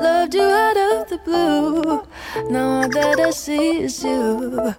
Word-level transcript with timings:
Loved 0.00 0.34
you 0.34 0.42
out 0.42 0.76
of 0.76 1.08
the 1.08 1.18
blue. 1.24 2.02
Now 2.50 2.82
all 2.82 2.88
that 2.90 3.20
I 3.20 3.30
see 3.30 3.84
is 3.84 4.04
you. 4.04 4.74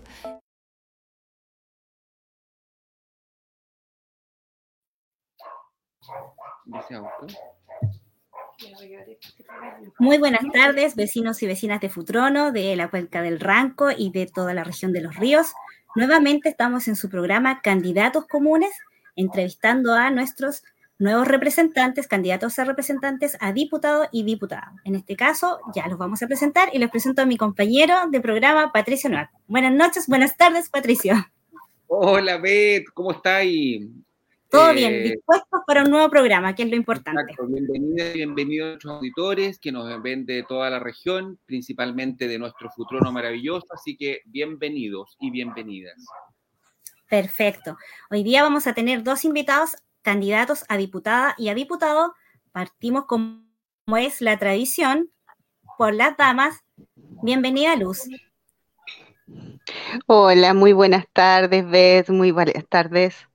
Muy 9.99 10.17
buenas 10.17 10.41
tardes, 10.53 10.95
vecinos 10.95 11.41
y 11.41 11.47
vecinas 11.47 11.81
de 11.81 11.89
Futrono, 11.89 12.51
de 12.51 12.75
la 12.75 12.89
cuenca 12.89 13.21
del 13.21 13.39
Ranco 13.39 13.89
y 13.91 14.11
de 14.11 14.27
toda 14.27 14.53
la 14.53 14.63
región 14.63 14.93
de 14.93 15.01
los 15.01 15.15
ríos. 15.15 15.53
Nuevamente 15.95 16.49
estamos 16.49 16.89
en 16.89 16.97
su 16.97 17.09
programa 17.09 17.61
Candidatos 17.61 18.25
Comunes, 18.27 18.73
entrevistando 19.15 19.93
a 19.93 20.11
nuestros 20.11 20.61
nuevos 20.99 21.25
representantes, 21.25 22.09
candidatos 22.09 22.59
a 22.59 22.65
representantes 22.65 23.37
a 23.39 23.53
diputado 23.53 24.09
y 24.11 24.23
diputada. 24.23 24.73
En 24.83 24.95
este 24.95 25.15
caso, 25.15 25.59
ya 25.73 25.87
los 25.87 25.97
vamos 25.97 26.21
a 26.21 26.27
presentar 26.27 26.67
y 26.73 26.79
les 26.79 26.89
presento 26.89 27.21
a 27.21 27.25
mi 27.25 27.37
compañero 27.37 27.95
de 28.11 28.19
programa, 28.19 28.73
Patricio 28.73 29.09
Noac. 29.09 29.29
Buenas 29.47 29.71
noches, 29.71 30.07
buenas 30.07 30.35
tardes, 30.35 30.69
Patricio. 30.69 31.15
Hola, 31.87 32.39
Beth, 32.39 32.87
¿cómo 32.93 33.13
estáis? 33.13 33.87
Todo 34.49 34.73
bien, 34.73 35.03
dispuestos 35.03 35.61
para 35.65 35.83
un 35.83 35.89
nuevo 35.89 36.09
programa, 36.09 36.55
que 36.55 36.63
es 36.63 36.69
lo 36.69 36.75
importante. 36.75 37.21
Exacto, 37.21 37.47
bienvenidos 37.47 38.09
y 38.09 38.13
bienvenidos 38.13 38.65
a 38.65 38.69
nuestros 38.69 38.93
auditores 38.95 39.59
que 39.59 39.71
nos 39.71 40.01
ven 40.01 40.25
de 40.25 40.43
toda 40.43 40.69
la 40.69 40.79
región, 40.79 41.39
principalmente 41.45 42.27
de 42.27 42.39
nuestro 42.39 42.69
futuro 42.71 43.11
maravilloso, 43.11 43.67
así 43.73 43.97
que 43.97 44.21
bienvenidos 44.25 45.17
y 45.19 45.31
bienvenidas. 45.31 45.95
Perfecto. 47.09 47.77
Hoy 48.09 48.23
día 48.23 48.43
vamos 48.43 48.67
a 48.67 48.73
tener 48.73 49.03
dos 49.03 49.25
invitados, 49.25 49.75
candidatos 50.01 50.63
a 50.69 50.77
diputada 50.77 51.35
y 51.37 51.49
a 51.49 51.55
diputado. 51.55 52.13
Partimos 52.51 53.05
como 53.05 53.45
es 53.97 54.21
la 54.21 54.37
tradición 54.37 55.11
por 55.77 55.93
las 55.93 56.17
damas. 56.17 56.63
Bienvenida, 57.21 57.75
Luz. 57.75 58.03
Hola, 60.05 60.53
muy 60.53 60.73
buenas 60.73 61.05
tardes, 61.13 61.67
Beth, 61.67 62.09
muy 62.09 62.31
buenas 62.31 62.65
tardes. 62.69 63.27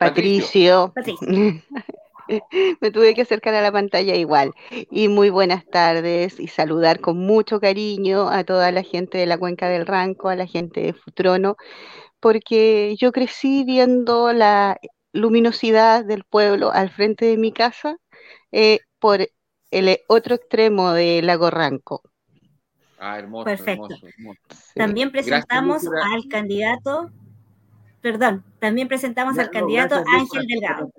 Patricio. 0.00 0.94
Me 2.80 2.90
tuve 2.90 3.14
que 3.14 3.22
acercar 3.22 3.54
a 3.54 3.60
la 3.60 3.70
pantalla 3.70 4.14
igual. 4.14 4.52
Y 4.90 5.08
muy 5.08 5.28
buenas 5.28 5.66
tardes 5.66 6.40
y 6.40 6.48
saludar 6.48 7.00
con 7.00 7.18
mucho 7.18 7.60
cariño 7.60 8.30
a 8.30 8.44
toda 8.44 8.72
la 8.72 8.82
gente 8.82 9.18
de 9.18 9.26
la 9.26 9.36
Cuenca 9.36 9.68
del 9.68 9.86
Ranco, 9.86 10.30
a 10.30 10.36
la 10.36 10.46
gente 10.46 10.80
de 10.80 10.94
Futrono, 10.94 11.56
porque 12.18 12.96
yo 12.98 13.12
crecí 13.12 13.64
viendo 13.64 14.32
la 14.32 14.78
luminosidad 15.12 16.04
del 16.04 16.24
pueblo 16.24 16.72
al 16.72 16.88
frente 16.88 17.26
de 17.26 17.36
mi 17.36 17.52
casa 17.52 17.98
eh, 18.52 18.78
por 19.00 19.28
el 19.70 19.98
otro 20.08 20.36
extremo 20.36 20.92
del 20.92 21.26
lago 21.26 21.50
Ranco. 21.50 22.02
Ah, 22.98 23.18
hermoso. 23.18 23.44
Perfecto. 23.44 23.84
hermoso, 23.84 24.06
hermoso. 24.06 24.40
También 24.74 25.10
presentamos 25.10 25.82
Gracias, 25.82 26.14
al 26.14 26.28
candidato, 26.28 27.10
perdón, 28.00 28.44
también 28.58 28.88
presentamos 28.88 29.38
al 29.38 29.46
No, 29.46 29.52
candidato 29.52 30.02
gracias, 30.02 30.20
Ángel 30.20 30.46
Delgado. 30.46 30.90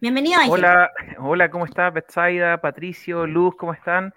Bienvenido, 0.00 0.40
Ángel. 0.40 0.52
Hola, 0.52 0.90
hola, 1.18 1.50
¿cómo 1.50 1.64
estás? 1.64 1.92
Betsaida, 1.94 2.60
Patricio, 2.60 3.26
Luz, 3.26 3.54
¿cómo 3.56 3.72
están? 3.72 4.12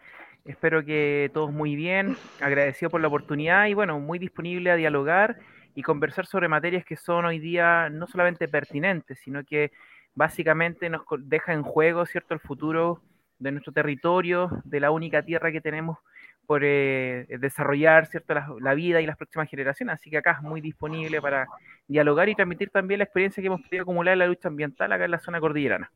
Espero 0.46 0.84
que 0.84 1.30
todos 1.34 1.52
muy 1.52 1.76
bien, 1.76 2.18
agradecido 2.40 2.90
por 2.90 3.02
la 3.02 3.08
oportunidad 3.08 3.68
y 3.68 3.74
bueno, 3.74 4.00
muy 4.00 4.20
disponible 4.20 4.72
a 4.72 4.76
dialogar 4.76 5.38
y 5.74 5.82
conversar 5.82 6.26
sobre 6.26 6.48
materias 6.48 6.86
que 6.86 6.96
son 6.96 7.26
hoy 7.26 7.40
día 7.40 7.90
no 7.90 8.08
solamente 8.08 8.48
pertinentes, 8.48 9.20
sino 9.20 9.44
que 9.44 9.72
básicamente 10.14 10.90
nos 10.90 11.02
deja 11.20 11.54
en 11.54 11.64
juego, 11.64 12.06
¿cierto?, 12.06 12.34
el 12.34 12.40
futuro 12.40 13.02
de 13.38 13.52
nuestro 13.52 13.74
territorio, 13.74 14.50
de 14.64 14.80
la 14.80 14.92
única 14.92 15.24
tierra 15.24 15.52
que 15.52 15.62
tenemos 15.62 15.98
por 16.46 16.62
eh, 16.64 17.26
desarrollar, 17.40 18.08
¿cierto?, 18.08 18.34
la, 18.60 18.74
vida 18.74 19.02
y 19.02 19.06
las 19.06 19.18
próximas 19.18 19.50
generaciones. 19.50 19.96
Así 19.96 20.10
que 20.10 20.18
acá 20.18 20.32
es 20.32 20.42
muy 20.42 20.62
disponible 20.62 21.22
para 21.22 21.48
dialogar 21.88 22.30
y 22.30 22.36
transmitir 22.36 22.70
también 22.70 23.00
la 23.00 23.06
experiencia 23.06 23.42
que 23.42 23.48
hemos 23.48 23.62
podido 23.62 23.84
acumular 23.84 24.14
en 24.14 24.20
la 24.20 24.28
lucha 24.28 24.48
ambiental 24.48 24.92
acá 24.92 25.06
en 25.06 25.12
la 25.12 25.20
zona 25.20 25.40
cordillerana. 25.40 25.92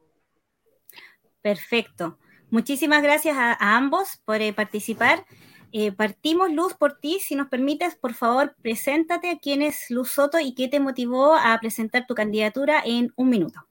Perfecto. 1.41 2.17
Muchísimas 2.49 3.01
gracias 3.03 3.37
a, 3.37 3.53
a 3.53 3.77
ambos 3.77 4.21
por 4.25 4.41
eh, 4.41 4.53
participar. 4.53 5.23
Eh, 5.71 5.91
partimos, 5.91 6.51
Luz, 6.51 6.73
por 6.73 6.99
ti. 6.99 7.19
Si 7.19 7.35
nos 7.35 7.47
permites, 7.47 7.95
por 7.95 8.13
favor, 8.13 8.55
preséntate. 8.61 9.39
¿Quién 9.41 9.61
es 9.61 9.89
Luz 9.89 10.11
Soto 10.11 10.39
y 10.39 10.55
qué 10.55 10.67
te 10.67 10.79
motivó 10.79 11.35
a 11.35 11.57
presentar 11.59 12.07
tu 12.07 12.15
candidatura 12.15 12.81
en 12.83 13.13
un 13.15 13.29
minuto? 13.29 13.68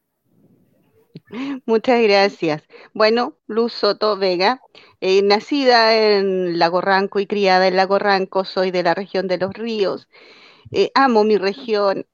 Muchas 1.66 2.02
gracias. 2.02 2.62
Bueno, 2.94 3.36
Luz 3.46 3.72
Soto 3.72 4.16
Vega, 4.16 4.60
eh, 5.00 5.22
nacida 5.22 5.94
en 5.96 6.58
Lago 6.58 6.80
Ranco 6.80 7.20
y 7.20 7.26
criada 7.26 7.68
en 7.68 7.76
Lago 7.76 7.98
Ranco, 7.98 8.44
soy 8.44 8.70
de 8.70 8.82
la 8.82 8.94
región 8.94 9.28
de 9.28 9.38
los 9.38 9.52
ríos. 9.54 10.08
Eh, 10.72 10.90
amo 10.94 11.24
mi 11.24 11.38
región, 11.38 12.06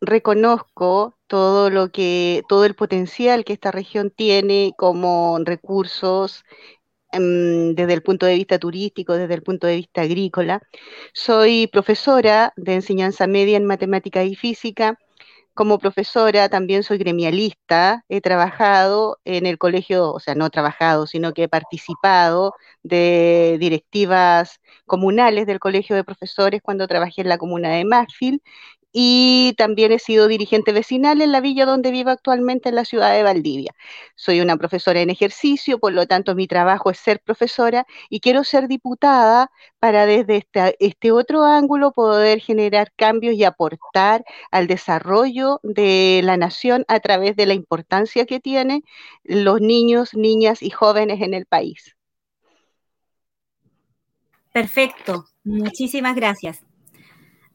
reconozco 0.00 1.18
todo 1.28 1.70
lo 1.70 1.90
que, 1.92 2.42
todo 2.48 2.64
el 2.64 2.74
potencial 2.74 3.44
que 3.44 3.54
esta 3.54 3.70
región 3.72 4.10
tiene 4.10 4.74
como 4.78 5.38
recursos 5.44 6.44
em, 7.12 7.74
desde 7.74 7.94
el 7.94 8.02
punto 8.02 8.26
de 8.26 8.34
vista 8.36 8.58
turístico, 8.58 9.14
desde 9.14 9.34
el 9.34 9.42
punto 9.42 9.66
de 9.66 9.76
vista 9.76 10.02
agrícola. 10.02 10.62
Soy 11.12 11.68
profesora 11.68 12.52
de 12.56 12.74
enseñanza 12.74 13.26
media 13.26 13.56
en 13.56 13.66
matemática 13.66 14.24
y 14.24 14.34
física. 14.36 14.98
Como 15.58 15.80
profesora 15.80 16.48
también 16.48 16.84
soy 16.84 16.98
gremialista, 16.98 18.04
he 18.08 18.20
trabajado 18.20 19.18
en 19.24 19.44
el 19.44 19.58
colegio, 19.58 20.12
o 20.12 20.20
sea, 20.20 20.36
no 20.36 20.46
he 20.46 20.50
trabajado, 20.50 21.08
sino 21.08 21.34
que 21.34 21.42
he 21.42 21.48
participado 21.48 22.54
de 22.84 23.56
directivas 23.58 24.60
comunales 24.86 25.46
del 25.46 25.58
colegio 25.58 25.96
de 25.96 26.04
profesores 26.04 26.62
cuando 26.62 26.86
trabajé 26.86 27.22
en 27.22 27.28
la 27.28 27.38
comuna 27.38 27.70
de 27.70 27.84
Maxfield 27.84 28.40
y 28.92 29.54
también 29.58 29.92
he 29.92 29.98
sido 29.98 30.28
dirigente 30.28 30.72
vecinal 30.72 31.20
en 31.20 31.32
la 31.32 31.40
villa 31.40 31.66
donde 31.66 31.90
vivo 31.90 32.10
actualmente 32.10 32.70
en 32.70 32.74
la 32.74 32.84
ciudad 32.84 33.12
de 33.12 33.22
Valdivia. 33.22 33.72
Soy 34.16 34.40
una 34.40 34.56
profesora 34.56 35.00
en 35.00 35.10
ejercicio, 35.10 35.78
por 35.78 35.92
lo 35.92 36.06
tanto 36.06 36.34
mi 36.34 36.46
trabajo 36.46 36.90
es 36.90 36.98
ser 36.98 37.20
profesora 37.20 37.86
y 38.08 38.20
quiero 38.20 38.44
ser 38.44 38.68
diputada 38.68 39.50
para 39.78 40.06
desde 40.06 40.46
este 40.78 41.12
otro 41.12 41.44
ángulo 41.44 41.92
poder 41.92 42.40
generar 42.40 42.92
cambios 42.96 43.34
y 43.34 43.44
aportar 43.44 44.24
al 44.50 44.66
desarrollo 44.66 45.60
de 45.62 46.20
la 46.24 46.36
nación 46.36 46.84
a 46.88 47.00
través 47.00 47.36
de 47.36 47.46
la 47.46 47.54
importancia 47.54 48.26
que 48.26 48.40
tienen 48.40 48.82
los 49.24 49.60
niños, 49.60 50.14
niñas 50.14 50.62
y 50.62 50.70
jóvenes 50.70 51.20
en 51.20 51.34
el 51.34 51.46
país. 51.46 51.94
Perfecto. 54.52 55.26
Muchísimas 55.44 56.16
gracias. 56.16 56.67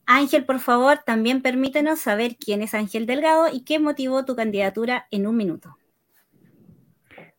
Ángel, 0.06 0.46
por 0.46 0.60
favor, 0.60 1.00
también 1.06 1.42
permítenos 1.42 2.00
saber 2.00 2.36
quién 2.38 2.62
es 2.62 2.74
Ángel 2.74 3.06
Delgado 3.06 3.48
y 3.52 3.64
qué 3.64 3.80
motivó 3.80 4.26
tu 4.26 4.36
candidatura 4.36 5.08
en 5.12 5.28
un 5.28 5.38
minuto. 5.38 5.78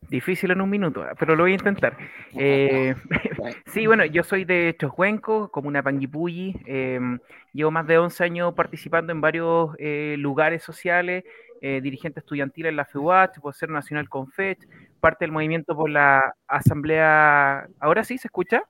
Difícil 0.09 0.51
en 0.51 0.61
un 0.61 0.71
minuto, 0.71 1.05
pero 1.19 1.35
lo 1.35 1.45
voy 1.45 1.53
a 1.53 1.55
intentar. 1.55 1.97
Eh, 2.35 2.95
sí, 3.67 3.87
bueno, 3.87 4.05
yo 4.05 4.23
soy 4.23 4.45
de 4.45 4.77
Choshuenco, 4.79 5.51
comuna 5.51 5.83
Panguipulli. 5.83 6.55
eh, 6.67 7.01
llevo 7.53 7.71
más 7.71 7.87
de 7.87 7.99
11 7.99 8.23
años 8.25 8.55
participando 8.55 9.13
en 9.13 9.21
varios 9.21 9.71
eh, 9.79 10.17
lugares 10.19 10.63
sociales, 10.63 11.25
eh, 11.61 11.81
dirigente 11.83 12.21
estudiantil 12.21 12.67
en 12.67 12.77
la 12.77 12.85
FEUAT, 12.85 13.41
por 13.41 13.55
ser 13.55 13.71
nacional 13.71 14.09
con 14.09 14.31
FECH, 14.31 14.69
parte 15.01 15.25
del 15.25 15.33
movimiento 15.33 15.75
por 15.75 15.89
la 15.89 16.35
asamblea. 16.47 17.67
¿Ahora 17.81 18.05
sí 18.05 18.19
se 18.19 18.29
escucha? 18.29 18.63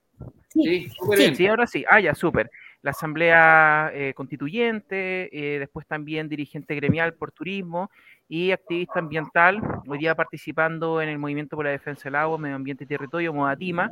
Sí, 0.49 0.89
Sí. 1.17 1.35
Sí, 1.35 1.47
ahora 1.49 1.67
sí. 1.67 1.85
Ah, 1.91 2.01
ya, 2.01 2.15
súper. 2.15 2.51
La 2.85 2.91
asamblea 2.91 3.91
eh, 3.95 4.13
constituyente, 4.13 5.31
eh, 5.33 5.59
después 5.59 5.87
también 5.87 6.29
dirigente 6.29 6.75
gremial 6.75 7.15
por 7.15 7.33
turismo 7.33 7.91
y 8.29 8.51
activista 8.51 8.99
ambiental. 8.99 9.59
Hoy 9.89 9.97
día 9.97 10.15
participando 10.15 11.01
en 11.01 11.09
el 11.09 11.19
movimiento 11.19 11.57
por 11.57 11.65
la 11.65 11.71
defensa 11.71 12.03
del 12.05 12.17
agua, 12.17 12.37
medio 12.37 12.57
ambiente 12.57 12.85
y 12.85 12.87
territorio, 12.87 13.33
Modatima. 13.33 13.89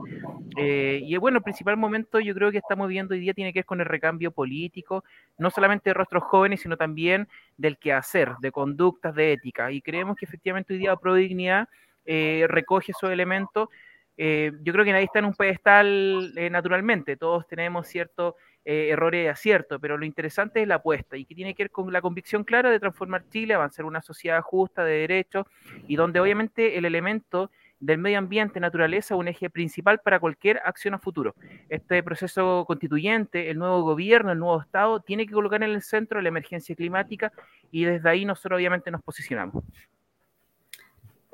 Eh, 0.59 1.01
y 1.05 1.17
bueno, 1.17 1.39
el 1.39 1.43
principal 1.43 1.79
momento 1.79 2.21
yo 2.21 2.35
creo 2.35 2.53
que 2.53 2.59
estamos 2.59 2.87
viviendo 2.87 3.15
hoy 3.15 3.21
día 3.21 3.33
tiene 3.33 3.55
que 3.55 3.61
ver 3.61 3.65
con 3.65 3.81
el 3.81 3.87
recambio 3.87 4.31
político, 4.31 5.05
no 5.39 5.51
solamente 5.51 5.89
de 5.89 5.95
rostros 5.95 6.25
jóvenes, 6.25 6.61
sino 6.61 6.77
también 6.77 7.29
del 7.57 7.79
quehacer, 7.79 8.35
de 8.43 8.53
conductas, 8.53 9.15
de 9.15 9.33
ética. 9.33 9.73
Y 9.73 9.81
creemos 9.81 10.17
que 10.17 10.27
efectivamente 10.27 10.75
hoy 10.75 10.81
día 10.81 10.95
Prodignidad 10.97 11.67
eh, 12.05 12.45
recoge 12.47 12.93
esos 12.93 13.11
elementos. 13.11 13.71
Yo 14.19 14.73
creo 14.73 14.85
que 14.85 14.93
nadie 14.93 15.07
está 15.07 15.19
en 15.19 15.25
un 15.25 15.35
pedestal 15.35 16.33
naturalmente, 16.53 17.17
todos 17.17 17.49
tenemos 17.49 17.89
ciertos 17.89 18.35
eh, 18.65 18.91
errores 18.91 19.25
y 19.25 19.29
aciertos, 19.29 19.81
pero 19.81 19.99
lo 19.99 20.05
interesante 20.05 20.63
es 20.63 20.69
la 20.69 20.77
apuesta 20.77 21.17
y 21.17 21.25
que 21.25 21.35
tiene 21.35 21.55
que 21.55 21.65
ver 21.65 21.71
con 21.71 21.93
la 21.93 22.01
convicción 22.01 22.45
clara 22.45 22.71
de 22.71 22.79
transformar 22.79 23.25
Chile, 23.29 23.55
avanzar 23.55 23.85
una 23.85 24.03
sociedad 24.03 24.41
justa, 24.41 24.85
de 24.85 24.99
derechos, 24.99 25.47
y 25.89 25.97
donde 25.97 26.21
obviamente 26.21 26.79
el 26.79 26.85
elemento 26.85 27.51
del 27.81 27.99
medio 27.99 28.19
ambiente, 28.19 28.61
naturaleza, 28.61 29.17
un 29.17 29.27
eje 29.27 29.51
principal 29.51 29.99
para 29.99 30.21
cualquier 30.21 30.61
acción 30.65 30.95
a 30.95 30.99
futuro. 31.01 31.35
Este 31.69 32.01
proceso 32.05 32.65
constituyente, 32.65 33.51
el 33.51 33.59
nuevo 33.59 33.83
gobierno, 33.83 34.31
el 34.31 34.39
nuevo 34.39 34.61
Estado, 34.61 35.01
tiene 35.01 35.27
que 35.27 35.33
colocar 35.33 35.61
en 35.65 35.71
el 35.71 35.83
centro 35.83 36.23
la 36.23 36.29
emergencia 36.29 36.77
climática 36.77 37.33
y 37.73 37.85
desde 37.85 38.09
ahí 38.09 38.25
nosotros 38.25 38.59
obviamente 38.59 38.93
nos 38.93 39.03
posicionamos. 39.03 39.65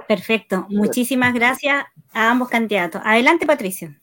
Perfecto. 0.07 0.67
Muchísimas 0.71 1.35
gracias 1.35 1.85
a 2.15 2.31
ambos 2.31 2.49
candidatos. 2.49 3.03
Adelante, 3.05 3.45
Patricio. 3.45 3.95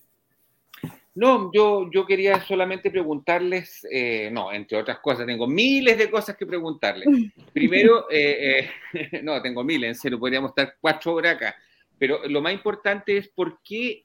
No, 1.15 1.49
yo, 1.53 1.89
yo 1.91 2.05
quería 2.05 2.41
solamente 2.41 2.91
preguntarles, 2.91 3.87
eh, 3.89 4.29
no, 4.33 4.51
entre 4.51 4.77
otras 4.77 4.99
cosas, 4.99 5.25
tengo 5.25 5.47
miles 5.47 5.97
de 5.97 6.11
cosas 6.11 6.35
que 6.35 6.45
preguntarles. 6.45 7.07
Primero, 7.53 8.07
eh, 8.11 8.69
eh, 8.93 9.21
no, 9.23 9.41
tengo 9.41 9.63
miles, 9.63 9.87
en 9.87 9.95
serio, 9.95 10.19
podríamos 10.19 10.49
estar 10.49 10.75
cuatro 10.81 11.13
horas 11.13 11.37
acá. 11.37 11.55
Pero 11.97 12.27
lo 12.27 12.41
más 12.41 12.51
importante 12.51 13.15
es 13.15 13.29
por 13.29 13.61
qué, 13.63 14.03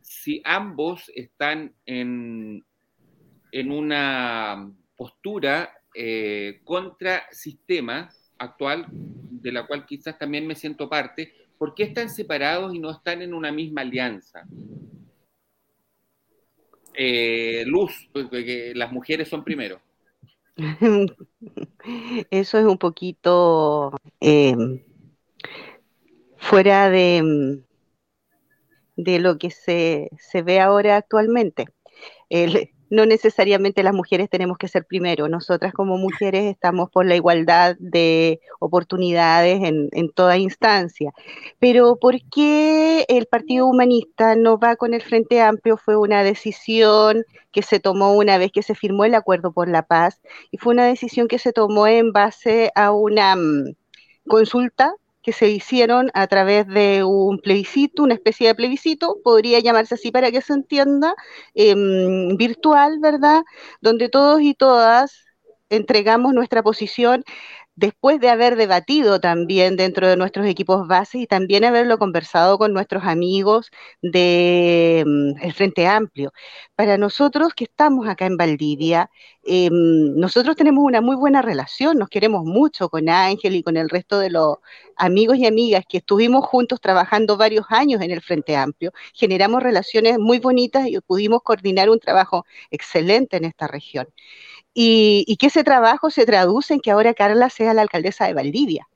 si 0.00 0.42
ambos 0.44 1.10
están 1.14 1.72
en, 1.86 2.64
en 3.52 3.70
una 3.70 4.68
postura 4.96 5.72
contra 6.64 7.28
sistema 7.30 8.10
actual, 8.38 8.86
de 8.90 9.52
la 9.52 9.64
cual 9.64 9.86
quizás 9.86 10.18
también 10.18 10.44
me 10.44 10.56
siento 10.56 10.88
parte, 10.88 11.32
¿por 11.56 11.72
qué 11.76 11.84
están 11.84 12.10
separados 12.10 12.74
y 12.74 12.80
no 12.80 12.90
están 12.90 13.22
en 13.22 13.32
una 13.32 13.52
misma 13.52 13.82
alianza? 13.82 14.44
Eh, 16.94 17.64
luz, 17.66 18.08
porque 18.12 18.72
las 18.74 18.92
mujeres 18.92 19.28
son 19.28 19.44
primero. 19.44 19.80
Eso 22.30 22.58
es 22.58 22.64
un 22.64 22.78
poquito 22.78 23.92
eh, 24.20 24.54
fuera 26.36 26.90
de, 26.90 27.62
de 28.96 29.18
lo 29.18 29.38
que 29.38 29.50
se, 29.50 30.10
se, 30.18 30.42
ve 30.42 30.60
ahora 30.60 30.96
actualmente. 30.96 31.66
No 32.90 33.06
necesariamente 33.06 33.82
las 33.82 33.94
mujeres 33.94 34.28
tenemos 34.30 34.58
que 34.58 34.68
ser 34.68 34.84
primero. 34.84 35.28
Nosotras 35.28 35.72
como 35.72 35.96
mujeres 35.98 36.44
estamos 36.44 36.90
por 36.90 37.06
la 37.06 37.16
igualdad 37.16 37.76
de 37.78 38.40
oportunidades 38.60 39.62
en, 39.62 39.88
en, 39.92 40.10
toda 40.10 40.36
instancia. 40.36 41.12
Pero 41.58 41.96
¿por 41.96 42.16
qué 42.30 43.04
el 43.08 43.26
Partido 43.26 43.66
Humanista 43.66 44.36
no 44.36 44.58
va 44.58 44.76
con 44.76 44.94
el 44.94 45.02
Frente 45.02 45.40
Amplio? 45.40 45.76
Fue 45.76 45.96
una 45.96 46.22
decisión 46.22 47.24
que 47.52 47.62
se 47.62 47.80
tomó 47.80 48.14
una 48.14 48.38
vez 48.38 48.52
que 48.52 48.62
se 48.62 48.74
firmó 48.74 49.04
el 49.04 49.14
Acuerdo 49.14 49.52
por 49.52 49.68
la 49.68 49.82
Paz 49.82 50.20
y 50.50 50.58
fue 50.58 50.74
una 50.74 50.86
decisión 50.86 51.28
que 51.28 51.38
se 51.38 51.52
tomó 51.52 51.86
en 51.86 52.12
base 52.12 52.70
a 52.74 52.92
una 52.92 53.34
um, 53.34 53.74
consulta 54.26 54.94
que 55.24 55.32
se 55.32 55.48
hicieron 55.50 56.10
a 56.14 56.26
través 56.28 56.66
de 56.68 57.02
un 57.04 57.38
plebiscito, 57.38 58.02
una 58.04 58.14
especie 58.14 58.46
de 58.48 58.54
plebiscito, 58.54 59.16
podría 59.24 59.58
llamarse 59.60 59.94
así 59.94 60.10
para 60.12 60.30
que 60.30 60.42
se 60.42 60.52
entienda, 60.52 61.14
eh, 61.54 61.74
virtual, 62.36 62.98
¿verdad? 63.00 63.42
Donde 63.80 64.08
todos 64.10 64.42
y 64.42 64.54
todas 64.54 65.24
entregamos 65.70 66.34
nuestra 66.34 66.62
posición 66.62 67.24
después 67.76 68.20
de 68.20 68.28
haber 68.30 68.56
debatido 68.56 69.20
también 69.20 69.76
dentro 69.76 70.08
de 70.08 70.16
nuestros 70.16 70.46
equipos 70.46 70.86
bases 70.86 71.22
y 71.22 71.26
también 71.26 71.64
haberlo 71.64 71.98
conversado 71.98 72.58
con 72.58 72.72
nuestros 72.72 73.04
amigos 73.04 73.70
del 74.02 75.34
de, 75.34 75.52
Frente 75.54 75.86
Amplio. 75.86 76.32
Para 76.76 76.98
nosotros 76.98 77.52
que 77.54 77.64
estamos 77.64 78.08
acá 78.08 78.26
en 78.26 78.36
Valdivia, 78.36 79.10
eh, 79.44 79.68
nosotros 79.72 80.56
tenemos 80.56 80.84
una 80.84 81.00
muy 81.00 81.16
buena 81.16 81.42
relación, 81.42 81.98
nos 81.98 82.08
queremos 82.08 82.44
mucho 82.44 82.88
con 82.88 83.08
Ángel 83.08 83.56
y 83.56 83.62
con 83.62 83.76
el 83.76 83.88
resto 83.88 84.18
de 84.18 84.30
los 84.30 84.58
amigos 84.96 85.36
y 85.38 85.46
amigas 85.46 85.84
que 85.88 85.98
estuvimos 85.98 86.46
juntos 86.46 86.80
trabajando 86.80 87.36
varios 87.36 87.66
años 87.70 88.00
en 88.02 88.10
el 88.10 88.22
Frente 88.22 88.56
Amplio, 88.56 88.92
generamos 89.14 89.62
relaciones 89.62 90.18
muy 90.18 90.38
bonitas 90.38 90.86
y 90.86 90.98
pudimos 91.00 91.42
coordinar 91.42 91.90
un 91.90 91.98
trabajo 92.00 92.46
excelente 92.70 93.36
en 93.36 93.44
esta 93.44 93.66
región 93.66 94.06
y, 94.74 95.36
que 95.38 95.46
ese 95.46 95.64
trabajo 95.64 96.10
se 96.10 96.26
traduce 96.26 96.74
en 96.74 96.80
que 96.80 96.90
ahora 96.90 97.14
Carla 97.14 97.48
sea 97.50 97.74
la 97.74 97.82
alcaldesa 97.82 98.26
de 98.26 98.34
Valdivia. 98.34 98.88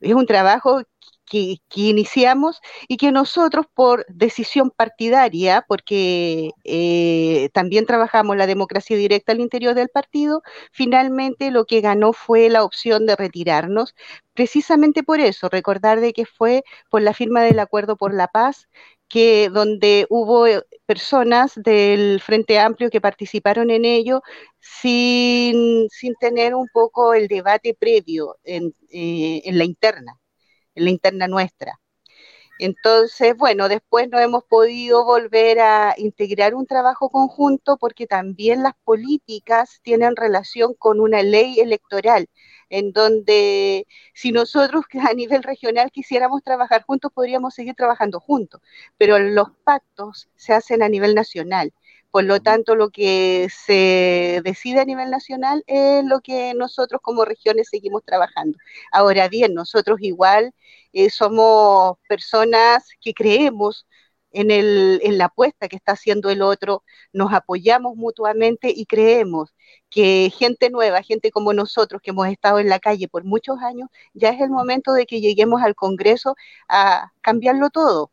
Es 0.00 0.14
un 0.14 0.26
trabajo 0.26 0.82
que, 1.26 1.58
que 1.68 1.80
iniciamos 1.82 2.60
y 2.88 2.96
que 2.96 3.10
nosotros 3.10 3.66
por 3.72 4.06
decisión 4.08 4.70
partidaria, 4.70 5.64
porque 5.66 6.50
eh, 6.64 7.48
también 7.52 7.86
trabajamos 7.86 8.36
la 8.36 8.46
democracia 8.46 8.96
directa 8.96 9.32
al 9.32 9.40
interior 9.40 9.74
del 9.74 9.88
partido, 9.88 10.42
finalmente 10.70 11.50
lo 11.50 11.64
que 11.64 11.80
ganó 11.80 12.12
fue 12.12 12.48
la 12.50 12.62
opción 12.62 13.06
de 13.06 13.16
retirarnos, 13.16 13.94
precisamente 14.34 15.02
por 15.02 15.20
eso, 15.20 15.48
recordar 15.48 16.00
de 16.00 16.12
que 16.12 16.26
fue 16.26 16.64
por 16.90 17.02
la 17.02 17.14
firma 17.14 17.42
del 17.42 17.58
acuerdo 17.58 17.96
por 17.96 18.14
la 18.14 18.28
paz 18.28 18.68
que 19.08 19.48
donde 19.48 20.06
hubo 20.10 20.46
eh, 20.46 20.62
personas 20.86 21.52
del 21.56 22.20
Frente 22.20 22.58
Amplio 22.58 22.90
que 22.90 23.00
participaron 23.00 23.70
en 23.70 23.84
ello 23.84 24.22
sin, 24.60 25.88
sin 25.90 26.14
tener 26.16 26.54
un 26.54 26.68
poco 26.72 27.14
el 27.14 27.28
debate 27.28 27.74
previo 27.74 28.36
en, 28.44 28.74
eh, 28.90 29.42
en, 29.44 29.58
la 29.58 29.64
interna, 29.64 30.18
en 30.74 30.84
la 30.84 30.90
interna 30.90 31.28
nuestra. 31.28 31.80
Entonces, 32.58 33.36
bueno, 33.36 33.68
después 33.68 34.08
no 34.08 34.18
hemos 34.20 34.44
podido 34.44 35.04
volver 35.04 35.58
a 35.60 35.94
integrar 35.98 36.54
un 36.54 36.66
trabajo 36.66 37.10
conjunto 37.10 37.76
porque 37.78 38.06
también 38.06 38.62
las 38.62 38.74
políticas 38.84 39.80
tienen 39.82 40.14
relación 40.16 40.74
con 40.74 41.00
una 41.00 41.22
ley 41.22 41.58
electoral 41.60 42.28
en 42.70 42.92
donde 42.92 43.86
si 44.14 44.32
nosotros 44.32 44.84
a 45.10 45.14
nivel 45.14 45.42
regional 45.42 45.90
quisiéramos 45.92 46.42
trabajar 46.42 46.82
juntos, 46.84 47.10
podríamos 47.12 47.54
seguir 47.54 47.74
trabajando 47.74 48.20
juntos, 48.20 48.60
pero 48.98 49.18
los 49.18 49.50
pactos 49.64 50.28
se 50.36 50.54
hacen 50.54 50.82
a 50.82 50.88
nivel 50.88 51.14
nacional. 51.14 51.72
Por 52.14 52.22
lo 52.22 52.38
tanto, 52.38 52.76
lo 52.76 52.90
que 52.90 53.48
se 53.50 54.40
decide 54.44 54.78
a 54.78 54.84
nivel 54.84 55.10
nacional 55.10 55.64
es 55.66 56.04
lo 56.04 56.20
que 56.20 56.54
nosotros 56.54 57.00
como 57.02 57.24
regiones 57.24 57.68
seguimos 57.68 58.04
trabajando. 58.04 58.56
Ahora 58.92 59.28
bien, 59.28 59.52
nosotros 59.52 59.98
igual 60.00 60.54
eh, 60.92 61.10
somos 61.10 61.98
personas 62.08 62.88
que 63.00 63.14
creemos 63.14 63.88
en, 64.30 64.52
el, 64.52 65.00
en 65.02 65.18
la 65.18 65.24
apuesta 65.24 65.66
que 65.66 65.74
está 65.74 65.90
haciendo 65.94 66.30
el 66.30 66.42
otro, 66.42 66.84
nos 67.12 67.32
apoyamos 67.32 67.96
mutuamente 67.96 68.72
y 68.72 68.86
creemos 68.86 69.52
que 69.90 70.32
gente 70.38 70.70
nueva, 70.70 71.02
gente 71.02 71.32
como 71.32 71.52
nosotros 71.52 72.00
que 72.00 72.10
hemos 72.10 72.28
estado 72.28 72.60
en 72.60 72.68
la 72.68 72.78
calle 72.78 73.08
por 73.08 73.24
muchos 73.24 73.58
años, 73.60 73.88
ya 74.12 74.28
es 74.28 74.40
el 74.40 74.50
momento 74.50 74.92
de 74.92 75.06
que 75.06 75.20
lleguemos 75.20 75.62
al 75.62 75.74
Congreso 75.74 76.36
a 76.68 77.10
cambiarlo 77.22 77.70
todo. 77.70 78.12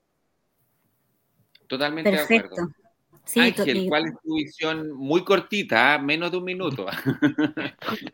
Totalmente 1.68 2.10
Perfecto. 2.10 2.56
de 2.56 2.62
acuerdo. 2.64 2.81
Sí, 3.24 3.40
Ángel, 3.40 3.86
¿cuál 3.88 4.08
es 4.08 4.14
tu 4.24 4.36
visión? 4.36 4.92
Muy 4.94 5.24
cortita, 5.24 5.96
¿eh? 5.96 6.00
menos 6.00 6.32
de 6.32 6.38
un 6.38 6.44
minuto. 6.44 6.86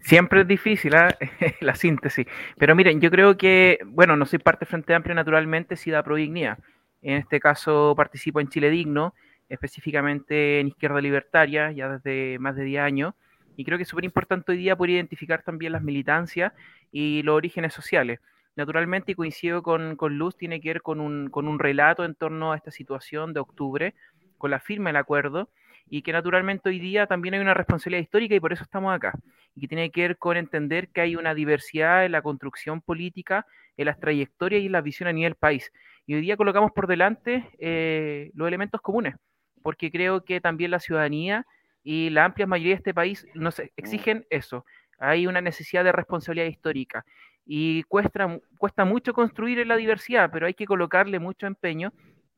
Siempre 0.00 0.42
es 0.42 0.48
difícil 0.48 0.94
¿eh? 0.94 1.16
la 1.60 1.74
síntesis. 1.74 2.26
Pero 2.58 2.74
miren, 2.74 3.00
yo 3.00 3.10
creo 3.10 3.36
que, 3.36 3.78
bueno, 3.86 4.16
no 4.16 4.26
soy 4.26 4.38
parte 4.38 4.64
del 4.64 4.70
Frente 4.70 4.94
Amplio 4.94 5.14
naturalmente, 5.14 5.76
sí 5.76 5.90
da 5.90 6.02
Prodignia. 6.02 6.58
En 7.02 7.16
este 7.16 7.40
caso 7.40 7.94
participo 7.96 8.40
en 8.40 8.48
Chile 8.48 8.70
Digno, 8.70 9.14
específicamente 9.48 10.60
en 10.60 10.68
Izquierda 10.68 11.00
Libertaria, 11.00 11.72
ya 11.72 11.88
desde 11.88 12.38
más 12.38 12.56
de 12.56 12.64
10 12.64 12.82
años. 12.82 13.14
Y 13.56 13.64
creo 13.64 13.76
que 13.76 13.82
es 13.82 13.88
súper 13.88 14.04
importante 14.04 14.52
hoy 14.52 14.58
día 14.58 14.76
poder 14.76 14.90
identificar 14.92 15.42
también 15.42 15.72
las 15.72 15.82
militancias 15.82 16.52
y 16.90 17.22
los 17.22 17.34
orígenes 17.34 17.74
sociales. 17.74 18.20
Naturalmente, 18.54 19.12
y 19.12 19.14
coincido 19.14 19.62
con, 19.62 19.96
con 19.96 20.18
Luz, 20.18 20.36
tiene 20.36 20.60
que 20.60 20.68
ver 20.68 20.82
con 20.82 21.00
un, 21.00 21.30
con 21.30 21.48
un 21.48 21.58
relato 21.58 22.04
en 22.04 22.14
torno 22.14 22.52
a 22.52 22.56
esta 22.56 22.70
situación 22.70 23.32
de 23.32 23.40
octubre, 23.40 23.94
con 24.36 24.50
la 24.50 24.60
firma 24.60 24.90
del 24.90 24.96
acuerdo, 24.96 25.48
y 25.88 26.02
que 26.02 26.12
naturalmente 26.12 26.68
hoy 26.68 26.78
día 26.78 27.06
también 27.06 27.34
hay 27.34 27.40
una 27.40 27.54
responsabilidad 27.54 28.02
histórica 28.02 28.34
y 28.34 28.40
por 28.40 28.52
eso 28.52 28.62
estamos 28.62 28.94
acá, 28.94 29.12
y 29.54 29.62
que 29.62 29.68
tiene 29.68 29.90
que 29.90 30.02
ver 30.02 30.18
con 30.18 30.36
entender 30.36 30.88
que 30.88 31.00
hay 31.00 31.16
una 31.16 31.34
diversidad 31.34 32.04
en 32.04 32.12
la 32.12 32.22
construcción 32.22 32.80
política, 32.80 33.46
en 33.76 33.86
las 33.86 33.98
trayectorias 33.98 34.62
y 34.62 34.66
en 34.66 34.72
la 34.72 34.80
visión 34.80 35.08
a 35.08 35.12
nivel 35.12 35.34
país. 35.34 35.72
Y 36.06 36.14
hoy 36.14 36.20
día 36.20 36.36
colocamos 36.36 36.72
por 36.72 36.86
delante 36.86 37.48
eh, 37.58 38.30
los 38.34 38.48
elementos 38.48 38.80
comunes, 38.80 39.14
porque 39.62 39.90
creo 39.90 40.24
que 40.24 40.40
también 40.40 40.70
la 40.70 40.80
ciudadanía 40.80 41.46
y 41.82 42.10
la 42.10 42.24
amplia 42.24 42.46
mayoría 42.46 42.74
de 42.74 42.78
este 42.78 42.94
país 42.94 43.26
nos 43.34 43.60
exigen 43.76 44.26
eso. 44.30 44.64
Hay 44.98 45.26
una 45.26 45.40
necesidad 45.40 45.84
de 45.84 45.92
responsabilidad 45.92 46.46
histórica 46.46 47.04
y 47.44 47.82
cuesta, 47.84 48.38
cuesta 48.58 48.84
mucho 48.84 49.12
construir 49.12 49.58
en 49.58 49.68
la 49.68 49.76
diversidad, 49.76 50.30
pero 50.32 50.46
hay 50.46 50.54
que 50.54 50.66
colocarle 50.66 51.18
mucho 51.18 51.46
empeño 51.46 51.92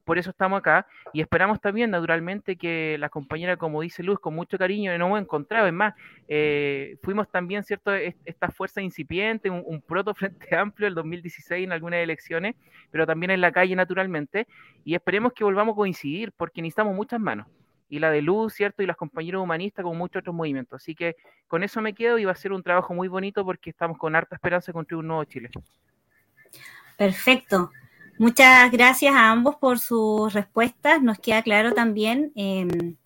por 0.04 0.18
eso 0.18 0.30
estamos 0.30 0.58
acá 0.58 0.87
y 1.12 1.20
esperamos 1.23 1.61
también, 1.61 1.90
naturalmente, 1.90 2.56
que 2.56 2.96
la 2.99 3.08
compañera, 3.08 3.56
como 3.56 3.80
dice 3.80 4.02
Luz, 4.02 4.20
con 4.20 4.34
mucho 4.34 4.58
cariño, 4.58 4.96
nos 4.99 5.06
hemos 5.06 5.20
encontrado. 5.20 5.66
Es 5.66 5.73
más, 5.73 5.94
eh, 6.28 6.99
fuimos 7.02 7.30
también, 7.30 7.64
¿cierto?, 7.64 7.92
esta 7.94 8.50
fuerza 8.50 8.82
incipiente, 8.82 9.49
un, 9.49 9.62
un, 9.64 9.80
proto 9.80 10.14
frente 10.14 10.54
amplio 10.56 10.88
el 10.88 10.94
2016 10.94 11.64
en 11.64 11.73
algunas 11.73 12.00
elecciones, 12.00 12.54
pero 12.90 13.06
también 13.06 13.30
en 13.30 13.40
la 13.40 13.52
calle, 13.52 13.75
naturalmente, 13.75 14.46
y 14.84 14.94
esperemos 14.94 15.32
que 15.32 15.44
volvamos 15.44 15.73
a 15.73 15.76
coincidir 15.76 16.32
porque 16.32 16.61
necesitamos 16.61 16.94
muchas 16.94 17.20
manos. 17.20 17.46
Y 17.88 17.99
la 17.99 18.11
de 18.11 18.23
Luz, 18.23 18.55
¿cierto? 18.55 18.83
Y 18.83 18.87
las 18.87 18.97
compañeros 18.97 19.43
humanistas, 19.43 19.85
con 19.85 19.97
muchos 19.97 20.21
otros 20.21 20.35
movimientos. 20.35 20.83
Así 20.83 20.95
que 20.95 21.17
con 21.47 21.62
eso 21.62 21.81
me 21.81 21.95
quedo 21.95 22.19
y 22.19 22.25
va 22.25 22.33
a 22.33 22.37
ser 22.37 22.53
un 22.53 22.62
trabajo 22.62 22.95
muy 22.95 23.09
bonito 23.09 23.45
porque 23.45 23.71
estamos 23.71 23.99
con 23.99 24.17
harta 24.17 24.35
esperanza 24.35 24.67
de 24.67 24.75
construir 24.75 25.00
un 25.00 25.09
nuevo 25.09 25.25
Chile. 25.25 25.50
Perfecto. 26.97 27.71
Muchas 28.19 28.71
gracias 28.71 29.14
a 29.14 29.31
ambos 29.31 29.57
por 29.57 29.79
sus 29.79 30.33
respuestas. 30.33 31.03
Nos 31.03 31.19
queda 31.19 31.43
claro 31.43 31.73
también 31.73 32.33
em, 32.37 32.97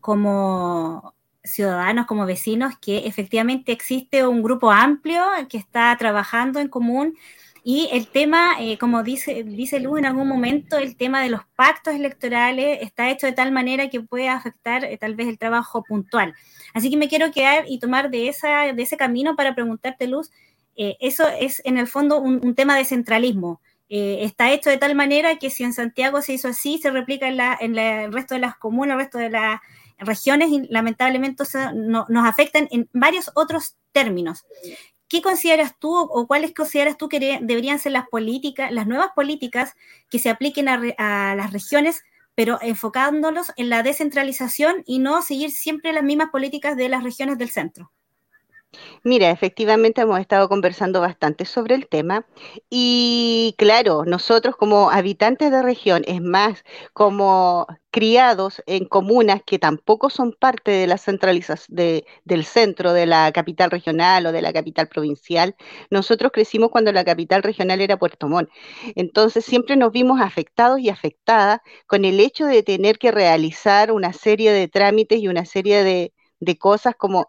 como 0.00 1.14
ciudadanos, 1.42 2.06
como 2.06 2.26
vecinos, 2.26 2.78
que 2.78 3.06
efectivamente 3.06 3.72
existe 3.72 4.26
un 4.26 4.42
grupo 4.42 4.70
amplio 4.70 5.22
que 5.48 5.58
está 5.58 5.96
trabajando 5.98 6.60
en 6.60 6.68
común 6.68 7.16
y 7.62 7.88
el 7.92 8.06
tema, 8.06 8.56
eh, 8.58 8.78
como 8.78 9.02
dice, 9.02 9.44
dice 9.44 9.76
en 9.76 10.06
algún 10.06 10.28
momento, 10.28 10.78
el 10.78 10.96
tema 10.96 11.22
de 11.22 11.28
los 11.28 11.42
pactos 11.56 11.94
electorales 11.94 12.78
está 12.80 13.10
hecho 13.10 13.26
de 13.26 13.32
tal 13.32 13.52
manera 13.52 13.90
que 13.90 14.00
puede 14.00 14.28
afectar 14.28 14.84
eh, 14.84 14.96
tal 14.98 15.14
vez 15.14 15.28
el 15.28 15.38
trabajo 15.38 15.82
puntual. 15.82 16.34
Así 16.72 16.90
que 16.90 16.96
me 16.96 17.08
quiero 17.08 17.30
quedar 17.30 17.64
y 17.68 17.78
tomar 17.78 18.10
de, 18.10 18.28
esa, 18.28 18.72
de 18.72 18.82
ese 18.82 18.96
camino 18.96 19.36
para 19.36 19.54
preguntarte, 19.54 20.06
Luz, 20.06 20.30
eh, 20.76 20.96
eso 21.00 21.28
es 21.28 21.60
en 21.64 21.76
el 21.76 21.86
fondo 21.86 22.18
un, 22.18 22.54
tema 22.54 22.76
de 22.76 22.84
centralismo. 22.84 23.60
está 23.88 24.52
hecho 24.52 24.70
de 24.70 24.78
tal 24.78 24.94
manera 24.94 25.36
que 25.36 25.50
si 25.50 25.64
en 25.64 25.72
Santiago 25.72 26.22
se 26.22 26.34
hizo 26.34 26.48
así, 26.48 26.78
se 26.78 26.90
replica 26.90 27.28
en, 27.28 27.36
la, 27.36 27.58
en 27.60 27.76
el 27.76 28.12
resto 28.12 28.34
de 28.34 28.40
las 28.40 28.56
comunas, 28.56 28.94
el 28.94 29.00
resto 29.00 29.18
de 29.18 29.30
las 29.30 29.60
regiones 29.98 30.50
y 30.50 30.66
lamentablemente 30.68 31.44
nos 31.74 32.26
afectan 32.26 32.68
en 32.70 32.88
varios 32.92 33.30
otros 33.34 33.76
términos. 33.92 34.44
¿Qué 35.10 35.20
consideras 35.20 35.76
tú 35.78 35.94
o 35.94 36.26
cuáles 36.26 36.54
consideras 36.54 36.96
tú 36.96 37.08
que 37.08 37.18
deberían 37.42 37.80
ser 37.80 37.92
las 37.92 38.08
políticas, 38.08 38.70
las 38.72 38.86
nuevas 38.86 39.10
políticas 39.14 39.74
que 40.08 40.20
se 40.20 40.30
apliquen 40.30 40.68
a, 40.68 41.34
las 41.34 41.52
regiones, 41.52 42.04
pero 42.36 42.58
enfocándolos 42.62 43.52
en 43.56 43.68
la 43.68 43.82
descentralización 43.82 44.84
y 44.86 45.00
no 45.00 45.20
seguir 45.20 45.50
siempre 45.50 45.92
las 45.92 46.04
mismas 46.04 46.30
políticas 46.30 46.76
de 46.76 46.88
las 46.88 47.02
regiones 47.02 47.36
del 47.38 47.50
centro? 47.50 47.90
Mira, 49.04 49.30
efectivamente 49.30 50.00
hemos 50.02 50.20
estado 50.20 50.48
conversando 50.48 51.00
bastante 51.00 51.44
sobre 51.44 51.74
el 51.74 51.88
tema 51.88 52.26
y 52.68 53.54
claro, 53.58 54.04
nosotros 54.04 54.56
como 54.56 54.90
habitantes 54.90 55.50
de 55.50 55.62
región, 55.62 56.02
es 56.06 56.20
más, 56.20 56.64
como 56.92 57.66
criados 57.90 58.62
en 58.66 58.84
comunas 58.86 59.42
que 59.44 59.58
tampoco 59.58 60.10
son 60.10 60.32
parte 60.32 60.70
de 60.70 60.86
la 60.86 60.98
centralización 60.98 61.76
del 62.24 62.44
centro 62.44 62.92
de 62.92 63.06
la 63.06 63.32
capital 63.32 63.70
regional 63.70 64.26
o 64.26 64.32
de 64.32 64.42
la 64.42 64.52
capital 64.52 64.88
provincial, 64.88 65.56
nosotros 65.90 66.30
crecimos 66.32 66.70
cuando 66.70 66.92
la 66.92 67.04
capital 67.04 67.42
regional 67.42 67.80
era 67.80 67.98
Puerto 67.98 68.28
Montt. 68.28 68.48
Entonces 68.94 69.44
siempre 69.44 69.76
nos 69.76 69.92
vimos 69.92 70.20
afectados 70.20 70.80
y 70.80 70.88
afectadas 70.88 71.60
con 71.86 72.04
el 72.04 72.20
hecho 72.20 72.46
de 72.46 72.62
tener 72.62 72.98
que 72.98 73.10
realizar 73.10 73.92
una 73.92 74.12
serie 74.12 74.52
de 74.52 74.68
trámites 74.68 75.18
y 75.20 75.28
una 75.28 75.44
serie 75.44 75.82
de, 75.84 76.12
de 76.40 76.58
cosas 76.58 76.94
como 76.96 77.26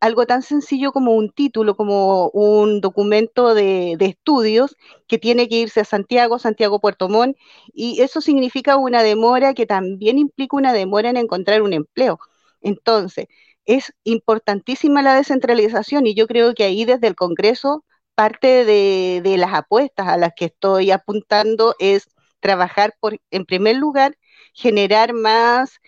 algo 0.00 0.26
tan 0.26 0.42
sencillo 0.42 0.92
como 0.92 1.12
un 1.14 1.30
título, 1.30 1.76
como 1.76 2.28
un 2.30 2.80
documento 2.80 3.54
de, 3.54 3.96
estudios 4.00 4.76
que 5.08 5.18
tiene 5.18 5.48
que 5.48 5.56
irse 5.56 5.80
a 5.80 5.84
Santiago, 5.84 6.38
Santiago 6.38 6.80
Puerto 6.80 7.08
Montt, 7.08 7.36
y 7.72 8.00
eso 8.02 8.20
significa 8.20 8.76
una 8.76 9.02
demora 9.02 9.54
que 9.54 9.66
también 9.66 10.18
implica 10.18 10.56
una 10.56 10.72
demora 10.72 11.10
en 11.10 11.16
encontrar 11.16 11.62
un 11.62 11.72
empleo. 11.72 12.18
Entonces, 12.60 13.26
es 13.64 13.92
importantísima 14.04 15.02
la 15.02 15.14
descentralización 15.14 16.06
y 16.06 16.14
yo 16.14 16.26
creo 16.26 16.54
que 16.54 16.64
ahí 16.64 16.84
desde 16.84 17.06
el 17.08 17.14
Congreso 17.14 17.84
parte 18.14 18.64
de, 18.64 19.20
de 19.22 19.36
las 19.38 19.54
apuestas 19.54 20.08
a 20.08 20.16
las 20.16 20.32
que 20.36 20.46
estoy 20.46 20.90
apuntando 20.90 21.74
es 21.78 22.08
trabajar 22.40 22.94
por, 23.00 23.18
en 23.30 23.46
primer 23.46 23.76
lugar, 23.76 24.16
generar 24.54 25.12
más 25.14 25.80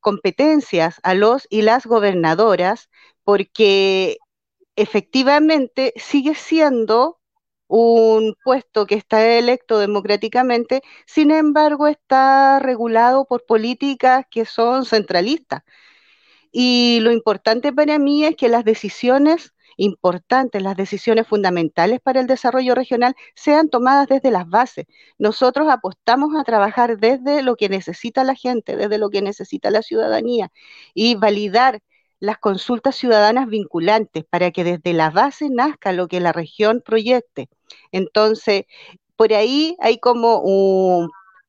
competencias 0.00 1.00
a 1.02 1.14
los 1.14 1.46
y 1.50 1.62
las 1.62 1.86
gobernadoras 1.86 2.89
porque 3.30 4.18
efectivamente 4.74 5.92
sigue 5.94 6.34
siendo 6.34 7.20
un 7.68 8.34
puesto 8.42 8.86
que 8.86 8.96
está 8.96 9.24
electo 9.38 9.78
democráticamente, 9.78 10.82
sin 11.06 11.30
embargo 11.30 11.86
está 11.86 12.58
regulado 12.58 13.26
por 13.26 13.46
políticas 13.46 14.26
que 14.28 14.44
son 14.46 14.84
centralistas. 14.84 15.62
Y 16.50 16.98
lo 17.02 17.12
importante 17.12 17.72
para 17.72 18.00
mí 18.00 18.24
es 18.24 18.34
que 18.34 18.48
las 18.48 18.64
decisiones 18.64 19.54
importantes, 19.76 20.60
las 20.60 20.76
decisiones 20.76 21.28
fundamentales 21.28 22.00
para 22.00 22.18
el 22.20 22.26
desarrollo 22.26 22.74
regional 22.74 23.14
sean 23.36 23.68
tomadas 23.70 24.08
desde 24.08 24.32
las 24.32 24.48
bases. 24.48 24.86
Nosotros 25.18 25.68
apostamos 25.70 26.34
a 26.36 26.42
trabajar 26.42 26.98
desde 26.98 27.42
lo 27.42 27.54
que 27.54 27.68
necesita 27.68 28.24
la 28.24 28.34
gente, 28.34 28.76
desde 28.76 28.98
lo 28.98 29.08
que 29.08 29.22
necesita 29.22 29.70
la 29.70 29.82
ciudadanía 29.82 30.50
y 30.94 31.14
validar 31.14 31.80
las 32.20 32.38
consultas 32.38 32.96
ciudadanas 32.96 33.48
vinculantes 33.48 34.24
para 34.24 34.50
que 34.52 34.64
desde 34.64 34.92
la 34.92 35.10
base 35.10 35.48
nazca 35.50 35.92
lo 35.92 36.08
que 36.08 36.20
la 36.20 36.32
región 36.32 36.82
proyecte. 36.84 37.48
Entonces, 37.92 38.64
por 39.16 39.32
ahí 39.32 39.76
hay 39.80 39.98
como 39.98 40.42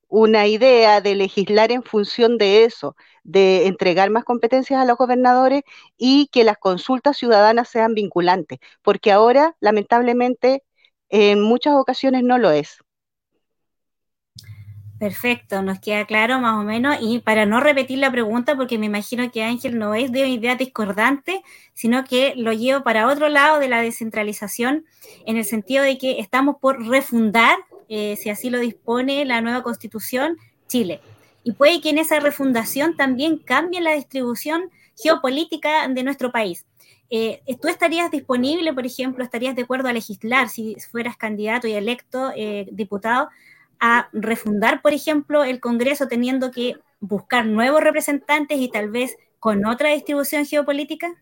una 0.07 0.47
idea 0.47 1.01
de 1.01 1.15
legislar 1.15 1.71
en 1.71 1.83
función 1.83 2.37
de 2.37 2.65
eso, 2.65 2.95
de 3.23 3.67
entregar 3.67 4.09
más 4.09 4.23
competencias 4.25 4.81
a 4.81 4.85
los 4.85 4.97
gobernadores 4.97 5.63
y 5.97 6.27
que 6.27 6.43
las 6.43 6.57
consultas 6.57 7.17
ciudadanas 7.17 7.69
sean 7.69 7.93
vinculantes, 7.93 8.59
porque 8.81 9.11
ahora, 9.11 9.55
lamentablemente, 9.61 10.63
en 11.09 11.41
muchas 11.41 11.75
ocasiones 11.75 12.23
no 12.23 12.37
lo 12.37 12.51
es. 12.51 12.79
Perfecto, 15.01 15.63
nos 15.63 15.79
queda 15.79 16.05
claro 16.05 16.37
más 16.37 16.59
o 16.59 16.63
menos. 16.63 16.95
Y 17.01 17.17
para 17.17 17.47
no 17.47 17.59
repetir 17.59 17.97
la 17.97 18.11
pregunta, 18.11 18.55
porque 18.55 18.77
me 18.77 18.85
imagino 18.85 19.31
que 19.31 19.41
Ángel 19.41 19.79
no 19.79 19.95
es 19.95 20.11
de 20.11 20.27
idea 20.27 20.53
discordante, 20.53 21.41
sino 21.73 22.03
que 22.03 22.35
lo 22.35 22.53
llevo 22.53 22.83
para 22.83 23.07
otro 23.07 23.27
lado 23.27 23.57
de 23.57 23.67
la 23.67 23.81
descentralización, 23.81 24.85
en 25.25 25.37
el 25.37 25.43
sentido 25.43 25.83
de 25.83 25.97
que 25.97 26.19
estamos 26.19 26.57
por 26.61 26.87
refundar, 26.87 27.57
eh, 27.89 28.15
si 28.15 28.29
así 28.29 28.51
lo 28.51 28.59
dispone 28.59 29.25
la 29.25 29.41
nueva 29.41 29.63
constitución, 29.63 30.37
Chile. 30.67 31.01
Y 31.43 31.53
puede 31.53 31.81
que 31.81 31.89
en 31.89 31.97
esa 31.97 32.19
refundación 32.19 32.95
también 32.95 33.39
cambie 33.39 33.81
la 33.81 33.95
distribución 33.95 34.69
geopolítica 34.95 35.87
de 35.87 36.03
nuestro 36.03 36.31
país. 36.31 36.67
Eh, 37.09 37.41
¿Tú 37.59 37.69
estarías 37.69 38.11
disponible, 38.11 38.71
por 38.71 38.85
ejemplo, 38.85 39.23
estarías 39.23 39.55
de 39.55 39.63
acuerdo 39.63 39.89
a 39.89 39.93
legislar 39.93 40.47
si 40.47 40.75
fueras 40.91 41.17
candidato 41.17 41.67
y 41.67 41.73
electo 41.73 42.31
eh, 42.35 42.67
diputado? 42.71 43.29
A 43.81 44.09
refundar, 44.13 44.81
por 44.81 44.93
ejemplo, 44.93 45.43
el 45.43 45.59
Congreso 45.59 46.07
teniendo 46.07 46.51
que 46.51 46.75
buscar 46.99 47.47
nuevos 47.47 47.83
representantes 47.83 48.59
y 48.59 48.69
tal 48.69 48.91
vez 48.91 49.17
con 49.39 49.65
otra 49.65 49.89
distribución 49.89 50.45
geopolítica? 50.45 51.15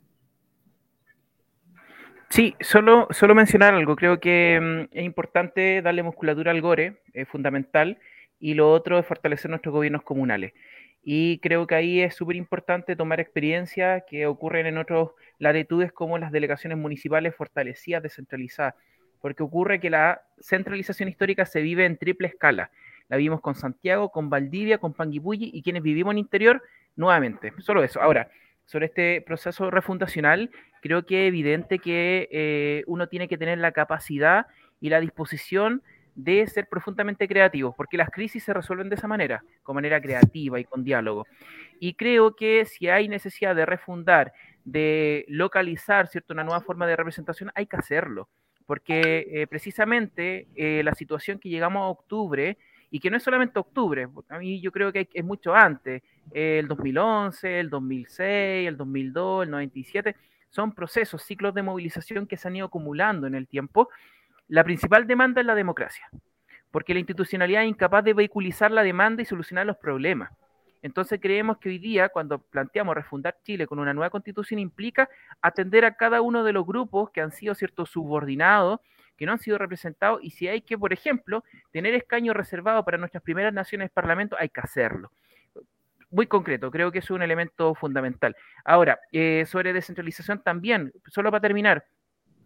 Sí, 2.30 2.54
solo, 2.60 3.08
solo 3.12 3.34
mencionar 3.34 3.74
algo. 3.74 3.96
Creo 3.96 4.20
que 4.20 4.60
mm, 4.62 4.96
es 4.96 5.04
importante 5.06 5.82
darle 5.82 6.04
musculatura 6.04 6.52
al 6.52 6.62
GORE, 6.62 7.02
es 7.14 7.28
fundamental, 7.28 7.98
y 8.40 8.54
lo 8.54 8.72
otro 8.72 9.00
es 9.00 9.06
fortalecer 9.06 9.50
nuestros 9.50 9.74
gobiernos 9.74 10.04
comunales. 10.04 10.54
Y 11.02 11.40
creo 11.40 11.66
que 11.66 11.76
ahí 11.76 12.02
es 12.02 12.14
súper 12.14 12.36
importante 12.36 12.98
tomar 12.98 13.22
experiencias 13.22 14.04
que 14.08 14.28
ocurren 14.28 14.66
en 14.66 14.78
otras 14.78 15.08
latitudes 15.40 15.94
como 15.94 16.18
las 16.18 16.32
delegaciones 16.32 16.78
municipales 16.78 17.34
fortalecidas, 17.36 18.04
descentralizadas 18.04 18.76
porque 19.22 19.44
ocurre 19.44 19.80
que 19.80 19.90
la 19.90 20.22
centralización 20.40 21.10
histórica 21.10 21.46
se 21.46 21.62
vive 21.62 21.86
en 21.86 21.98
triple 21.98 22.28
escala. 22.28 22.72
La 23.08 23.18
vimos 23.18 23.42
con 23.42 23.56
Santiago, 23.56 24.10
con 24.10 24.30
Valdivia, 24.30 24.78
con 24.78 24.94
Panguipulli 24.94 25.52
y 25.54 25.62
quienes 25.62 25.84
vivimos 25.84 26.12
en 26.12 26.20
interior, 26.20 26.64
nuevamente. 26.96 27.54
Solo 27.60 27.84
eso. 27.84 28.02
Ahora, 28.02 28.30
sobre 28.66 28.86
este 28.86 29.22
proceso 29.26 29.72
refundacional, 29.72 30.52
creo 30.82 31.06
que 31.06 31.26
es 31.26 31.28
evidente 31.30 31.80
que 31.80 32.30
eh, 32.32 32.84
uno 32.86 33.08
tiene 33.08 33.28
que 33.28 33.38
tener 33.38 33.58
la 33.58 33.72
capacidad 33.72 34.46
y 34.80 34.90
la 34.90 35.00
disposición 35.00 35.82
de 36.14 36.46
ser 36.48 36.68
profundamente 36.68 37.28
creativo, 37.28 37.74
porque 37.76 37.98
las 37.98 38.10
crisis 38.10 38.44
se 38.44 38.54
resuelven 38.54 38.90
de 38.90 38.96
esa 38.96 39.08
manera, 39.08 39.44
con 39.64 39.76
manera 39.76 40.02
creativa 40.02 40.60
y 40.60 40.66
con 40.66 40.84
diálogo. 40.84 41.26
Y 41.80 41.94
creo 41.94 42.36
que 42.36 42.66
si 42.66 42.90
hay 42.90 43.08
necesidad 43.08 43.56
de 43.56 43.66
refundar, 43.66 44.34
de 44.66 45.26
localizar 45.30 46.08
¿cierto? 46.08 46.34
una 46.34 46.44
nueva 46.44 46.62
forma 46.62 46.86
de 46.88 46.96
representación, 46.96 47.52
hay 47.56 47.66
que 47.66 47.78
hacerlo 47.78 48.28
porque 48.70 49.26
eh, 49.32 49.48
precisamente 49.48 50.46
eh, 50.54 50.84
la 50.84 50.94
situación 50.94 51.40
que 51.40 51.50
llegamos 51.50 51.82
a 51.82 51.88
octubre, 51.88 52.56
y 52.92 53.00
que 53.00 53.10
no 53.10 53.18
es 53.18 53.24
solamente 53.24 53.58
octubre, 53.58 54.08
a 54.30 54.38
mí 54.38 54.62
yo 54.62 54.72
creo 54.72 54.94
que 54.94 55.10
es 55.12 55.26
mucho 55.26 55.56
antes, 55.56 56.04
el 56.32 56.68
2011, 56.68 57.62
el 57.62 57.72
2006, 57.72 58.68
el 58.68 58.78
2002, 58.78 59.46
el 59.46 59.50
97, 59.50 60.16
son 60.52 60.76
procesos, 60.76 61.24
ciclos 61.24 61.56
de 61.56 61.64
movilización 61.64 62.28
que 62.28 62.38
se 62.38 62.48
han 62.48 62.58
ido 62.58 62.68
acumulando 62.68 63.26
en 63.26 63.34
el 63.34 63.48
tiempo. 63.48 63.90
La 64.48 64.64
principal 64.64 65.08
demanda 65.08 65.42
es 65.42 65.48
la 65.48 65.56
democracia, 65.56 66.08
porque 66.70 66.94
la 66.94 67.00
institucionalidad 67.00 67.64
es 67.64 67.70
incapaz 67.70 68.04
de 68.04 68.14
vehiculizar 68.14 68.70
la 68.70 68.84
demanda 68.84 69.24
y 69.24 69.26
solucionar 69.26 69.66
los 69.66 69.78
problemas. 69.78 70.30
Entonces 70.82 71.20
creemos 71.22 71.58
que 71.58 71.70
hoy 71.70 71.78
día, 71.78 72.10
cuando 72.10 72.40
planteamos 72.40 72.96
refundar 72.96 73.38
Chile 73.44 73.68
con 73.68 73.80
una 73.80 73.94
nueva 73.94 74.10
constitución, 74.10 74.60
implica 74.60 75.10
atender 75.42 75.86
a 75.86 75.96
cada 75.96 76.22
uno 76.22 76.44
de 76.44 76.54
los 76.54 76.66
grupos 76.66 77.12
que 77.12 77.22
han 77.22 77.32
sido 77.32 77.54
ciertos 77.56 77.90
subordinados, 77.90 78.80
que 79.18 79.26
no 79.26 79.34
han 79.34 79.40
sido 79.40 79.58
representados, 79.58 80.22
y 80.24 80.30
si 80.30 80.48
hay 80.48 80.62
que, 80.62 80.78
por 80.78 80.94
ejemplo, 80.94 81.44
tener 81.72 81.94
escaños 81.94 82.36
reservados 82.36 82.86
para 82.86 82.98
nuestras 82.98 83.22
primeras 83.22 83.54
naciones 83.54 83.92
Parlamento, 83.92 84.38
hay 84.40 84.48
que 84.48 84.62
hacerlo. 84.62 85.12
Muy 86.10 86.26
concreto, 86.26 86.72
creo 86.72 86.92
que 86.92 87.00
es 87.00 87.12
un 87.12 87.22
elemento 87.22 87.76
fundamental. 87.76 88.36
Ahora, 88.64 89.00
eh, 89.12 89.46
sobre 89.46 89.74
descentralización 89.74 90.42
también, 90.42 90.94
solo 91.08 91.30
para 91.30 91.42
terminar, 91.42 91.86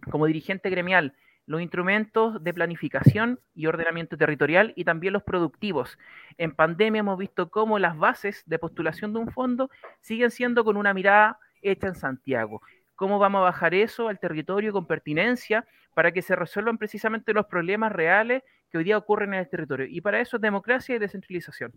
como 0.09 0.25
dirigente 0.25 0.69
gremial, 0.69 1.13
los 1.45 1.61
instrumentos 1.61 2.43
de 2.43 2.53
planificación 2.53 3.39
y 3.53 3.65
ordenamiento 3.65 4.17
territorial 4.17 4.73
y 4.75 4.85
también 4.85 5.13
los 5.13 5.23
productivos. 5.23 5.97
En 6.37 6.53
pandemia 6.53 6.99
hemos 6.99 7.17
visto 7.17 7.49
cómo 7.49 7.79
las 7.79 7.97
bases 7.97 8.43
de 8.45 8.59
postulación 8.59 9.13
de 9.13 9.19
un 9.19 9.31
fondo 9.31 9.69
siguen 10.01 10.31
siendo 10.31 10.63
con 10.63 10.77
una 10.77 10.93
mirada 10.93 11.39
hecha 11.61 11.87
en 11.87 11.95
Santiago. 11.95 12.61
¿Cómo 12.95 13.19
vamos 13.19 13.39
a 13.39 13.43
bajar 13.43 13.73
eso 13.73 14.07
al 14.07 14.19
territorio 14.19 14.71
con 14.71 14.85
pertinencia 14.85 15.65
para 15.93 16.11
que 16.11 16.21
se 16.21 16.35
resuelvan 16.35 16.77
precisamente 16.77 17.33
los 17.33 17.45
problemas 17.47 17.91
reales 17.91 18.43
que 18.69 18.77
hoy 18.77 18.83
día 18.83 18.97
ocurren 18.97 19.33
en 19.33 19.41
el 19.41 19.49
territorio? 19.49 19.85
Y 19.89 20.01
para 20.01 20.21
eso 20.21 20.37
es 20.37 20.41
democracia 20.41 20.95
y 20.95 20.99
descentralización. 20.99 21.73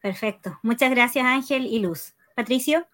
Perfecto. 0.00 0.58
Muchas 0.62 0.90
gracias 0.90 1.24
Ángel 1.24 1.66
y 1.66 1.80
Luz. 1.80 2.14
Patricio. 2.36 2.86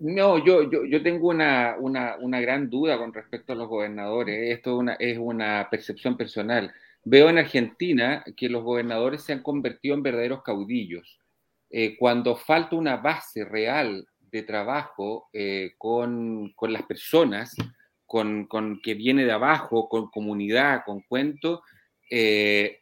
No, 0.00 0.42
yo, 0.42 0.70
yo, 0.70 0.86
yo 0.86 1.02
tengo 1.02 1.28
una, 1.28 1.76
una, 1.78 2.16
una, 2.18 2.40
gran 2.40 2.70
duda 2.70 2.96
con 2.96 3.12
respecto 3.12 3.52
a 3.52 3.56
los 3.56 3.68
gobernadores. 3.68 4.50
Esto 4.50 4.78
una, 4.78 4.94
es 4.94 5.18
una 5.18 5.68
percepción 5.70 6.16
personal. 6.16 6.72
Veo 7.04 7.28
en 7.28 7.36
Argentina 7.36 8.24
que 8.34 8.48
los 8.48 8.64
gobernadores 8.64 9.22
se 9.22 9.34
han 9.34 9.42
convertido 9.42 9.94
en 9.94 10.02
verdaderos 10.02 10.42
caudillos. 10.42 11.18
Eh, 11.68 11.98
cuando 11.98 12.34
falta 12.34 12.76
una 12.76 12.96
base 12.96 13.44
real 13.44 14.06
de 14.32 14.42
trabajo 14.42 15.28
eh, 15.34 15.74
con, 15.76 16.50
con, 16.56 16.72
las 16.72 16.84
personas, 16.84 17.54
con, 18.06 18.46
con, 18.46 18.80
que 18.80 18.94
viene 18.94 19.26
de 19.26 19.32
abajo, 19.32 19.86
con 19.90 20.10
comunidad, 20.10 20.82
con 20.86 21.02
cuento, 21.02 21.62
eh, 22.10 22.80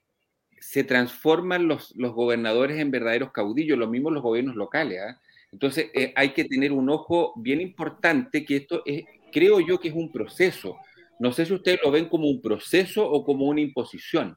se 0.61 0.85
transforman 0.85 1.67
los, 1.67 1.97
los, 1.97 2.13
gobernadores 2.13 2.79
en 2.79 2.93
verdaderos 2.93 3.33
caudillos, 3.33 3.77
lo 3.77 3.89
mismo 3.89 4.11
los 4.11 4.23
gobiernos 4.23 4.55
locales. 4.55 5.01
¿eh? 5.01 5.17
Entonces, 5.53 5.91
eh, 5.95 6.13
hay 6.15 6.31
que 6.31 6.45
tener 6.45 6.73
un 6.73 6.91
ojo 6.91 7.33
bien 7.37 7.61
importante 7.61 8.45
que 8.45 8.57
esto 8.57 8.83
es, 8.85 9.05
creo 9.33 9.61
yo 9.61 9.79
que 9.79 9.89
es 9.89 9.95
un 9.95 10.13
proceso. 10.13 10.77
No 11.19 11.33
sé 11.33 11.47
si 11.47 11.55
ustedes 11.55 11.81
lo 11.85 11.91
ven 11.91 12.09
como 12.09 12.29
un 12.29 12.41
proceso 12.41 13.09
o 13.09 13.25
como 13.25 13.47
una 13.47 13.61
imposición. 13.61 14.37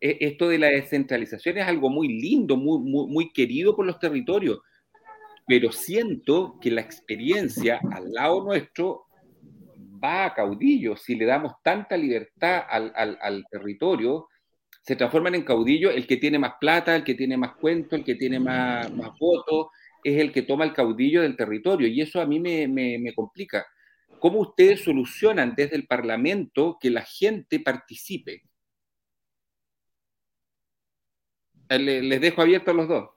E, 0.00 0.18
esto 0.20 0.48
de 0.48 0.58
la 0.58 0.68
descentralización 0.68 1.58
es 1.58 1.66
algo 1.66 1.90
muy 1.90 2.08
lindo, 2.08 2.56
muy, 2.56 2.78
muy, 2.78 3.32
querido 3.32 3.74
por 3.74 3.86
los 3.86 3.98
territorios, 3.98 4.60
pero 5.46 5.72
siento 5.72 6.58
que 6.60 6.70
la 6.70 6.80
experiencia 6.80 7.80
al 7.92 8.12
lado 8.12 8.44
nuestro 8.44 9.06
va 10.02 10.26
a 10.26 10.34
caudillo. 10.34 10.96
Si 10.96 11.14
le 11.14 11.26
damos 11.26 11.54
tanta 11.62 11.96
libertad 11.96 12.64
al, 12.68 13.44
territorio, 13.50 14.28
se 14.82 14.96
transforman 14.96 15.34
en 15.34 15.44
caudillo 15.44 15.90
el 15.90 16.06
que 16.06 16.16
tiene 16.16 16.38
más 16.38 16.54
plata, 16.60 16.96
el 16.96 17.04
que 17.04 17.14
tiene 17.14 17.36
más 17.36 17.56
cuento, 17.56 17.96
el 17.96 18.04
que 18.04 18.14
tiene 18.14 18.38
más 18.38 18.90
votos, 19.18 19.68
es 20.04 20.20
el 20.20 20.32
que 20.32 20.42
toma 20.42 20.64
el 20.64 20.74
caudillo 20.74 21.22
del 21.22 21.36
territorio 21.36 21.88
y 21.88 22.00
eso 22.00 22.20
a 22.20 22.26
mí 22.26 22.38
me, 22.38 22.68
me, 22.68 22.98
me 22.98 23.14
complica. 23.14 23.66
¿Cómo 24.20 24.40
ustedes 24.40 24.84
solucionan 24.84 25.54
desde 25.56 25.76
el 25.76 25.86
Parlamento 25.86 26.78
que 26.80 26.90
la 26.90 27.02
gente 27.02 27.60
participe? 27.60 28.42
Eh, 31.68 31.78
les 31.78 32.20
dejo 32.20 32.42
abierto 32.42 32.70
a 32.70 32.74
los 32.74 32.88
dos. 32.88 33.10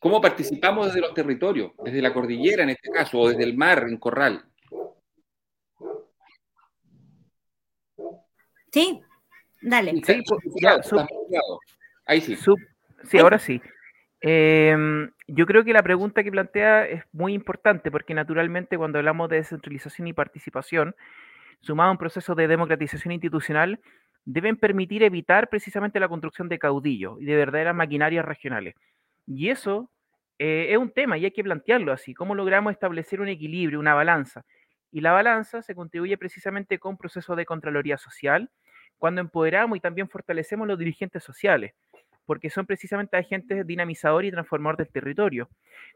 ¿Cómo 0.00 0.20
participamos 0.20 0.86
desde 0.86 1.00
los 1.00 1.14
territorios? 1.14 1.72
Desde 1.84 2.00
la 2.00 2.14
cordillera 2.14 2.62
en 2.62 2.70
este 2.70 2.90
caso, 2.90 3.18
o 3.18 3.28
desde 3.28 3.44
el 3.44 3.56
mar 3.56 3.84
en 3.86 3.98
Corral. 3.98 4.44
Sí, 8.72 9.02
dale. 9.60 9.92
Sí, 10.04 10.22
ya, 10.60 10.82
sub, 10.82 11.06
Ahí 12.06 12.20
sí. 12.20 12.36
Sub, 12.36 12.58
sí, 13.04 13.18
ahora 13.18 13.38
sí. 13.38 13.60
Eh, 14.22 14.76
yo 15.28 15.46
creo 15.46 15.64
que 15.64 15.72
la 15.72 15.82
pregunta 15.82 16.22
que 16.22 16.30
plantea 16.30 16.86
es 16.86 17.04
muy 17.12 17.32
importante 17.32 17.90
porque 17.90 18.14
naturalmente 18.14 18.76
cuando 18.76 18.98
hablamos 18.98 19.28
de 19.30 19.36
descentralización 19.36 20.08
y 20.08 20.12
participación, 20.12 20.94
sumado 21.60 21.88
a 21.88 21.92
un 21.92 21.98
proceso 21.98 22.34
de 22.34 22.48
democratización 22.48 23.12
institucional, 23.12 23.80
deben 24.24 24.56
permitir 24.56 25.02
evitar 25.02 25.48
precisamente 25.48 26.00
la 26.00 26.08
construcción 26.08 26.48
de 26.48 26.58
caudillos 26.58 27.20
y 27.20 27.24
de 27.24 27.36
verdaderas 27.36 27.74
maquinarias 27.74 28.24
regionales. 28.24 28.74
Y 29.26 29.48
eso 29.48 29.90
eh, 30.38 30.68
es 30.70 30.78
un 30.78 30.90
tema 30.90 31.16
y 31.16 31.24
hay 31.24 31.30
que 31.30 31.44
plantearlo 31.44 31.92
así, 31.92 32.14
cómo 32.14 32.34
logramos 32.34 32.72
establecer 32.72 33.20
un 33.20 33.28
equilibrio, 33.28 33.78
una 33.78 33.94
balanza. 33.94 34.44
Y 34.92 35.00
la 35.00 35.12
balanza 35.12 35.62
se 35.62 35.74
contribuye 35.74 36.18
precisamente 36.18 36.78
con 36.78 36.96
procesos 36.96 37.36
de 37.36 37.46
Contraloría 37.46 37.96
Social, 37.96 38.50
cuando 38.98 39.20
empoderamos 39.20 39.78
y 39.78 39.80
también 39.80 40.08
fortalecemos 40.08 40.68
los 40.68 40.78
dirigentes 40.78 41.24
sociales 41.24 41.72
porque 42.30 42.48
son 42.48 42.64
precisamente 42.64 43.16
agentes 43.16 43.66
dinamizadores 43.66 44.28
y 44.28 44.30
transformadores 44.30 44.86
del 44.86 44.92
territorio. 44.92 45.50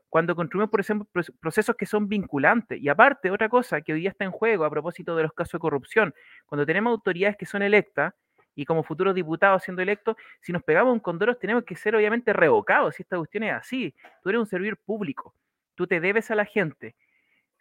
Cuando 0.09 0.35
construimos, 0.35 0.69
por 0.69 0.81
ejemplo, 0.81 1.07
procesos 1.39 1.77
que 1.77 1.87
son 1.87 2.09
vinculantes, 2.09 2.83
y 2.83 2.89
aparte, 2.89 3.31
otra 3.31 3.49
cosa 3.49 3.81
que 3.83 3.93
hoy 3.93 4.01
día 4.01 4.11
está 4.11 4.25
en 4.25 4.33
juego 4.33 4.65
a 4.65 4.71
propósito 4.71 5.15
de 5.15 5.23
los 5.23 5.33
casos 5.33 5.53
de 5.53 5.59
corrupción, 5.61 6.13
cuando 6.47 6.67
tenemos 6.67 6.91
autoridades 6.91 7.37
que 7.37 7.47
son 7.47 7.63
electas, 7.63 8.15
y 8.57 8.65
como 8.65 8.83
futuros 8.83 9.15
diputados 9.15 9.63
siendo 9.63 9.81
electos, 9.81 10.17
si 10.41 10.53
nos 10.53 10.65
pegamos 10.65 10.93
un 10.93 10.99
condoro 10.99 11.37
tenemos 11.37 11.63
que 11.63 11.77
ser 11.77 11.95
obviamente 11.95 12.33
revocados, 12.33 12.97
si 12.97 13.05
esta 13.05 13.17
cuestión 13.17 13.45
es 13.45 13.53
así. 13.53 13.95
Tú 14.21 14.31
eres 14.31 14.41
un 14.41 14.47
servidor 14.47 14.77
público, 14.79 15.37
tú 15.77 15.87
te 15.87 16.01
debes 16.01 16.33
a 16.33 16.35
la 16.35 16.47
gente, 16.47 16.97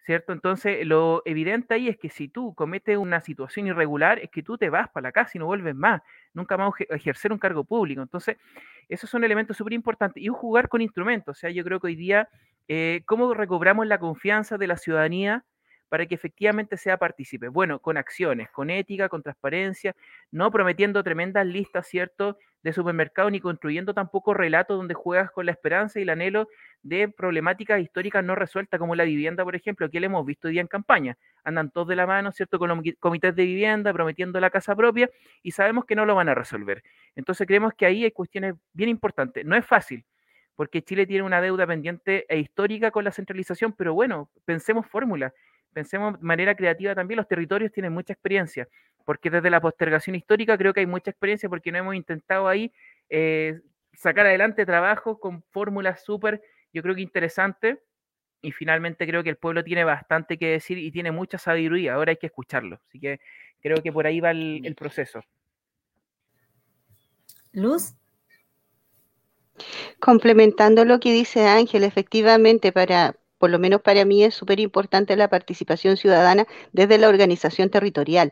¿cierto? 0.03 0.33
Entonces, 0.33 0.83
lo 0.87 1.21
evidente 1.25 1.75
ahí 1.75 1.89
es 1.89 1.97
que 1.97 2.09
si 2.09 2.27
tú 2.27 2.55
cometes 2.55 2.97
una 2.97 3.21
situación 3.21 3.67
irregular, 3.67 4.17
es 4.17 4.31
que 4.31 4.41
tú 4.41 4.57
te 4.57 4.71
vas 4.71 4.89
para 4.89 5.03
la 5.03 5.11
casa 5.11 5.33
y 5.35 5.39
no 5.39 5.45
vuelves 5.45 5.75
más, 5.75 6.01
nunca 6.33 6.57
más 6.57 6.73
ejercer 6.89 7.31
un 7.31 7.39
cargo 7.39 7.63
público. 7.63 8.01
Entonces, 8.01 8.37
esos 8.89 9.09
son 9.09 9.23
elementos 9.23 9.57
súper 9.57 9.73
importantes. 9.73 10.21
Y 10.21 10.27
jugar 10.27 10.69
con 10.69 10.81
instrumentos, 10.81 11.37
o 11.37 11.39
sea, 11.39 11.49
yo 11.49 11.63
creo 11.63 11.79
que 11.79 11.87
hoy 11.87 11.95
día, 11.95 12.29
eh, 12.67 13.01
¿cómo 13.05 13.33
recobramos 13.33 13.87
la 13.87 13.99
confianza 13.99 14.57
de 14.57 14.67
la 14.67 14.77
ciudadanía 14.77 15.45
para 15.93 16.07
que 16.07 16.15
efectivamente 16.15 16.75
sea 16.75 16.97
partícipe? 16.97 17.49
Bueno, 17.49 17.77
con 17.77 17.97
acciones, 17.97 18.49
con 18.49 18.71
ética, 18.71 19.09
con 19.09 19.21
transparencia, 19.21 19.95
no 20.31 20.49
prometiendo 20.49 21.03
tremendas 21.03 21.45
listas, 21.45 21.85
¿cierto?, 21.85 22.39
de 22.63 22.73
supermercado, 22.73 23.29
ni 23.29 23.39
construyendo 23.39 23.93
tampoco 23.93 24.33
relatos 24.33 24.75
donde 24.75 24.95
juegas 24.95 25.29
con 25.29 25.45
la 25.45 25.51
esperanza 25.51 25.99
y 25.99 26.01
el 26.01 26.09
anhelo 26.09 26.47
de 26.81 27.09
problemáticas 27.09 27.79
históricas 27.79 28.23
no 28.23 28.33
resueltas, 28.33 28.79
como 28.79 28.95
la 28.95 29.03
vivienda, 29.03 29.43
por 29.43 29.55
ejemplo, 29.55 29.87
que 29.87 29.99
le 29.99 30.07
hemos 30.07 30.25
visto 30.25 30.47
hoy 30.47 30.53
día 30.53 30.61
en 30.61 30.67
campaña. 30.67 31.15
Andan 31.43 31.69
todos 31.69 31.89
de 31.89 31.95
la 31.95 32.07
mano, 32.07 32.31
¿cierto?, 32.31 32.57
con 32.57 32.69
los 32.69 32.79
comités 32.99 33.35
de 33.35 33.43
vivienda, 33.43 33.93
prometiendo 33.93 34.39
la 34.39 34.49
casa 34.49 34.75
propia, 34.75 35.11
y 35.43 35.51
sabemos 35.51 35.85
que 35.85 35.95
no 35.95 36.07
lo 36.07 36.15
van 36.15 36.27
a 36.27 36.33
resolver. 36.33 36.81
Entonces 37.15 37.45
creemos 37.45 37.71
que 37.77 37.85
ahí 37.85 38.03
hay 38.03 38.11
cuestiones 38.11 38.55
bien 38.73 38.89
importantes. 38.89 39.45
No 39.45 39.55
es 39.55 39.63
fácil, 39.63 40.03
porque 40.55 40.81
Chile 40.81 41.05
tiene 41.05 41.21
una 41.21 41.39
deuda 41.39 41.67
pendiente 41.67 42.25
e 42.29 42.39
histórica 42.39 42.89
con 42.89 43.03
la 43.03 43.11
centralización, 43.11 43.73
pero 43.73 43.93
bueno, 43.93 44.31
pensemos 44.43 44.87
fórmulas 44.87 45.33
pensemos 45.73 46.19
de 46.19 46.25
manera 46.25 46.55
creativa 46.55 46.95
también, 46.95 47.17
los 47.17 47.27
territorios 47.27 47.71
tienen 47.71 47.93
mucha 47.93 48.13
experiencia, 48.13 48.67
porque 49.05 49.29
desde 49.29 49.49
la 49.49 49.59
postergación 49.59 50.15
histórica 50.15 50.57
creo 50.57 50.73
que 50.73 50.81
hay 50.81 50.85
mucha 50.85 51.11
experiencia 51.11 51.49
porque 51.49 51.71
no 51.71 51.79
hemos 51.79 51.95
intentado 51.95 52.47
ahí 52.47 52.71
eh, 53.09 53.59
sacar 53.93 54.25
adelante 54.25 54.65
trabajos 54.65 55.19
con 55.19 55.43
fórmulas 55.51 56.03
súper, 56.03 56.41
yo 56.73 56.81
creo 56.81 56.95
que 56.95 57.01
interesantes, 57.01 57.77
y 58.41 58.51
finalmente 58.51 59.07
creo 59.07 59.23
que 59.23 59.29
el 59.29 59.37
pueblo 59.37 59.63
tiene 59.63 59.83
bastante 59.83 60.37
que 60.37 60.47
decir 60.47 60.77
y 60.77 60.91
tiene 60.91 61.11
mucha 61.11 61.37
sabiduría, 61.37 61.93
ahora 61.93 62.11
hay 62.11 62.17
que 62.17 62.27
escucharlo, 62.27 62.79
así 62.87 62.99
que 62.99 63.19
creo 63.61 63.81
que 63.81 63.91
por 63.91 64.05
ahí 64.05 64.19
va 64.19 64.31
el, 64.31 64.61
el 64.65 64.75
proceso. 64.75 65.23
Luz. 67.53 67.93
Complementando 69.99 70.83
lo 70.83 70.99
que 70.99 71.13
dice 71.13 71.47
Ángel, 71.47 71.83
efectivamente, 71.83 72.71
para, 72.71 73.15
por 73.43 73.49
lo 73.49 73.59
menos 73.59 73.81
para 73.81 74.05
mí 74.05 74.23
es 74.23 74.33
súper 74.33 74.61
importante 74.61 75.17
la 75.17 75.27
participación 75.27 75.97
ciudadana 75.97 76.47
desde 76.71 76.97
la 76.97 77.09
organización 77.09 77.69
territorial. 77.69 78.31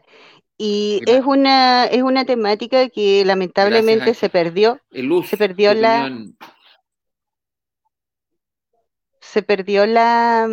Y 0.57 1.01
es 1.05 1.25
una, 1.25 1.83
es 1.83 2.01
una 2.01 2.23
temática 2.23 2.87
que 2.87 3.25
lamentablemente 3.25 4.05
Gracias, 4.05 4.19
se 4.19 4.29
perdió. 4.29 4.79
Luz, 4.89 5.27
se 5.27 5.35
perdió 5.35 5.73
la, 5.73 6.03
opinión. 6.05 6.37
se 9.19 9.43
perdió 9.43 9.85
la, 9.85 10.47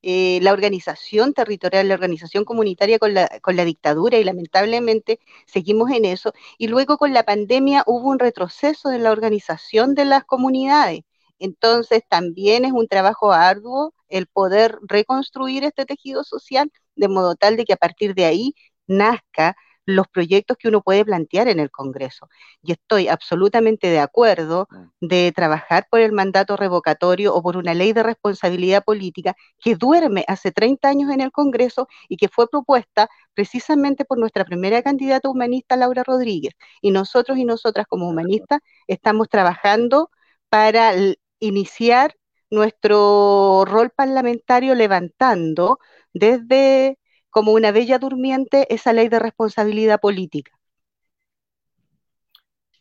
eh, 0.00 0.38
la 0.40 0.54
organización 0.54 1.34
territorial, 1.34 1.88
la 1.88 1.94
organización 1.94 2.46
comunitaria 2.46 2.98
con 2.98 3.12
la, 3.12 3.28
con 3.42 3.54
la 3.54 3.66
dictadura 3.66 4.16
y 4.16 4.24
lamentablemente 4.24 5.20
seguimos 5.44 5.90
en 5.90 6.06
eso. 6.06 6.32
Y 6.56 6.68
luego 6.68 6.96
con 6.96 7.12
la 7.12 7.24
pandemia 7.24 7.82
hubo 7.86 8.08
un 8.08 8.18
retroceso 8.18 8.90
en 8.92 9.02
la 9.02 9.12
organización 9.12 9.94
de 9.94 10.06
las 10.06 10.24
comunidades. 10.24 11.02
Entonces 11.38 12.02
también 12.08 12.64
es 12.64 12.72
un 12.72 12.88
trabajo 12.88 13.32
arduo 13.32 13.94
el 14.08 14.26
poder 14.26 14.78
reconstruir 14.82 15.64
este 15.64 15.86
tejido 15.86 16.24
social 16.24 16.70
de 16.96 17.08
modo 17.08 17.34
tal 17.36 17.56
de 17.56 17.64
que 17.64 17.74
a 17.74 17.76
partir 17.76 18.14
de 18.14 18.24
ahí 18.24 18.54
nazca 18.86 19.56
los 19.88 20.06
proyectos 20.06 20.58
que 20.58 20.68
uno 20.68 20.82
puede 20.82 21.02
plantear 21.04 21.48
en 21.48 21.60
el 21.60 21.70
Congreso. 21.70 22.28
Y 22.62 22.72
estoy 22.72 23.08
absolutamente 23.08 23.86
de 23.88 24.00
acuerdo 24.00 24.68
de 25.00 25.32
trabajar 25.34 25.86
por 25.90 26.00
el 26.00 26.12
mandato 26.12 26.56
revocatorio 26.58 27.34
o 27.34 27.42
por 27.42 27.56
una 27.56 27.72
ley 27.72 27.94
de 27.94 28.02
responsabilidad 28.02 28.84
política 28.84 29.34
que 29.58 29.76
duerme 29.76 30.24
hace 30.28 30.52
30 30.52 30.90
años 30.90 31.10
en 31.10 31.22
el 31.22 31.32
Congreso 31.32 31.88
y 32.06 32.18
que 32.18 32.28
fue 32.28 32.48
propuesta 32.50 33.08
precisamente 33.32 34.04
por 34.04 34.18
nuestra 34.18 34.44
primera 34.44 34.82
candidata 34.82 35.30
humanista, 35.30 35.74
Laura 35.74 36.02
Rodríguez. 36.04 36.52
Y 36.82 36.90
nosotros 36.90 37.38
y 37.38 37.46
nosotras 37.46 37.86
como 37.88 38.08
humanistas 38.10 38.60
estamos 38.88 39.30
trabajando 39.30 40.10
para 40.50 40.92
iniciar 41.40 42.16
nuestro 42.50 43.64
rol 43.66 43.90
parlamentario 43.90 44.74
levantando 44.74 45.78
desde 46.12 46.98
como 47.30 47.52
una 47.52 47.72
bella 47.72 47.98
durmiente 47.98 48.72
esa 48.74 48.92
ley 48.92 49.08
de 49.08 49.18
responsabilidad 49.18 50.00
política. 50.00 50.52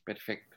Perfecto. 0.03 0.47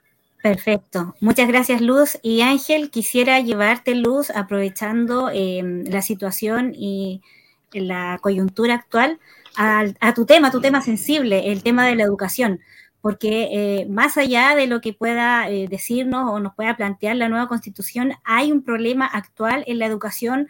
Perfecto. 0.43 1.15
Muchas 1.21 1.49
gracias, 1.49 1.81
Luz. 1.83 2.19
Y 2.23 2.41
Ángel, 2.41 2.91
quisiera 2.91 3.41
llevarte, 3.41 3.95
Luz, 3.95 4.31
aprovechando 4.31 5.29
em, 5.29 5.85
la 5.85 6.01
situación 6.01 6.73
y 6.75 7.21
la 7.73 8.19
coyuntura 8.23 8.75
actual, 8.75 9.21
a, 9.57 10.15
tu 10.15 10.25
tema, 10.25 10.51
tu 10.51 10.61
tema 10.61 10.81
sensible, 10.81 11.53
el 11.53 11.63
tema 11.63 11.87
de 11.87 11.97
la 11.97 12.05
educación. 12.05 12.61
Porque 13.01 13.49
eh, 13.51 13.87
más 13.89 14.17
allá 14.19 14.55
de 14.55 14.67
lo 14.67 14.81
que 14.81 14.93
pueda 14.93 15.49
eh, 15.49 15.67
decirnos 15.69 16.31
o 16.31 16.41
nos 16.41 16.55
pueda 16.55 16.77
plantear 16.77 17.17
la 17.17 17.29
nueva 17.29 17.49
constitución, 17.49 18.13
hay 18.25 18.53
un 18.53 18.63
problema 18.63 19.07
actual 19.07 19.65
en 19.67 19.79
la 19.79 19.87
educación 19.87 20.49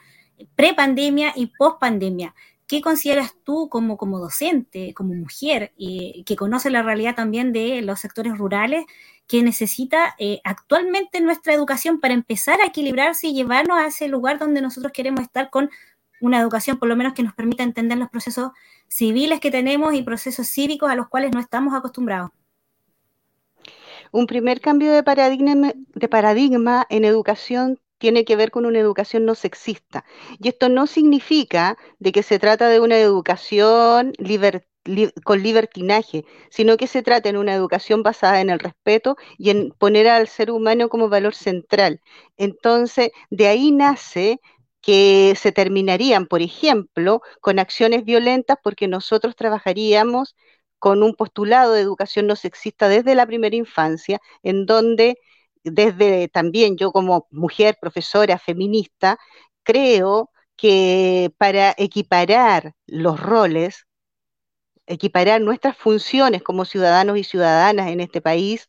pre-pandemia 0.57 1.33
y 1.37 1.53
post-pandemia. 1.59 2.35
¿Qué 2.67 2.81
consideras 2.81 3.35
tú 3.45 3.69
como, 3.69 3.97
como 3.97 4.19
docente, 4.19 4.95
como 4.95 5.15
mujer, 5.15 5.73
y 5.77 6.23
que 6.25 6.37
conoce 6.37 6.71
la 6.71 6.83
realidad 6.83 7.17
también 7.17 7.53
de 7.53 7.83
los 7.83 7.99
sectores 7.99 8.39
rurales, 8.39 8.85
que 9.31 9.45
necesita 9.45 10.17
eh, 10.19 10.41
actualmente 10.43 11.21
nuestra 11.21 11.55
educación 11.55 12.01
para 12.01 12.15
empezar 12.15 12.61
a 12.61 12.67
equilibrarse 12.67 13.29
y 13.29 13.33
llevarnos 13.33 13.79
a 13.79 13.87
ese 13.87 14.09
lugar 14.09 14.41
donde 14.41 14.61
nosotros 14.61 14.93
queremos 14.93 15.21
estar 15.21 15.51
con 15.51 15.71
una 16.21 16.41
educación 16.41 16.81
por 16.81 16.89
lo 16.89 16.97
menos 16.97 17.13
que 17.13 17.23
nos 17.23 17.33
permita 17.35 17.63
entender 17.63 17.97
los 17.97 18.11
procesos 18.11 18.51
civiles 18.89 19.39
que 19.39 19.53
tenemos 19.53 19.95
y 19.95 20.03
procesos 20.03 20.49
cívicos 20.49 20.91
a 20.91 20.97
los 20.97 21.09
cuales 21.09 21.31
no 21.33 21.39
estamos 21.39 21.75
acostumbrados? 21.75 22.33
Un 24.13 24.27
primer 24.27 24.61
cambio 24.61 24.93
de 24.93 25.03
paradigma, 25.03 25.73
de 25.75 26.09
paradigma 26.09 26.87
en 26.91 27.05
educación 27.05 27.79
tiene 27.99 28.25
que 28.25 28.37
ver 28.37 28.51
con 28.51 28.67
una 28.67 28.79
educación 28.79 29.25
no 29.27 29.35
sexista. 29.35 30.05
Y 30.39 30.49
esto 30.49 30.69
no 30.69 30.87
significa 30.87 31.77
de 31.99 32.13
que 32.13 32.23
se 32.23 32.39
trata 32.39 32.69
de 32.69 32.81
una 32.81 32.99
educación 32.99 34.13
con 35.25 35.43
libertinaje, 35.43 36.25
sino 36.51 36.77
que 36.77 36.87
se 36.87 37.03
trata 37.03 37.31
de 37.31 37.39
una 37.39 37.55
educación 37.55 38.03
basada 38.03 38.41
en 38.41 38.51
el 38.51 38.59
respeto 38.59 39.17
y 39.39 39.51
en 39.51 39.71
poner 39.79 40.09
al 40.09 40.27
ser 40.29 40.51
humano 40.51 40.89
como 40.89 41.09
valor 41.09 41.35
central. 41.35 42.01
Entonces, 42.39 43.11
de 43.31 43.47
ahí 43.49 43.71
nace 43.73 44.41
que 44.81 45.35
se 45.37 45.53
terminarían, 45.53 46.27
por 46.27 46.41
ejemplo, 46.41 47.21
con 47.43 47.59
acciones 47.59 48.05
violentas 48.05 48.57
porque 48.63 48.89
nosotros 48.89 49.37
trabajaríamos 49.37 50.35
con 50.81 51.03
un 51.05 51.15
postulado 51.15 51.75
de 51.75 51.83
educación 51.83 52.27
no 52.27 52.37
sexista 52.37 52.89
desde 52.89 53.15
la 53.15 53.27
primera 53.27 53.57
infancia, 53.57 54.21
en 54.43 54.67
donde 54.67 55.19
desde 55.65 56.29
también 56.29 56.77
yo 56.77 56.93
como 56.93 57.29
mujer 57.31 57.79
profesora 57.81 58.39
feminista, 58.39 59.19
creo 59.63 60.31
que 60.57 61.33
para 61.39 61.75
equiparar 61.79 62.75
los 62.87 63.21
roles, 63.21 63.87
equiparar 64.87 65.41
nuestras 65.41 65.77
funciones 65.77 66.43
como 66.43 66.65
ciudadanos 66.65 67.19
y 67.19 67.25
ciudadanas 67.25 67.89
en 67.89 68.01
este 68.01 68.21
país, 68.21 68.69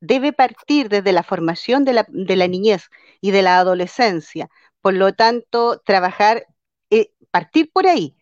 debe 0.00 0.32
partir 0.32 0.88
desde 0.88 1.12
la 1.12 1.22
formación 1.22 1.84
de 1.84 1.92
la, 1.94 2.48
niñez 2.48 2.88
y 3.20 3.32
de 3.32 3.42
la 3.42 3.58
adolescencia. 3.58 4.48
Por 4.80 4.94
lo 4.94 5.12
tanto, 5.14 5.80
trabajar, 5.84 6.46
eh, 6.90 7.12
partir 7.30 7.70
por 7.72 7.86
ahí. 7.86 8.16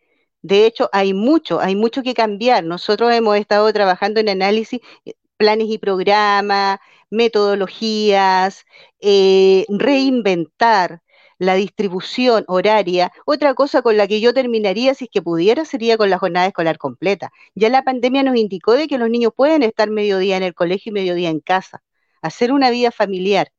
De 0.48 0.64
hecho, 0.64 0.88
hay 0.92 1.12
mucho, 1.12 1.60
hay 1.60 1.76
mucho 1.76 2.02
que 2.02 2.14
cambiar. 2.14 2.64
Nosotros 2.64 3.12
hemos 3.12 3.36
estado 3.36 3.70
trabajando 3.70 4.18
en 4.20 4.30
análisis, 4.30 4.80
eh, 5.04 5.12
planes 5.36 5.68
y 5.68 5.76
programas, 5.76 6.78
metodologías, 7.10 8.64
eh, 9.00 9.66
reinventar 9.68 11.02
la 11.38 11.54
distribución 11.54 12.44
horaria. 12.48 13.12
Otra 13.26 13.52
cosa 13.52 13.82
con 13.82 13.98
la 13.98 14.08
que 14.08 14.20
yo 14.22 14.32
terminaría, 14.32 14.94
si 14.94 15.04
es 15.04 15.10
que 15.10 15.20
pudiera, 15.20 15.66
sería 15.66 15.98
con 15.98 16.08
la 16.08 16.18
jornada 16.18 16.46
escolar 16.46 16.78
completa. 16.78 17.30
Ya 17.54 17.68
la 17.68 17.82
pandemia 17.84 18.22
nos 18.22 18.36
indicó 18.36 18.72
de 18.72 18.88
que 18.88 18.96
los 18.96 19.10
niños 19.10 19.32
pueden 19.36 19.62
estar 19.62 19.90
mediodía 19.90 20.38
en 20.38 20.44
el 20.44 20.54
colegio 20.54 20.90
y 20.90 20.94
mediodía 20.94 21.28
en 21.28 21.40
casa, 21.40 21.82
hacer 22.22 22.52
una 22.52 22.70
vida 22.70 22.90
familiar. 22.90 23.52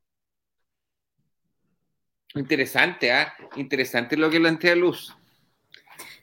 Interesante, 2.33 3.11
¿ah? 3.11 3.31
Interesante 3.57 4.17
lo 4.17 4.29
que 4.31 4.39
plantea 4.39 4.75
Luz. 4.75 5.15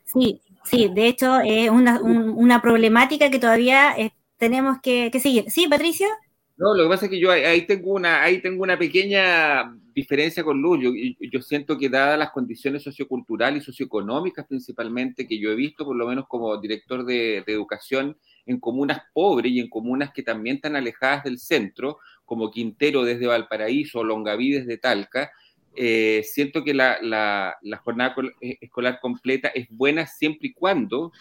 Sí, 0.05 0.41
sí, 0.67 0.91
de 0.95 1.07
hecho 1.07 1.41
es 1.41 1.71
una, 1.71 2.61
problemática 2.61 3.31
que 3.31 3.39
todavía 3.39 3.95
eh, 3.97 4.13
tenemos 4.37 4.79
que, 4.83 5.11
seguir. 5.21 5.51
¿Sí, 5.51 5.67
Patricia? 5.69 6.09
No, 6.57 6.75
lo 6.75 6.85
que 6.85 6.89
pasa 6.89 7.07
es 7.07 7.11
que 7.11 7.21
yo 7.21 7.31
ahí 7.31 7.67
tengo 7.67 7.93
una, 7.93 8.23
ahí 8.23 8.41
tengo 8.41 8.63
una 8.63 8.79
pequeña 8.79 9.75
diferencia 9.95 10.43
con 10.43 10.61
Luz. 10.61 10.81
Yo, 10.83 10.91
yo 11.21 11.43
siento 11.43 11.77
que 11.77 11.89
dadas 11.89 12.19
las 12.19 12.31
condiciones 12.31 12.83
socioculturales 12.83 13.63
y 13.63 13.67
socioeconómicas 13.67 14.47
principalmente 14.47 15.27
que 15.27 15.39
yo 15.39 15.51
he 15.51 15.55
visto, 15.55 15.85
por 15.85 15.97
lo 15.97 16.07
menos 16.07 16.27
como 16.29 16.57
director 16.59 17.05
de, 17.05 17.45
de 17.47 17.53
educación, 17.53 18.17
en 18.47 18.59
comunas 18.59 19.01
pobres 19.13 19.53
y 19.53 19.61
en 19.61 19.69
comunas 19.69 20.13
que 20.13 20.23
también 20.23 20.57
están 20.57 20.77
alejadas 20.77 21.25
del 21.25 21.39
centro, 21.39 21.99
como 22.25 22.51
Quintero 22.51 23.05
desde 23.05 23.27
Valparaíso, 23.27 24.03
Longaví 24.03 24.51
desde 24.51 24.79
Talca, 24.79 25.31
eh, 25.77 26.23
siento 26.25 26.65
que 26.65 26.75
la, 26.75 27.57
jornada 27.85 28.15
eh, 28.41 28.59
escolar 28.61 28.99
completa 29.01 29.49
es 29.49 29.69
buena 29.71 30.07
siempre 30.07 30.49
y 30.49 30.53
cuando 30.53 31.13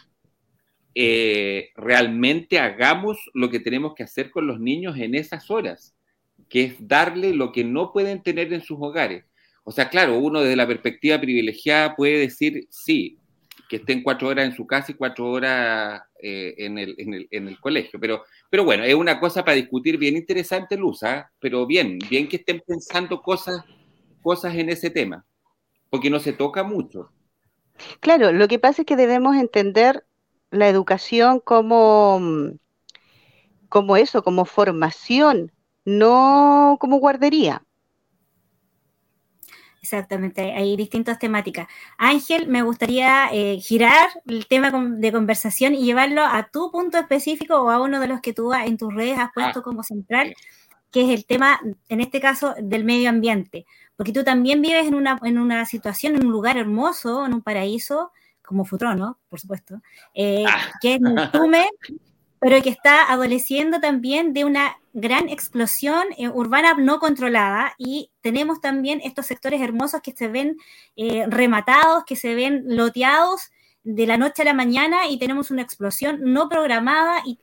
eh, 0.93 1.69
realmente 1.75 2.57
hagamos 2.59 3.17
lo 3.33 3.49
que 3.49 3.59
tenemos 3.59 3.93
que 3.95 4.03
hacer 4.03 4.31
con 4.31 4.47
los 4.47 4.59
niños 4.59 4.97
en 4.97 5.13
esas 5.15 5.51
horas, 5.51 5.95
que 6.49 6.63
es 6.63 6.87
darle 6.87 7.33
lo 7.33 7.51
que 7.51 7.63
no 7.63 7.91
pueden 7.91 8.23
tener 8.23 8.53
en 8.53 8.61
sus 8.61 8.77
hogares. 8.79 9.25
O 9.63 9.71
sea, 9.71 9.89
claro, 9.89 10.17
uno 10.17 10.41
desde 10.41 10.55
la 10.55 10.67
perspectiva 10.67 11.19
privilegiada 11.19 11.95
puede 11.95 12.19
decir, 12.19 12.67
sí, 12.69 13.17
que 13.67 13.77
estén 13.77 14.03
cuatro 14.03 14.27
horas 14.27 14.45
en 14.45 14.55
su 14.55 14.65
casa 14.65 14.91
y 14.91 14.95
cuatro 14.95 15.29
horas 15.29 16.01
en, 16.19 16.77
el, 16.77 17.59
colegio, 17.59 17.99
pero, 17.99 18.23
pero 18.49 18.63
bueno, 18.63 18.83
es 18.83 18.95
una 18.95 19.19
cosa 19.19 19.43
para 19.43 19.57
discutir 19.57 19.97
bien 19.97 20.15
interesante, 20.15 20.77
Luz, 20.77 21.03
¿ah? 21.03 21.31
pero 21.39 21.65
bien, 21.67 21.99
bien 22.09 22.27
que 22.27 22.37
estén 22.37 22.61
pensando 22.65 23.21
cosas 23.21 23.63
cosas 24.25 24.55
en 24.55 24.69
ese 24.69 24.89
tema, 24.89 25.23
porque 25.91 26.09
no 26.09 26.19
se 26.19 26.33
toca 26.33 26.63
mucho. 26.63 27.11
Claro, 27.99 28.31
lo 28.31 28.47
que 28.47 28.57
pasa 28.57 28.81
es 28.81 28.87
que 28.87 28.95
debemos 28.95 29.35
entender 29.35 30.03
la 30.49 30.67
educación 30.67 31.39
como, 31.39 32.19
como 33.69 33.97
eso, 33.97 34.23
como 34.23 34.45
formación, 34.45 35.51
no 35.85 36.77
como 36.79 36.97
guardería. 36.97 37.61
Exactamente, 39.79 40.53
hay 40.53 40.75
distintas 40.75 41.19
temáticas. 41.19 41.67
Ángel, 41.99 42.47
me 42.47 42.63
gustaría 42.63 43.29
eh, 43.31 43.59
girar 43.59 44.09
el 44.25 44.47
tema 44.47 44.71
de 44.71 45.11
conversación 45.11 45.75
y 45.75 45.85
llevarlo 45.85 46.23
a 46.23 46.49
tu 46.51 46.71
punto 46.71 46.97
específico 46.97 47.61
o 47.61 47.69
a 47.69 47.79
uno 47.79 47.99
de 47.99 48.07
los 48.07 48.21
que 48.21 48.33
tú 48.33 48.51
en 48.55 48.77
tus 48.77 48.91
redes 48.91 49.19
has 49.19 49.29
puesto 49.31 49.59
ah, 49.59 49.63
como 49.63 49.83
central, 49.83 50.33
que 50.89 51.03
es 51.03 51.09
el 51.11 51.27
tema, 51.27 51.61
en 51.89 52.01
este 52.01 52.19
caso, 52.19 52.55
del 52.59 52.85
medio 52.85 53.11
ambiente 53.11 53.67
porque 53.95 54.11
tú 54.11 54.23
también 54.23 54.61
vives 54.61 54.87
en 54.87 54.95
una, 54.95 55.19
en 55.23 55.37
una 55.37 55.65
situación, 55.65 56.15
en 56.15 56.25
un 56.25 56.31
lugar 56.31 56.57
hermoso, 56.57 57.25
en 57.25 57.33
un 57.33 57.41
paraíso, 57.41 58.11
como 58.41 58.65
Futrono, 58.65 59.19
por 59.29 59.39
supuesto, 59.39 59.81
eh, 60.13 60.43
ah. 60.47 60.71
que 60.81 60.95
es 60.95 61.31
Tume, 61.31 61.67
pero 62.39 62.61
que 62.61 62.69
está 62.69 63.11
adoleciendo 63.11 63.79
también 63.79 64.33
de 64.33 64.45
una 64.45 64.77
gran 64.93 65.29
explosión 65.29 66.05
eh, 66.17 66.29
urbana 66.29 66.75
no 66.75 66.99
controlada 66.99 67.73
y 67.77 68.11
tenemos 68.21 68.61
también 68.61 69.01
estos 69.03 69.25
sectores 69.25 69.61
hermosos 69.61 70.01
que 70.01 70.11
se 70.11 70.27
ven 70.27 70.57
eh, 70.95 71.25
rematados, 71.27 72.03
que 72.05 72.15
se 72.15 72.35
ven 72.35 72.63
loteados 72.67 73.51
de 73.83 74.07
la 74.07 74.17
noche 74.17 74.41
a 74.41 74.45
la 74.45 74.53
mañana 74.53 75.07
y 75.09 75.17
tenemos 75.17 75.51
una 75.51 75.61
explosión 75.61 76.19
no 76.21 76.49
programada 76.49 77.21
y, 77.25 77.39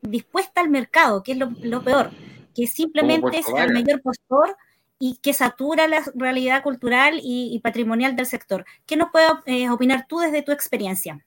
dispuesta 0.00 0.60
al 0.60 0.70
mercado, 0.70 1.24
que 1.24 1.32
es 1.32 1.38
lo, 1.38 1.50
lo 1.60 1.82
peor, 1.82 2.12
que 2.54 2.68
simplemente 2.68 3.38
es 3.38 3.46
el 3.48 3.72
mayor 3.72 4.00
postor 4.00 4.56
y 4.98 5.18
que 5.22 5.32
satura 5.32 5.86
la 5.86 6.02
realidad 6.14 6.62
cultural 6.62 7.20
y, 7.22 7.60
patrimonial 7.62 8.16
del 8.16 8.26
sector. 8.26 8.64
¿Qué 8.86 8.96
nos 8.96 9.10
puedes 9.10 9.30
eh, 9.46 9.70
opinar 9.70 10.06
tú 10.08 10.18
desde 10.18 10.42
tu 10.42 10.52
experiencia? 10.52 11.24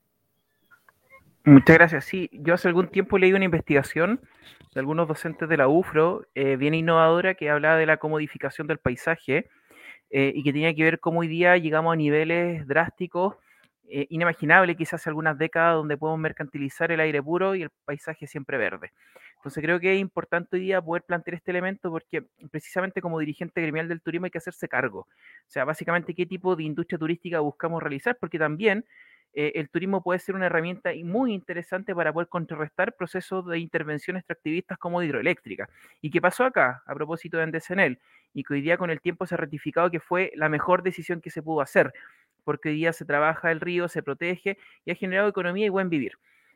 Muchas 1.43 1.77
gracias. 1.77 2.05
Sí, 2.05 2.29
yo 2.33 2.53
hace 2.53 2.67
algún 2.67 2.89
tiempo 2.89 3.17
leí 3.17 3.33
una 3.33 3.45
investigación 3.45 4.21
de 4.73 4.79
algunos 4.79 5.07
docentes 5.07 5.49
de 5.49 5.57
la 5.57 5.67
UFRO, 5.67 6.25
eh, 6.35 6.55
bien 6.55 6.73
innovadora, 6.73 7.33
que 7.33 7.49
hablaba 7.49 7.77
de 7.77 7.85
la 7.85 7.97
comodificación 7.97 8.67
del 8.67 8.77
paisaje 8.77 9.49
eh, 10.11 10.31
y 10.35 10.43
que 10.43 10.53
tenía 10.53 10.73
que 10.75 10.83
ver 10.83 10.99
cómo 10.99 11.21
hoy 11.21 11.27
día 11.27 11.57
llegamos 11.57 11.93
a 11.93 11.95
niveles 11.95 12.67
drásticos, 12.67 13.35
inimaginables 14.09 14.77
quizás 14.77 14.95
hace 14.95 15.09
algunas 15.09 15.37
décadas, 15.37 15.75
donde 15.75 15.97
podemos 15.97 16.19
mercantilizar 16.19 16.91
el 16.91 16.99
aire 16.99 17.21
puro 17.21 17.55
y 17.55 17.63
el 17.63 17.69
paisaje 17.85 18.27
siempre 18.27 18.57
verde. 18.57 18.91
Entonces 19.41 19.63
creo 19.63 19.79
que 19.79 19.93
es 19.93 19.99
importante 19.99 20.55
hoy 20.55 20.61
día 20.61 20.81
poder 20.81 21.01
plantear 21.03 21.35
este 21.35 21.49
elemento 21.49 21.89
porque 21.89 22.23
precisamente 22.51 23.01
como 23.01 23.17
dirigente 23.17 23.59
gremial 23.59 23.87
del 23.87 24.01
turismo 24.01 24.25
hay 24.25 24.31
que 24.31 24.37
hacerse 24.37 24.67
cargo. 24.67 24.99
O 24.99 25.49
sea, 25.49 25.65
básicamente 25.65 26.13
qué 26.13 26.27
tipo 26.27 26.55
de 26.55 26.63
industria 26.63 26.99
turística 26.99 27.39
buscamos 27.39 27.81
realizar, 27.81 28.17
porque 28.19 28.37
también 28.37 28.85
eh, 29.33 29.53
el 29.55 29.69
turismo 29.69 30.03
puede 30.03 30.19
ser 30.19 30.35
una 30.35 30.47
herramienta 30.47 30.91
muy 31.03 31.33
interesante 31.33 31.95
para 31.95 32.11
poder 32.11 32.27
contrarrestar 32.27 32.93
procesos 32.95 33.45
de 33.47 33.59
intervención 33.59 34.17
extractivistas 34.17 34.77
como 34.77 35.01
hidroeléctrica. 35.01 35.69
¿Y 36.01 36.11
qué 36.11 36.21
pasó 36.21 36.43
acá 36.43 36.83
a 36.85 36.93
propósito 36.93 37.37
de 37.37 37.43
Andesenel? 37.43 37.99
Y 38.33 38.43
que 38.43 38.53
hoy 38.53 38.61
día 38.61 38.77
con 38.77 38.91
el 38.91 39.01
tiempo 39.01 39.25
se 39.25 39.35
ha 39.35 39.37
ratificado 39.37 39.89
que 39.89 39.99
fue 39.99 40.31
la 40.35 40.49
mejor 40.49 40.83
decisión 40.83 41.21
que 41.21 41.31
se 41.31 41.41
pudo 41.41 41.61
hacer 41.61 41.93
porque 42.43 42.69
hoy 42.69 42.75
día 42.75 42.93
se 42.93 43.05
trabaja 43.05 43.51
el 43.51 43.59
río, 43.61 43.87
se 43.87 44.03
protege 44.03 44.57
y 44.85 44.91
ha 44.91 44.95
generado 44.95 45.29
economía 45.29 45.65
y 45.65 45.69
buen 45.69 45.89
vivir. 45.89 46.13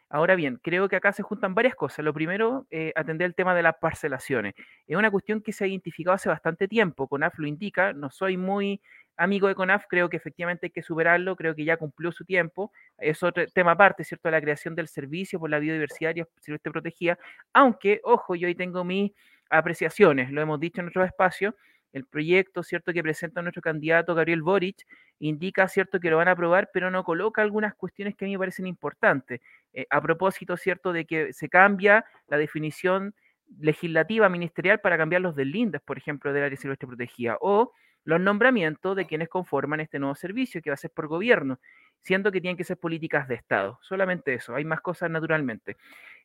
Ahora 0.10 0.36
bien, 0.36 0.60
creo 0.62 0.88
que 0.88 0.96
acá 0.96 1.12
se 1.14 1.24
juntan 1.24 1.56
varias 1.56 1.76
cosas. 1.76 2.06
Lo 2.06 2.14
primero, 2.14 2.68
eh, 2.70 2.94
atender 2.96 3.26
el 3.26 3.36
tema 3.36 3.56
de 3.56 3.64
las 3.64 3.76
parcelaciones. 3.82 4.54
Es 4.88 4.96
una 4.96 5.10
cuestión 5.10 5.42
que 5.42 5.52
se 5.52 5.64
ha 5.64 5.68
identificado 5.68 6.14
hace 6.14 6.30
bastante 6.30 6.68
tiempo. 6.68 7.08
CONAF 7.08 7.40
lo 7.40 7.48
indica, 7.48 7.92
no 7.92 8.12
soy 8.12 8.38
muy 8.38 8.82
amigo 9.18 9.48
de 9.48 9.56
CONAF, 9.56 9.86
creo 9.90 10.10
que 10.10 10.18
efectivamente 10.18 10.68
hay 10.68 10.72
que 10.72 10.84
superarlo, 10.84 11.36
creo 11.36 11.56
que 11.56 11.66
ya 11.66 11.78
cumplió 11.78 12.12
su 12.12 12.24
tiempo. 12.24 12.72
Es 12.98 13.24
otro 13.24 13.46
tema 13.48 13.72
aparte, 13.72 14.04
¿cierto? 14.04 14.30
La 14.30 14.42
creación 14.42 14.76
del 14.76 14.88
servicio 14.88 15.40
por 15.40 15.50
la 15.50 15.60
biodiversidad 15.60 16.16
y 16.16 16.24
silvestre 16.40 16.72
protegida. 16.72 17.18
Aunque, 17.54 18.00
ojo, 18.04 18.36
yo 18.36 18.48
ahí 18.48 18.56
tengo 18.56 18.84
mis 18.84 19.12
apreciaciones, 19.50 20.32
lo 20.32 20.42
hemos 20.42 20.60
dicho 20.60 20.82
en 20.82 20.88
otro 20.88 21.04
espacio 21.04 21.56
el 21.96 22.06
proyecto, 22.06 22.62
¿cierto?, 22.64 22.94
que 22.94 23.02
presenta 23.02 23.42
nuestro 23.42 23.62
candidato 23.62 24.14
Gabriel 24.16 24.42
Boric, 24.44 24.86
indica, 25.20 25.68
¿cierto?, 25.68 26.00
que 26.00 26.10
lo 26.10 26.18
van 26.18 26.28
a 26.28 26.32
aprobar, 26.32 26.70
pero 26.74 26.92
no 26.92 27.04
coloca 27.04 27.42
algunas 27.42 27.74
cuestiones 27.76 28.16
que 28.16 28.26
a 28.26 28.28
mí 28.28 28.34
me 28.34 28.40
parecen 28.40 28.68
importantes. 28.68 29.42
Eh, 29.74 29.88
a 29.90 30.02
propósito, 30.02 30.58
¿cierto?, 30.58 30.94
de 30.94 31.06
que 31.06 31.34
se 31.34 31.50
cambia 31.50 32.06
la 32.28 32.38
definición 32.38 33.16
legislativa 33.60 34.28
ministerial 34.30 34.80
para 34.82 34.98
cambiar 34.98 35.22
los 35.22 35.36
del 35.36 35.52
LINDES, 35.52 35.82
por 35.82 35.98
ejemplo, 35.98 36.34
del 36.34 36.44
área 36.44 36.58
silvestre 36.58 36.88
protegida, 36.88 37.38
o 37.42 37.72
los 38.06 38.22
nombramientos 38.22 38.96
de 38.96 39.06
quienes 39.06 39.28
conforman 39.30 39.82
este 39.82 40.00
nuevo 40.00 40.16
servicio 40.16 40.62
que 40.62 40.70
va 40.70 40.76
a 40.76 40.78
ser 40.78 40.92
por 40.92 41.08
gobierno, 41.08 41.60
siendo 42.00 42.32
que 42.32 42.40
tienen 42.40 42.56
que 42.56 42.64
ser 42.64 42.78
políticas 42.78 43.28
de 43.28 43.36
Estado. 43.36 43.80
Solamente 43.82 44.36
eso, 44.36 44.56
hay 44.56 44.64
más 44.64 44.80
cosas 44.80 45.10
naturalmente. 45.10 45.76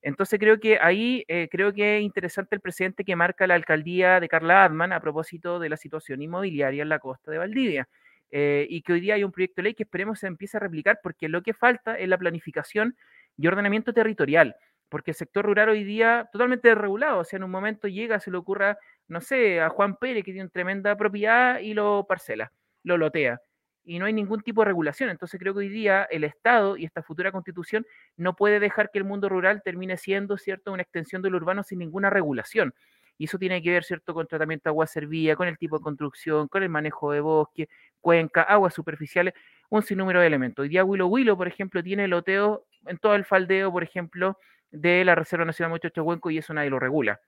Entonces 0.02 0.38
creo 0.38 0.60
que 0.60 0.78
ahí 0.80 1.24
eh, 1.26 1.48
creo 1.50 1.72
que 1.72 1.98
es 1.98 2.02
interesante 2.02 2.54
el 2.54 2.60
presidente 2.60 3.04
que 3.04 3.16
marca 3.16 3.46
la 3.46 3.54
alcaldía 3.54 4.20
de 4.20 4.28
Carla 4.28 4.64
Adman 4.64 4.92
a 4.92 5.00
propósito 5.00 5.58
de 5.58 5.68
la 5.70 5.76
situación 5.76 6.22
inmobiliaria 6.22 6.82
en 6.82 6.88
la 6.90 6.98
costa 6.98 7.30
de 7.30 7.38
Valdivia. 7.38 7.88
Eh, 8.32 8.66
y 8.70 8.82
que 8.82 8.92
hoy 8.92 9.00
día 9.00 9.14
hay 9.14 9.24
un 9.24 9.32
proyecto 9.32 9.56
de 9.56 9.64
ley 9.64 9.74
que 9.74 9.82
esperemos 9.82 10.20
se 10.20 10.28
empiece 10.28 10.56
a 10.56 10.60
replicar 10.60 11.00
porque 11.02 11.28
lo 11.28 11.42
que 11.42 11.52
falta 11.52 11.98
es 11.98 12.08
la 12.08 12.16
planificación 12.16 12.96
y 13.36 13.46
ordenamiento 13.48 13.92
territorial, 13.92 14.54
porque 14.90 15.12
el 15.12 15.16
sector 15.16 15.46
rural 15.46 15.70
hoy 15.70 15.84
día 15.84 16.28
totalmente 16.32 16.68
desregulado, 16.68 17.20
o 17.20 17.24
sea, 17.24 17.38
en 17.38 17.44
un 17.44 17.50
momento 17.50 17.88
llega, 17.88 18.20
se 18.20 18.30
le 18.30 18.36
ocurra, 18.38 18.78
no 19.08 19.20
sé, 19.22 19.60
a 19.60 19.70
Juan 19.70 19.96
Pérez 19.96 20.24
que 20.24 20.32
tiene 20.32 20.42
una 20.42 20.50
tremenda 20.50 20.96
propiedad 20.96 21.60
y 21.60 21.74
lo 21.74 22.04
parcela, 22.08 22.52
lo 22.82 22.98
lotea 22.98 23.40
y 23.84 23.98
no 23.98 24.06
hay 24.06 24.12
ningún 24.12 24.40
tipo 24.42 24.60
de 24.62 24.66
regulación. 24.66 25.10
Entonces 25.10 25.40
creo 25.40 25.52
que 25.54 25.60
hoy 25.60 25.68
día 25.68 26.04
el 26.10 26.24
Estado 26.24 26.76
y 26.76 26.84
esta 26.84 27.02
futura 27.02 27.32
constitución 27.32 27.86
no 28.16 28.36
puede 28.36 28.60
dejar 28.60 28.90
que 28.90 28.98
el 28.98 29.04
mundo 29.04 29.28
rural 29.28 29.62
termine 29.64 29.96
siendo, 29.96 30.36
¿cierto?, 30.38 30.72
una 30.72 30.82
extensión 30.82 31.22
del 31.22 31.34
urbano 31.34 31.62
sin 31.62 31.78
ninguna 31.78 32.10
regulación. 32.10 32.74
Y 33.18 33.24
eso 33.24 33.38
tiene 33.38 33.62
que 33.62 33.70
ver, 33.70 33.84
¿cierto?, 33.84 34.14
con 34.14 34.26
tratamiento 34.26 34.64
de 34.64 34.70
agua 34.70 34.86
servida, 34.86 35.36
con 35.36 35.48
el 35.48 35.58
tipo 35.58 35.78
de 35.78 35.82
construcción, 35.82 36.48
con 36.48 36.62
el 36.62 36.68
manejo 36.68 37.12
de 37.12 37.20
bosque, 37.20 37.68
cuenca, 38.00 38.42
aguas 38.42 38.74
superficiales, 38.74 39.34
un 39.70 39.82
sinnúmero 39.82 40.20
de 40.20 40.26
elementos. 40.26 40.62
Hoy 40.62 40.68
día 40.68 40.84
Huilo 40.84 41.06
Huilo, 41.08 41.36
por 41.36 41.48
ejemplo, 41.48 41.82
tiene 41.82 42.08
loteo 42.08 42.66
en 42.86 42.98
todo 42.98 43.14
el 43.14 43.24
faldeo, 43.24 43.72
por 43.72 43.82
ejemplo, 43.82 44.38
de 44.70 45.04
la 45.04 45.14
Reserva 45.14 45.44
Nacional 45.44 45.70
Mochocho 45.70 46.04
y 46.30 46.38
eso 46.38 46.54
nadie 46.54 46.70
lo 46.70 46.78
regula 46.78 47.20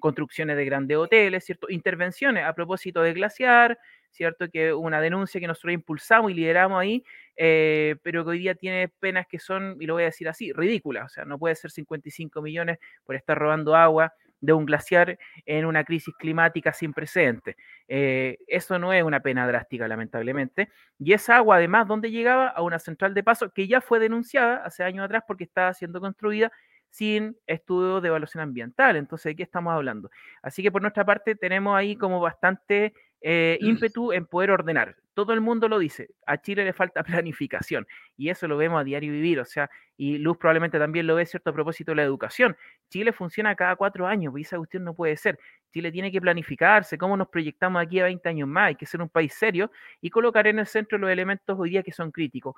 construcciones 0.00 0.56
de 0.56 0.64
grandes 0.64 0.96
hoteles, 0.96 1.44
¿cierto? 1.44 1.68
Intervenciones 1.70 2.44
a 2.44 2.54
propósito 2.54 3.02
de 3.02 3.12
glaciar, 3.12 3.78
¿cierto? 4.10 4.48
Que 4.50 4.72
una 4.72 5.00
denuncia 5.00 5.40
que 5.40 5.46
nosotros 5.46 5.74
impulsamos 5.74 6.30
y 6.30 6.34
lideramos 6.34 6.80
ahí, 6.80 7.04
eh, 7.36 7.96
pero 8.02 8.24
que 8.24 8.30
hoy 8.30 8.38
día 8.38 8.54
tiene 8.54 8.88
penas 8.88 9.26
que 9.26 9.38
son, 9.38 9.76
y 9.80 9.86
lo 9.86 9.94
voy 9.94 10.04
a 10.04 10.06
decir 10.06 10.28
así, 10.28 10.52
ridículas. 10.52 11.06
O 11.06 11.08
sea, 11.08 11.24
no 11.24 11.38
puede 11.38 11.54
ser 11.56 11.70
55 11.70 12.42
millones 12.42 12.78
por 13.04 13.16
estar 13.16 13.38
robando 13.38 13.74
agua 13.74 14.12
de 14.42 14.52
un 14.52 14.66
glaciar 14.66 15.18
en 15.46 15.64
una 15.64 15.84
crisis 15.84 16.14
climática 16.18 16.74
sin 16.74 16.92
precedentes. 16.92 17.56
Eh, 17.88 18.38
eso 18.46 18.78
no 18.78 18.92
es 18.92 19.02
una 19.02 19.20
pena 19.20 19.46
drástica, 19.46 19.88
lamentablemente. 19.88 20.68
Y 20.98 21.14
esa 21.14 21.36
agua, 21.36 21.56
además, 21.56 21.88
¿dónde 21.88 22.10
llegaba? 22.10 22.48
A 22.48 22.60
una 22.60 22.78
central 22.78 23.14
de 23.14 23.22
paso 23.22 23.50
que 23.50 23.66
ya 23.68 23.80
fue 23.80 24.00
denunciada 24.00 24.56
hace 24.64 24.82
años 24.82 25.04
atrás 25.04 25.22
porque 25.26 25.44
estaba 25.44 25.72
siendo 25.72 26.00
construida 26.00 26.52
sin 26.90 27.36
estudio 27.46 28.00
de 28.00 28.08
evaluación 28.08 28.42
ambiental. 28.42 28.96
Entonces, 28.96 29.30
¿de 29.30 29.36
qué 29.36 29.42
estamos 29.44 29.72
hablando? 29.72 30.10
Así 30.42 30.62
que 30.62 30.70
por 30.70 30.82
nuestra 30.82 31.06
parte 31.06 31.36
tenemos 31.36 31.74
ahí 31.76 31.96
como 31.96 32.20
bastante 32.20 32.92
eh, 33.22 33.58
mm. 33.60 33.66
ímpetu 33.66 34.12
en 34.12 34.26
poder 34.26 34.50
ordenar. 34.50 34.96
Todo 35.14 35.32
el 35.32 35.40
mundo 35.40 35.68
lo 35.68 35.78
dice, 35.78 36.08
a 36.26 36.40
Chile 36.40 36.64
le 36.64 36.72
falta 36.72 37.02
planificación 37.22 37.86
y 38.16 38.30
eso 38.30 38.48
lo 38.48 38.56
vemos 38.56 38.80
a 38.80 38.84
diario 38.84 39.12
vivir, 39.12 39.38
o 39.40 39.44
sea, 39.44 39.70
y 39.96 40.18
Luz 40.18 40.38
probablemente 40.38 40.78
también 40.78 41.06
lo 41.06 41.14
ve, 41.14 41.26
¿cierto? 41.26 41.50
A 41.50 41.52
propósito 41.52 41.92
de 41.92 41.96
la 41.96 42.02
educación. 42.02 42.56
Chile 42.88 43.12
funciona 43.12 43.54
cada 43.54 43.76
cuatro 43.76 44.06
años, 44.06 44.34
y 44.36 44.40
esa 44.40 44.56
cuestión 44.56 44.84
no 44.84 44.94
puede 44.94 45.16
ser. 45.16 45.38
Chile 45.72 45.92
tiene 45.92 46.10
que 46.10 46.20
planificarse, 46.20 46.98
cómo 46.98 47.16
nos 47.16 47.28
proyectamos 47.28 47.80
aquí 47.80 48.00
a 48.00 48.04
20 48.04 48.28
años 48.28 48.48
más, 48.48 48.68
hay 48.68 48.74
que 48.74 48.86
ser 48.86 49.00
un 49.00 49.08
país 49.08 49.32
serio 49.34 49.70
y 50.00 50.10
colocar 50.10 50.46
en 50.46 50.58
el 50.58 50.66
centro 50.66 50.98
los 50.98 51.10
elementos 51.10 51.56
hoy 51.58 51.70
día 51.70 51.82
que 51.82 51.92
son 51.92 52.10
críticos. 52.10 52.56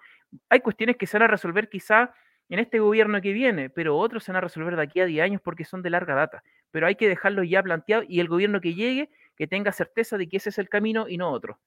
Hay 0.48 0.60
cuestiones 0.60 0.96
que 0.96 1.06
se 1.06 1.18
van 1.18 1.24
a 1.24 1.32
resolver 1.32 1.68
quizá 1.68 2.14
en 2.48 2.58
este 2.58 2.78
gobierno 2.78 3.20
que 3.20 3.32
viene, 3.32 3.70
pero 3.70 3.96
otros 3.96 4.24
se 4.24 4.32
van 4.32 4.38
a 4.38 4.40
resolver 4.42 4.76
de 4.76 4.82
aquí 4.82 5.00
a 5.00 5.06
10 5.06 5.24
años 5.24 5.40
porque 5.42 5.64
son 5.64 5.82
de 5.82 5.90
larga 5.90 6.14
data. 6.14 6.42
Pero 6.70 6.86
hay 6.86 6.96
que 6.96 7.08
dejarlo 7.08 7.42
ya 7.42 7.62
planteado 7.62 8.04
y 8.06 8.20
el 8.20 8.28
gobierno 8.28 8.60
que 8.60 8.74
llegue, 8.74 9.10
que 9.36 9.46
tenga 9.46 9.72
certeza 9.72 10.18
de 10.18 10.28
que 10.28 10.36
ese 10.38 10.50
es 10.50 10.58
el 10.58 10.68
camino 10.68 11.08
y 11.08 11.16
no 11.16 11.30
otro. 11.30 11.58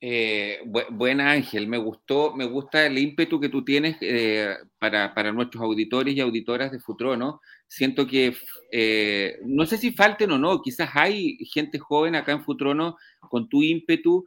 Eh, 0.00 0.60
buena 0.90 1.32
Ángel, 1.32 1.66
me 1.66 1.78
gustó, 1.78 2.32
me 2.36 2.44
gusta 2.44 2.86
el 2.86 2.98
ímpetu 2.98 3.40
que 3.40 3.48
tú 3.48 3.64
tienes 3.64 3.96
eh, 4.00 4.54
para, 4.78 5.32
nuestros 5.32 5.62
auditores 5.62 6.14
y 6.14 6.20
auditoras 6.20 6.70
de 6.70 6.78
Futrono. 6.78 7.40
Siento 7.66 8.06
que, 8.06 8.36
eh, 8.70 9.38
no 9.44 9.66
sé 9.66 9.76
si 9.76 9.92
falten 9.92 10.30
o 10.30 10.38
no, 10.38 10.62
quizás 10.62 10.90
hay 10.94 11.36
gente 11.52 11.78
joven 11.78 12.14
acá 12.14 12.32
en 12.32 12.44
Futrono 12.44 12.96
con 13.28 13.48
tu 13.48 13.62
ímpetu, 13.62 14.24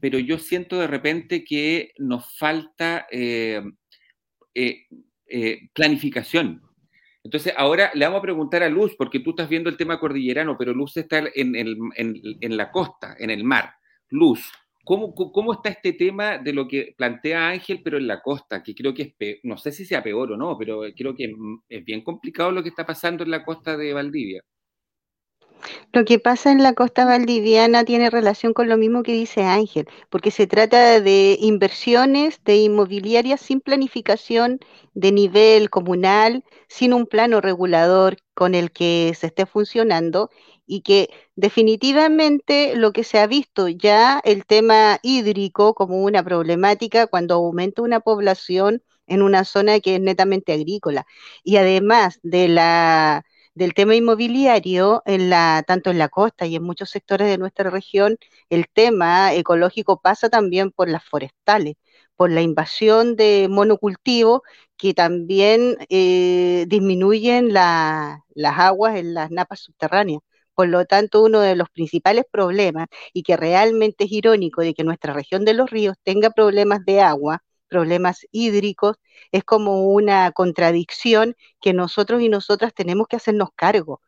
pero 0.00 0.18
yo 0.18 0.38
siento 0.38 0.78
de 0.78 0.86
repente 0.86 1.44
que 1.44 1.92
nos 1.98 2.36
falta 2.36 3.06
eh, 3.10 3.62
eh, 4.54 4.86
eh, 5.26 5.68
planificación. 5.72 6.62
Entonces, 7.24 7.54
ahora 7.56 7.90
le 7.94 8.04
vamos 8.04 8.18
a 8.18 8.22
preguntar 8.22 8.62
a 8.62 8.68
Luz, 8.68 8.94
porque 8.96 9.18
tú 9.18 9.30
estás 9.30 9.48
viendo 9.48 9.70
el 9.70 9.78
tema 9.78 9.98
cordillerano, 9.98 10.58
pero 10.58 10.74
Luz 10.74 10.96
está 10.98 11.24
en, 11.34 12.56
la 12.56 12.70
costa, 12.70 13.16
en 13.18 13.30
el 13.30 13.44
mar. 13.44 13.70
Luz, 14.10 14.52
¿cómo, 14.84 15.14
¿cómo, 15.14 15.54
está 15.54 15.70
este 15.70 15.94
tema 15.94 16.36
de 16.36 16.52
lo 16.52 16.68
que 16.68 16.94
plantea 16.96 17.48
Ángel, 17.48 17.80
pero 17.82 17.96
en 17.96 18.06
la 18.06 18.20
costa? 18.20 18.62
Que 18.62 18.74
creo 18.74 18.92
que 18.92 19.14
es, 19.18 19.38
no 19.42 19.56
sé 19.56 19.72
si 19.72 19.86
sea 19.86 20.02
peor 20.02 20.32
o 20.32 20.36
no, 20.36 20.58
pero 20.58 20.82
creo 20.94 21.16
que 21.16 21.34
es 21.68 21.84
bien 21.84 22.02
complicado 22.02 22.52
lo 22.52 22.62
que 22.62 22.68
está 22.68 22.84
pasando 22.84 23.24
en 23.24 23.30
la 23.30 23.42
costa 23.42 23.76
de 23.78 23.94
Valdivia. 23.94 24.42
Lo 25.92 26.04
que 26.04 26.18
pasa 26.18 26.52
en 26.52 26.62
la 26.62 26.74
costa 26.74 27.04
valdiviana 27.04 27.84
tiene 27.84 28.10
relación 28.10 28.52
con 28.52 28.68
lo 28.68 28.76
mismo 28.76 29.02
que 29.02 29.12
dice 29.12 29.44
Ángel, 29.44 29.86
porque 30.10 30.30
se 30.30 30.46
trata 30.46 31.00
de 31.00 31.36
inversiones 31.40 32.40
de 32.44 32.56
inmobiliarias 32.56 33.40
sin 33.40 33.60
planificación 33.60 34.60
de 34.94 35.12
nivel 35.12 35.70
comunal, 35.70 36.44
sin 36.68 36.92
un 36.92 37.06
plano 37.06 37.40
regulador 37.40 38.16
con 38.34 38.54
el 38.54 38.72
que 38.72 39.12
se 39.16 39.28
esté 39.28 39.46
funcionando 39.46 40.30
y 40.66 40.80
que 40.82 41.10
definitivamente 41.36 42.74
lo 42.76 42.92
que 42.92 43.04
se 43.04 43.18
ha 43.18 43.26
visto 43.26 43.68
ya 43.68 44.20
el 44.24 44.46
tema 44.46 44.98
hídrico 45.02 45.74
como 45.74 46.02
una 46.02 46.22
problemática 46.22 47.06
cuando 47.06 47.34
aumenta 47.34 47.82
una 47.82 48.00
población 48.00 48.82
en 49.06 49.22
una 49.22 49.44
zona 49.44 49.80
que 49.80 49.96
es 49.96 50.00
netamente 50.00 50.52
agrícola. 50.52 51.06
Y 51.42 51.56
además 51.56 52.18
de 52.22 52.48
la 52.48 53.24
del 53.54 53.74
tema 53.74 53.94
inmobiliario, 53.94 55.02
en 55.06 55.30
la, 55.30 55.64
tanto 55.66 55.90
en 55.90 55.98
la 55.98 56.08
costa 56.08 56.46
y 56.46 56.56
en 56.56 56.62
muchos 56.64 56.90
sectores 56.90 57.28
de 57.28 57.38
nuestra 57.38 57.70
región, 57.70 58.16
el 58.50 58.66
tema 58.72 59.34
ecológico 59.34 60.00
pasa 60.00 60.28
también 60.28 60.70
por 60.72 60.88
las 60.88 61.04
forestales, 61.04 61.74
por 62.16 62.30
la 62.30 62.42
invasión 62.42 63.16
de 63.16 63.48
monocultivos 63.50 64.40
que 64.76 64.94
también 64.94 65.76
eh, 65.88 66.66
disminuyen 66.68 67.52
las 67.52 68.20
aguas 68.58 68.96
en 68.96 69.14
las 69.14 69.30
napas 69.30 69.60
subterráneas. 69.60 70.20
Por 70.54 70.68
lo 70.68 70.84
tanto, 70.84 71.22
uno 71.22 71.40
de 71.40 71.56
los 71.56 71.68
principales 71.70 72.24
problemas, 72.30 72.86
y 73.12 73.22
que 73.24 73.36
realmente 73.36 74.04
es 74.04 74.12
irónico 74.12 74.62
de 74.62 74.74
que 74.74 74.84
nuestra 74.84 75.12
región 75.12 75.44
de 75.44 75.54
los 75.54 75.70
ríos 75.70 75.96
tenga 76.04 76.30
problemas 76.30 76.84
de 76.84 77.00
agua, 77.00 77.42
problemas 77.74 78.26
hídricos, 78.32 78.96
es 79.32 79.44
como 79.44 79.82
una 79.88 80.30
contradicción 80.32 81.36
que 81.60 81.72
nosotros 81.72 82.22
y 82.22 82.28
nosotras 82.28 82.72
tenemos 82.74 83.08
que 83.08 83.16
hacernos 83.16 83.50
cargo, 83.56 84.00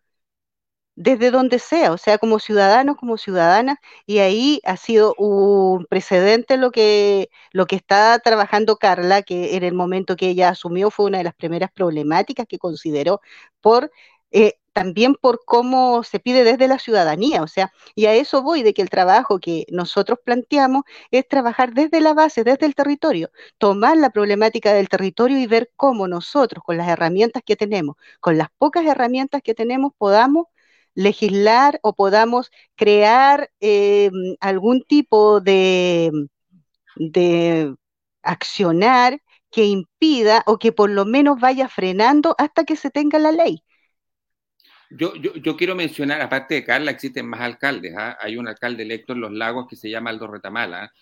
desde 0.94 1.30
donde 1.30 1.58
sea, 1.58 1.92
o 1.92 1.98
sea, 1.98 2.16
como 2.18 2.38
ciudadanos, 2.38 2.96
como 2.96 3.18
ciudadanas, 3.18 3.78
y 4.06 4.18
ahí 4.18 4.60
ha 4.64 4.76
sido 4.78 5.14
un 5.18 5.84
precedente 5.86 6.56
lo 6.56 6.70
que, 6.70 7.28
lo 7.52 7.66
que 7.66 7.76
está 7.76 8.18
trabajando 8.20 8.76
Carla, 8.78 9.22
que 9.22 9.56
en 9.56 9.62
el 9.64 9.74
momento 9.74 10.16
que 10.16 10.28
ella 10.30 10.48
asumió 10.50 10.90
fue 10.90 11.06
una 11.06 11.18
de 11.18 11.24
las 11.24 11.34
primeras 11.34 11.70
problemáticas 11.72 12.46
que 12.48 12.58
consideró 12.58 13.20
por 13.60 13.90
eh, 14.30 14.54
también 14.76 15.14
por 15.14 15.40
cómo 15.46 16.02
se 16.04 16.20
pide 16.20 16.44
desde 16.44 16.68
la 16.68 16.78
ciudadanía, 16.78 17.42
o 17.42 17.48
sea, 17.48 17.72
y 17.94 18.06
a 18.06 18.14
eso 18.14 18.42
voy 18.42 18.62
de 18.62 18.74
que 18.74 18.82
el 18.82 18.90
trabajo 18.90 19.40
que 19.40 19.64
nosotros 19.70 20.18
planteamos 20.24 20.82
es 21.10 21.26
trabajar 21.28 21.72
desde 21.74 22.00
la 22.02 22.12
base, 22.14 22.44
desde 22.44 22.66
el 22.66 22.74
territorio, 22.74 23.30
tomar 23.58 23.96
la 23.96 24.10
problemática 24.10 24.72
del 24.74 24.88
territorio 24.88 25.38
y 25.38 25.46
ver 25.46 25.70
cómo 25.76 26.08
nosotros, 26.08 26.62
con 26.64 26.76
las 26.76 26.88
herramientas 26.88 27.42
que 27.44 27.56
tenemos, 27.56 27.96
con 28.20 28.36
las 28.38 28.48
pocas 28.58 28.84
herramientas 28.86 29.42
que 29.42 29.54
tenemos, 29.54 29.92
podamos 29.98 30.46
legislar 30.94 31.78
o 31.82 31.94
podamos 31.94 32.50
crear 32.76 33.50
eh, 33.60 34.10
algún 34.40 34.82
tipo 34.82 35.40
de 35.40 36.10
de 36.96 37.74
accionar 38.22 39.20
que 39.50 39.64
impida 39.66 40.42
o 40.46 40.58
que 40.58 40.72
por 40.72 40.90
lo 40.90 41.04
menos 41.06 41.40
vaya 41.40 41.68
frenando 41.68 42.34
hasta 42.38 42.64
que 42.64 42.76
se 42.76 42.90
tenga 42.90 43.18
la 43.18 43.32
ley. 43.32 43.62
Yo, 44.90 45.14
yo, 45.16 45.34
yo 45.34 45.56
quiero 45.56 45.74
mencionar, 45.74 46.20
aparte 46.20 46.54
de 46.54 46.64
Carla, 46.64 46.90
existen 46.90 47.26
más 47.26 47.40
alcaldes. 47.40 47.94
¿ah? 47.96 48.16
Hay 48.20 48.36
un 48.36 48.48
alcalde 48.48 48.82
electo 48.82 49.12
en 49.12 49.20
Los 49.20 49.32
Lagos 49.32 49.66
que 49.68 49.76
se 49.76 49.90
llama 49.90 50.10
Aldo 50.10 50.26
Retamala. 50.26 50.92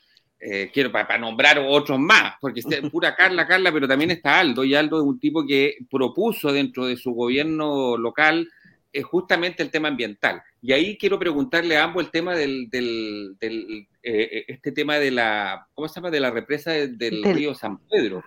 Eh, 0.47 0.71
quiero 0.73 0.93
para, 0.93 1.17
nombrar 1.17 1.59
otros 1.59 1.99
más, 1.99 2.35
porque 2.41 2.61
es 2.61 2.67
pura 2.93 3.17
Carla, 3.17 3.47
Carla, 3.47 3.73
pero 3.73 3.89
también 3.89 4.11
está 4.11 4.41
Aldo, 4.41 4.63
y 4.63 4.75
Aldo 4.75 4.99
es 4.99 5.05
un 5.05 5.19
tipo 5.19 5.47
que 5.47 5.79
propuso 5.91 6.53
dentro 6.53 6.85
de 6.85 6.99
su 6.99 7.13
gobierno 7.13 7.97
local 7.97 8.47
eh, 8.93 9.03
justamente 9.03 9.63
el 9.63 9.71
tema 9.71 9.89
ambiental. 9.89 10.43
Y 10.61 10.73
ahí 10.73 10.99
quiero 10.99 11.19
preguntarle 11.19 11.77
a 11.77 11.85
ambos 11.85 12.05
el 12.05 12.11
tema 12.11 12.37
del, 12.37 12.69
del, 12.69 13.37
del 13.41 13.89
eh, 14.03 14.45
este 14.49 14.71
tema 14.71 14.99
de 14.99 15.11
la, 15.11 15.67
¿cómo 15.73 15.89
se 15.89 15.95
llama? 15.95 16.11
De 16.11 16.21
la 16.21 16.31
represa 16.31 16.73
del, 16.73 17.25
río 17.25 17.55
San 17.55 17.79
Pedro, 17.89 18.23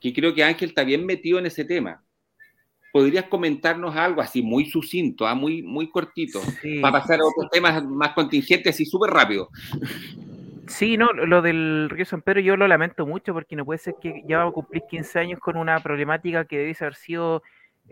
que 0.00 0.12
creo 0.12 0.34
que 0.34 0.42
Ángel 0.42 0.70
está 0.70 0.82
bien 0.82 1.06
metido 1.06 1.38
en 1.38 1.46
ese 1.46 1.64
tema. 1.64 2.02
¿Podrías 2.92 3.26
comentarnos 3.26 3.94
algo 3.94 4.20
así 4.20 4.42
muy 4.42 4.66
sucinto, 4.66 5.26
ah, 5.26 5.34
muy, 5.34 5.62
muy 5.62 5.88
cortito, 5.88 6.40
para 6.80 7.00
pasar 7.00 7.20
a 7.20 7.24
otros 7.24 7.50
temas 7.50 7.84
más 7.84 8.12
contingentes 8.14 8.80
y 8.80 8.86
súper 8.86 9.10
rápido? 9.10 9.48
Sí, 10.66 10.96
no, 10.96 11.12
lo 11.12 11.42
del 11.42 11.90
río 11.90 12.04
San 12.04 12.22
Pedro 12.22 12.40
yo 12.40 12.56
lo 12.56 12.68
lamento 12.68 13.04
mucho 13.04 13.32
porque 13.32 13.56
no 13.56 13.64
puede 13.64 13.78
ser 13.78 13.94
que 14.00 14.22
ya 14.26 14.38
va 14.38 14.50
a 14.50 14.52
cumplir 14.52 14.82
15 14.88 15.18
años 15.18 15.40
con 15.40 15.56
una 15.56 15.80
problemática 15.80 16.44
que 16.44 16.58
debe 16.58 16.76
haber 16.80 16.94
sido 16.94 17.42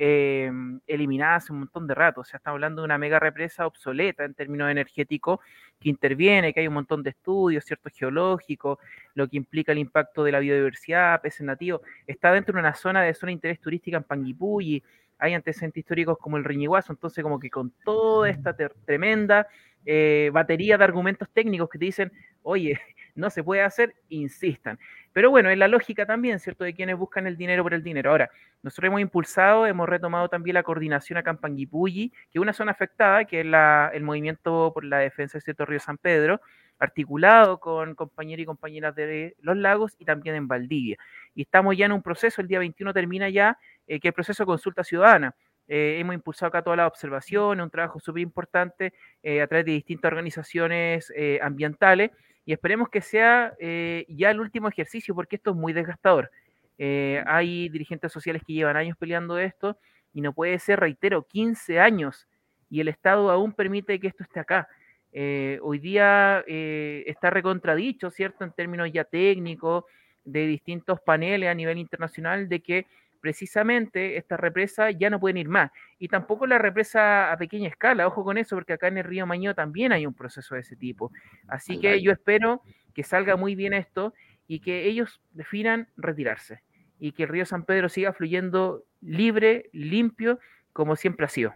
eh, 0.01 0.51
eliminada 0.87 1.37
hace 1.37 1.53
un 1.53 1.59
montón 1.61 1.87
de 1.89 1.95
rato. 1.95 2.21
O 2.21 2.25
sea, 2.25 2.39
estamos 2.39 2.57
hablando 2.57 2.83
de 2.83 2.87
una 2.87 2.99
mega 2.99 3.19
represa 3.19 3.67
obsoleta 3.67 4.25
en 4.25 4.33
términos 4.33 4.71
energéticos 4.71 5.41
que 5.81 5.89
interviene, 5.89 6.55
que 6.55 6.61
hay 6.61 6.69
un 6.69 6.75
montón 6.75 7.03
de 7.03 7.11
estudios, 7.11 7.65
ciertos 7.65 7.93
geológicos, 7.93 8.79
lo 9.15 9.29
que 9.29 9.37
implica 9.37 9.73
el 9.73 9.79
impacto 9.79 10.23
de 10.23 10.33
la 10.33 10.39
biodiversidad, 10.39 11.21
peces 11.21 11.43
nativos. 11.43 11.81
Está 12.07 12.33
dentro 12.33 12.55
de 12.55 12.61
una 12.61 12.75
zona 12.75 13.03
de 13.03 13.13
zona 13.13 13.31
de 13.31 13.35
interés 13.35 13.61
turística 13.61 13.97
en 13.97 14.05
Panguipulli, 14.05 14.83
hay 15.19 15.35
antecedentes 15.35 15.81
históricos 15.81 16.19
como 16.19 16.37
el 16.37 16.45
Riñiguazo, 16.45 16.93
entonces 16.93 17.23
como 17.23 17.39
que 17.39 17.51
con 17.51 17.73
toda 17.85 18.29
esta 18.29 18.55
tremenda 18.55 19.47
eh, 19.85 20.31
batería 20.33 20.77
de 20.77 20.85
argumentos 20.85 21.29
técnicos 21.33 21.69
que 21.71 21.79
te 21.79 21.87
dicen, 21.87 22.13
oye, 22.43 22.79
no 23.15 23.31
se 23.31 23.43
puede 23.43 23.63
hacer, 23.63 23.95
insistan. 24.09 24.79
Pero 25.13 25.31
bueno, 25.31 25.51
es 25.51 25.59
la 25.59 25.67
lógica 25.67 26.07
también, 26.07 26.39
¿cierto?, 26.39 26.65
de 26.65 26.75
quienes 26.75 26.97
buscan 26.97 27.27
el 27.27 27.37
dinero 27.37 27.63
por 27.63 27.75
el 27.75 27.83
dinero. 27.83 28.11
Ahora, 28.11 28.31
nosotros 28.63 28.89
hemos 28.89 29.01
impulsado, 29.01 29.67
hemos 29.67 29.89
retomado 29.89 30.29
también 30.29 30.55
la 30.55 30.63
coordinación 30.63 31.17
acá 31.17 31.31
en 31.31 31.39
Panguipulli, 31.39 32.11
que 32.11 32.39
es 32.39 32.41
una 32.41 32.53
zona 32.53 32.73
afectada, 32.73 33.25
que 33.25 33.41
es 33.41 33.47
el 33.95 34.03
movimiento 34.03 34.71
por 34.73 34.85
la 34.85 34.99
defensa 34.99 35.39
del 35.39 35.43
cierto 35.43 35.65
río 35.65 35.81
San 35.81 35.99
Pedro, 35.99 36.41
articulado 36.79 37.59
con 37.59 37.95
compañeros 37.95 38.43
y 38.43 38.47
compañeras 38.47 38.95
de 38.95 39.35
los 39.41 39.57
lagos 39.57 39.95
y 39.99 40.05
también 40.05 40.37
en 40.37 40.49
Valdivia. 40.49 40.97
Y 41.35 41.43
estamos 41.43 41.77
ya 41.77 41.87
en 41.87 41.93
un 41.93 42.03
proceso, 42.03 42.41
el 42.41 42.49
día 42.49 42.59
21 42.59 42.93
termina 42.93 43.29
ya, 43.29 43.59
eh, 43.87 44.01
que 44.01 44.09
el 44.09 44.15
proceso 44.15 44.43
de 44.43 44.47
consulta 44.47 44.85
ciudadana. 44.85 45.35
Eh, 45.67 45.99
hemos 46.01 46.15
impulsado 46.15 46.49
acá 46.49 46.63
toda 46.63 46.77
la 46.77 46.87
observación, 46.87 47.61
un 47.61 47.71
trabajo 47.71 48.01
súper 48.01 48.23
importante 48.23 48.95
eh, 49.23 49.43
a 49.43 49.47
través 49.47 49.67
de 49.67 49.73
distintas 49.73 50.09
organizaciones 50.09 51.13
ambientales 51.43 52.11
y 52.47 52.55
esperemos 52.55 52.89
que 52.89 53.03
sea 53.03 53.53
ya 53.61 54.31
el 54.31 54.41
último 54.41 54.69
ejercicio 54.69 55.15
porque 55.15 55.37
esto 55.37 55.51
es 55.51 55.57
muy 55.57 55.75
desgastador. 55.75 56.31
hay 56.79 57.69
dirigentes 57.69 58.11
sociales 58.11 58.43
que 58.47 58.55
llevan 58.55 58.79
años 58.79 58.97
peleando 58.97 59.39
esto 59.39 59.79
y 60.15 60.23
no 60.23 60.33
puede 60.33 60.59
ser, 60.59 60.81
reitero, 60.81 61.27
15 61.27 61.81
años 61.81 62.27
y 62.71 62.81
el 62.81 62.89
Estado 62.89 63.31
aún 63.31 63.53
permite 63.53 63.99
que 64.01 64.09
esto 64.09 64.23
esté 64.23 64.41
acá. 64.41 64.69
Hoy 65.13 65.79
día 65.79 66.45
está 66.47 67.31
recontradicho, 67.31 68.11
¿cierto? 68.11 68.45
En 68.45 68.53
términos 68.53 68.91
ya 68.93 69.05
técnicos, 69.05 69.85
de 70.25 70.47
distintos 70.47 71.01
paneles 71.01 71.49
a 71.49 71.55
nivel 71.55 71.79
internacional, 71.79 72.49
de 72.49 72.61
que 72.61 72.87
precisamente 73.21 74.17
estas 74.17 74.39
represas 74.39 74.95
ya 74.97 75.11
no 75.11 75.19
pueden 75.19 75.39
ir 75.39 75.49
más. 75.49 75.71
Y 75.99 76.09
tampoco 76.09 76.47
la 76.47 76.59
represa 76.59 77.33
a 77.33 77.37
pequeña 77.37 77.69
escala, 77.69 78.07
ojo 78.07 78.23
con 78.23 78.39
eso, 78.39 78.55
porque 78.55 78.75
acá 78.75 78.89
en 78.89 78.99
el 78.99 79.05
río 79.05 79.27
Maño 79.27 79.55
también 79.55 79.93
hay 79.93 80.07
un 80.07 80.15
proceso 80.15 80.55
de 80.55 80.61
ese 80.61 80.77
tipo. 80.77 81.11
Así 81.49 81.81
que 81.81 82.01
yo 82.01 82.13
espero 82.13 82.63
que 82.95 83.03
salga 83.03 83.37
muy 83.37 83.55
bien 83.55 83.73
esto 83.73 84.15
y 84.47 84.61
que 84.61 84.85
ellos 84.87 85.21
definan 85.33 85.89
retirarse 85.97 86.63
y 87.01 87.13
que 87.13 87.25
el 87.25 87.29
río 87.29 87.47
San 87.47 87.65
Pedro 87.65 87.89
siga 87.89 88.13
fluyendo 88.13 88.85
libre, 89.01 89.69
limpio, 89.73 90.39
como 90.73 90.95
siempre 90.95 91.27
ha 91.27 91.29
sido. 91.29 91.55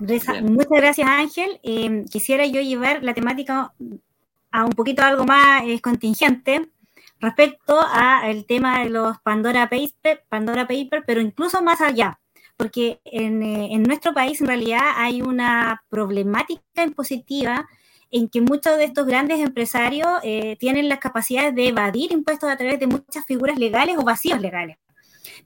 Muchas 0.00 0.68
gracias 0.70 1.08
Ángel. 1.08 1.60
Em, 1.62 2.04
quisiera 2.06 2.46
yo 2.46 2.60
llevar 2.60 3.02
la 3.02 3.14
temática 3.14 3.72
a 4.50 4.64
un 4.64 4.72
poquito 4.72 5.02
algo 5.02 5.24
más 5.24 5.62
eh, 5.64 5.80
contingente 5.80 6.68
respecto 7.20 7.78
al 7.80 8.46
tema 8.46 8.80
de 8.80 8.90
los 8.90 9.18
Pandora 9.20 9.68
Paper, 9.68 10.24
Pandora 10.28 10.66
Paper, 10.66 11.04
pero 11.06 11.20
incluso 11.20 11.62
más 11.62 11.80
allá, 11.82 12.18
porque 12.56 13.00
en, 13.04 13.42
eh, 13.42 13.68
en, 13.72 13.82
nuestro 13.82 14.14
país 14.14 14.40
en 14.40 14.46
realidad 14.46 14.92
hay 14.96 15.20
una 15.20 15.82
problemática 15.90 16.82
impositiva 16.82 17.68
en 18.10 18.28
que 18.28 18.40
muchos 18.40 18.76
de 18.76 18.84
estos 18.84 19.06
grandes 19.06 19.40
empresarios 19.40 20.08
eh, 20.22 20.56
tienen 20.58 20.88
las 20.88 20.98
capacidades 20.98 21.54
de 21.54 21.68
evadir 21.68 22.10
impuestos 22.12 22.50
a 22.50 22.56
través 22.56 22.80
de 22.80 22.86
muchas 22.86 23.24
figuras 23.26 23.58
legales 23.58 23.96
o 23.98 24.02
vacíos 24.02 24.40
legales. 24.40 24.78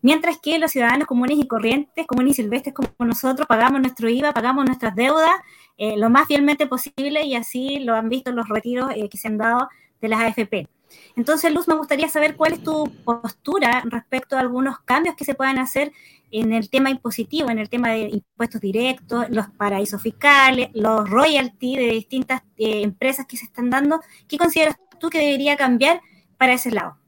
Mientras 0.05 0.37
que 0.38 0.59
los 0.59 0.71
ciudadanos 0.71 1.09
comunes 1.09 1.38
y 1.38 1.49
corrientes, 1.49 2.07
comunes 2.07 2.33
y 2.38 2.43
silvestres 2.43 2.75
como 2.75 2.90
nosotros, 2.99 3.47
pagamos 3.47 3.81
nuestro 3.81 4.11
IVA, 4.11 4.35
pagamos 4.35 4.67
nuestras 4.67 4.95
deudas 4.95 5.31
eh, 5.79 5.97
lo 5.97 6.11
más 6.11 6.27
fielmente 6.27 6.67
posible 6.67 7.25
y 7.25 7.35
así 7.35 7.79
lo 7.79 7.95
han 7.95 8.11
visto 8.11 8.31
los 8.31 8.47
retiros 8.47 8.90
que 9.11 9.17
se 9.17 9.29
han 9.29 9.38
dado 9.38 9.71
de 10.03 10.09
las 10.09 10.21
AFP. 10.21 10.69
Entonces, 11.17 11.55
Luz, 11.55 11.69
me 11.69 11.75
gustaría 11.75 12.11
saber 12.11 12.37
cuál 12.37 12.53
es 12.53 12.62
tu 12.62 12.93
postura 13.03 13.83
respecto 13.87 14.37
a 14.37 14.40
algunos 14.40 14.79
cambios 14.81 15.17
que 15.17 15.25
se 15.25 15.35
puedan 15.35 15.57
hacer 15.57 15.90
en 16.31 16.53
el 16.53 16.69
tema 16.69 16.90
impositivo, 16.90 17.49
en 17.49 17.59
el 17.59 17.71
tema 17.71 17.88
de 17.88 18.11
impuestos 18.11 18.61
directos, 18.61 19.31
los 19.31 19.49
paraísos 19.57 20.03
fiscales, 20.03 20.69
los 20.75 21.09
royalties 21.09 21.79
de 21.79 21.87
distintas 21.93 22.43
eh, 22.59 22.83
empresas 22.83 23.25
que 23.27 23.38
se 23.38 23.47
están 23.47 23.71
dando. 23.71 24.03
¿Qué 24.29 24.37
consideras 24.37 24.77
tú 25.01 25.09
que 25.09 25.21
debería 25.21 25.57
cambiar 25.57 26.03
para 26.37 26.53
ese 26.53 26.71
lado? 26.71 26.99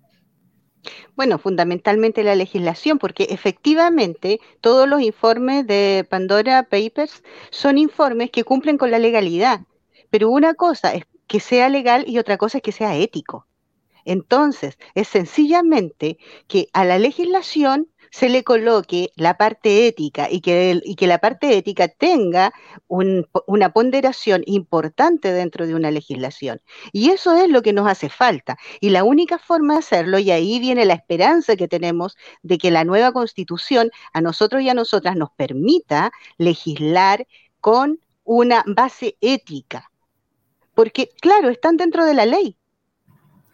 Bueno, 1.15 1.39
fundamentalmente 1.39 2.25
la 2.25 2.35
legislación, 2.35 2.99
porque 2.99 3.25
efectivamente 3.31 4.41
todos 4.61 4.89
los 4.89 5.01
informes 5.01 5.67
de 5.67 6.07
Pandora 6.09 6.65
Papers 6.65 7.23
son 7.51 7.79
informes 7.79 8.31
que 8.31 8.45
cumplen 8.45 8.79
con 8.79 8.91
la 8.91 8.99
legalidad, 8.99 9.61
pero 10.11 10.31
una 10.31 10.55
cosa 10.55 10.95
es 10.95 11.05
que 11.27 11.41
sea 11.41 11.69
legal 11.69 12.05
y 12.07 12.19
otra 12.19 12.37
cosa 12.37 12.59
es 12.59 12.63
que 12.63 12.73
sea 12.73 12.97
ético. 12.97 13.47
Entonces, 14.05 14.79
es 14.95 15.09
sencillamente 15.09 16.19
que 16.47 16.69
a 16.73 16.85
la 16.85 16.99
legislación 16.99 17.89
se 18.11 18.29
le 18.29 18.45
coloque 18.45 19.13
la 19.17 19.37
parte 19.37 19.87
ética 19.87 20.29
y 20.31 20.41
que, 20.41 20.81
y 20.85 20.95
que 20.97 21.07
la 21.07 21.19
parte 21.19 21.57
ética 21.57 21.89
tenga 21.89 22.53
una 22.89 23.73
ponderación 23.73 24.43
importante 24.47 25.33
dentro 25.33 25.67
de 25.67 25.75
una 25.75 25.91
legislación. 25.91 26.61
Y 26.93 27.11
eso 27.11 27.35
es 27.35 27.49
lo 27.49 27.63
que 27.63 27.73
nos 27.73 27.89
hace 27.89 28.09
falta. 28.09 28.57
Y 28.81 28.91
la 28.91 29.05
única 29.05 29.39
forma 29.39 29.75
de 29.75 29.81
hacerlo, 29.81 30.19
y 30.19 30.31
ahí 30.31 30.59
viene 30.59 30.85
la 30.85 30.95
esperanza 30.95 31.57
que 31.57 31.69
tenemos 31.69 32.17
de 32.43 32.59
que 32.59 32.71
la 32.71 32.85
nueva 32.85 33.13
constitución 33.13 33.91
a 34.13 34.21
nosotros 34.21 34.63
y 34.63 34.69
a 34.69 34.75
nosotras 34.75 35.17
nos 35.17 35.31
permita 35.31 36.13
legislar 36.39 37.27
con 37.61 38.01
una 38.25 38.65
base 38.67 39.17
ética. 39.21 39.91
Porque, 40.75 41.11
claro, 41.21 41.49
están 41.49 41.77
dentro 41.77 42.05
de 42.05 42.15
la 42.15 42.27
ley, 42.27 42.57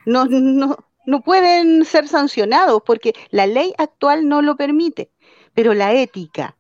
no, 0.05 0.25
no, 0.25 0.77
no 1.07 1.23
pueden 1.23 1.85
ser 1.85 2.09
sancionados 2.09 2.83
porque 2.85 3.15
la 3.31 3.47
ley 3.47 3.75
actual 3.79 4.29
no 4.29 4.43
lo 4.43 4.57
permite, 4.57 5.11
pero 5.55 5.75
la 5.75 5.93
ética, 5.93 6.57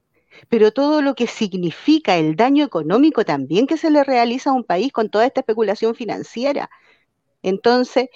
pero 0.48 0.72
todo 0.72 1.02
lo 1.02 1.14
que 1.14 1.26
significa 1.26 2.16
el 2.16 2.36
daño 2.36 2.64
económico 2.64 3.24
también 3.24 3.66
que 3.66 3.76
se 3.76 3.90
le 3.90 4.04
realiza 4.04 4.50
a 4.50 4.54
un 4.54 4.64
país 4.64 4.92
con 4.92 5.10
toda 5.10 5.26
esta 5.26 5.40
especulación 5.40 5.94
financiera. 5.94 6.70
Entonces, 7.42 8.08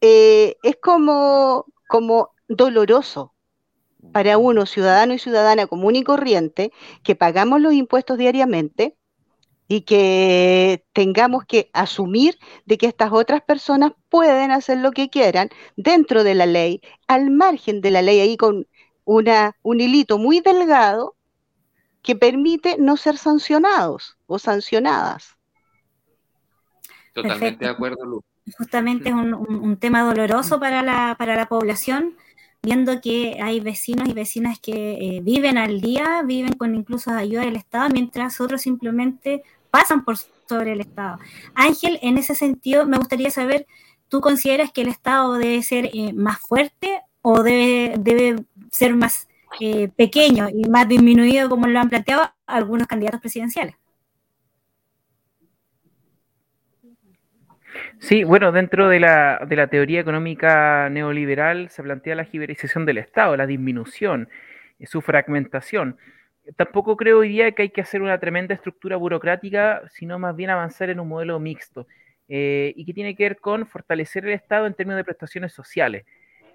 eh, 0.00 0.56
es 0.62 0.76
como, 0.80 1.66
como 1.88 2.30
doloroso 2.48 3.34
para 4.12 4.38
uno, 4.38 4.66
ciudadano 4.66 5.14
y 5.14 5.18
ciudadana 5.18 5.66
común 5.66 5.96
y 5.96 6.02
corriente, 6.04 6.72
que 7.04 7.14
pagamos 7.14 7.60
los 7.60 7.74
impuestos 7.74 8.18
diariamente, 8.18 8.96
y 9.72 9.82
que 9.82 10.84
tengamos 10.92 11.44
que 11.44 11.70
asumir 11.72 12.36
de 12.66 12.76
que 12.76 12.86
estas 12.86 13.12
otras 13.12 13.40
personas 13.40 13.92
pueden 14.08 14.50
hacer 14.50 14.78
lo 14.78 14.90
que 14.90 15.10
quieran 15.10 15.48
dentro 15.76 16.24
de 16.24 16.34
la 16.34 16.44
ley, 16.44 16.80
al 17.06 17.30
margen 17.30 17.80
de 17.80 17.92
la 17.92 18.02
ley, 18.02 18.18
ahí 18.18 18.36
con 18.36 18.66
una, 19.04 19.54
un 19.62 19.80
hilito 19.80 20.18
muy 20.18 20.40
delgado 20.40 21.14
que 22.02 22.16
permite 22.16 22.78
no 22.80 22.96
ser 22.96 23.16
sancionados 23.16 24.18
o 24.26 24.40
sancionadas. 24.40 25.36
Totalmente 27.14 27.64
de 27.64 27.70
acuerdo, 27.70 28.04
Lu. 28.04 28.24
Justamente 28.58 29.10
es 29.10 29.14
un, 29.14 29.76
tema 29.76 30.02
doloroso 30.02 30.58
para 30.58 30.82
la, 30.82 31.14
para 31.16 31.36
la 31.36 31.48
población, 31.48 32.16
viendo 32.60 33.00
que 33.00 33.38
hay 33.40 33.60
vecinos 33.60 34.08
y 34.08 34.14
vecinas 34.14 34.58
que 34.58 34.94
eh, 34.94 35.20
viven 35.22 35.58
al 35.58 35.80
día, 35.80 36.22
viven 36.24 36.54
con 36.54 36.74
incluso 36.74 37.12
ayuda 37.12 37.42
del 37.42 37.54
Estado, 37.54 37.88
mientras 37.90 38.40
otros 38.40 38.62
simplemente 38.62 39.44
pasan 39.70 40.04
por 40.04 40.16
sobre 40.16 40.72
el 40.72 40.80
Estado. 40.80 41.18
Ángel, 41.54 41.98
en 42.02 42.18
ese 42.18 42.34
sentido, 42.34 42.86
me 42.86 42.98
gustaría 42.98 43.30
saber 43.30 43.66
¿tú 44.10 44.20
consideras 44.20 44.70
que 44.72 44.82
el 44.82 44.88
Estado 44.88 45.34
debe 45.34 45.62
ser 45.62 45.86
eh, 45.94 46.12
más 46.12 46.38
fuerte 46.40 47.00
o 47.22 47.42
debe, 47.42 47.94
debe 47.98 48.36
ser 48.70 48.94
más 48.94 49.28
eh, 49.60 49.88
pequeño 49.96 50.48
y 50.52 50.68
más 50.68 50.86
disminuido 50.86 51.48
como 51.48 51.66
lo 51.66 51.78
han 51.78 51.88
planteado 51.88 52.30
algunos 52.46 52.86
candidatos 52.86 53.20
presidenciales? 53.20 53.76
Sí, 58.00 58.24
bueno, 58.24 58.50
dentro 58.50 58.88
de 58.88 58.98
la, 58.98 59.44
de 59.46 59.56
la 59.56 59.68
teoría 59.68 60.00
económica 60.00 60.88
neoliberal 60.90 61.68
se 61.70 61.82
plantea 61.82 62.14
la 62.14 62.24
giberización 62.24 62.86
del 62.86 62.98
Estado, 62.98 63.36
la 63.36 63.46
disminución, 63.46 64.28
su 64.84 65.02
fragmentación 65.02 65.98
tampoco 66.56 66.96
creo 66.96 67.18
hoy 67.20 67.28
día 67.28 67.52
que 67.52 67.62
hay 67.62 67.70
que 67.70 67.80
hacer 67.80 68.02
una 68.02 68.18
tremenda 68.18 68.54
estructura 68.54 68.96
burocrática, 68.96 69.82
sino 69.90 70.18
más 70.18 70.34
bien 70.36 70.50
avanzar 70.50 70.90
en 70.90 71.00
un 71.00 71.08
modelo 71.08 71.38
mixto 71.38 71.86
eh, 72.28 72.72
y 72.76 72.84
que 72.84 72.94
tiene 72.94 73.14
que 73.16 73.24
ver 73.24 73.38
con 73.38 73.66
fortalecer 73.66 74.24
el 74.26 74.32
Estado 74.32 74.66
en 74.66 74.74
términos 74.74 74.98
de 74.98 75.04
prestaciones 75.04 75.52
sociales, 75.52 76.04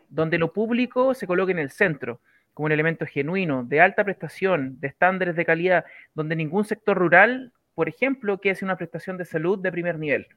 donde 0.10 0.38
lo 0.38 0.54
público 0.54 1.14
se 1.14 1.28
coloque 1.28 1.52
en 1.52 1.60
el 1.60 1.72
centro 1.72 2.22
como 2.56 2.68
un 2.68 2.72
elemento 2.72 3.06
genuino, 3.06 3.66
de 3.66 3.82
alta 3.82 4.06
prestación, 4.06 4.80
de 4.80 4.88
estándares 4.88 5.36
de 5.36 5.46
calidad, 5.46 5.84
donde 6.14 6.38
ningún 6.38 6.64
sector 6.64 6.98
rural, 6.98 7.52
por 7.74 7.90
ejemplo, 7.90 8.40
que 8.40 8.52
hace 8.52 8.64
una 8.64 8.78
prestación 8.78 9.18
de 9.18 9.26
salud 9.26 9.60
de 9.60 9.74
primer 9.74 10.00
nivel. 10.00 10.28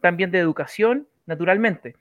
También 0.00 0.30
de 0.30 0.38
educación, 0.38 1.08
naturalmente. 1.26 1.96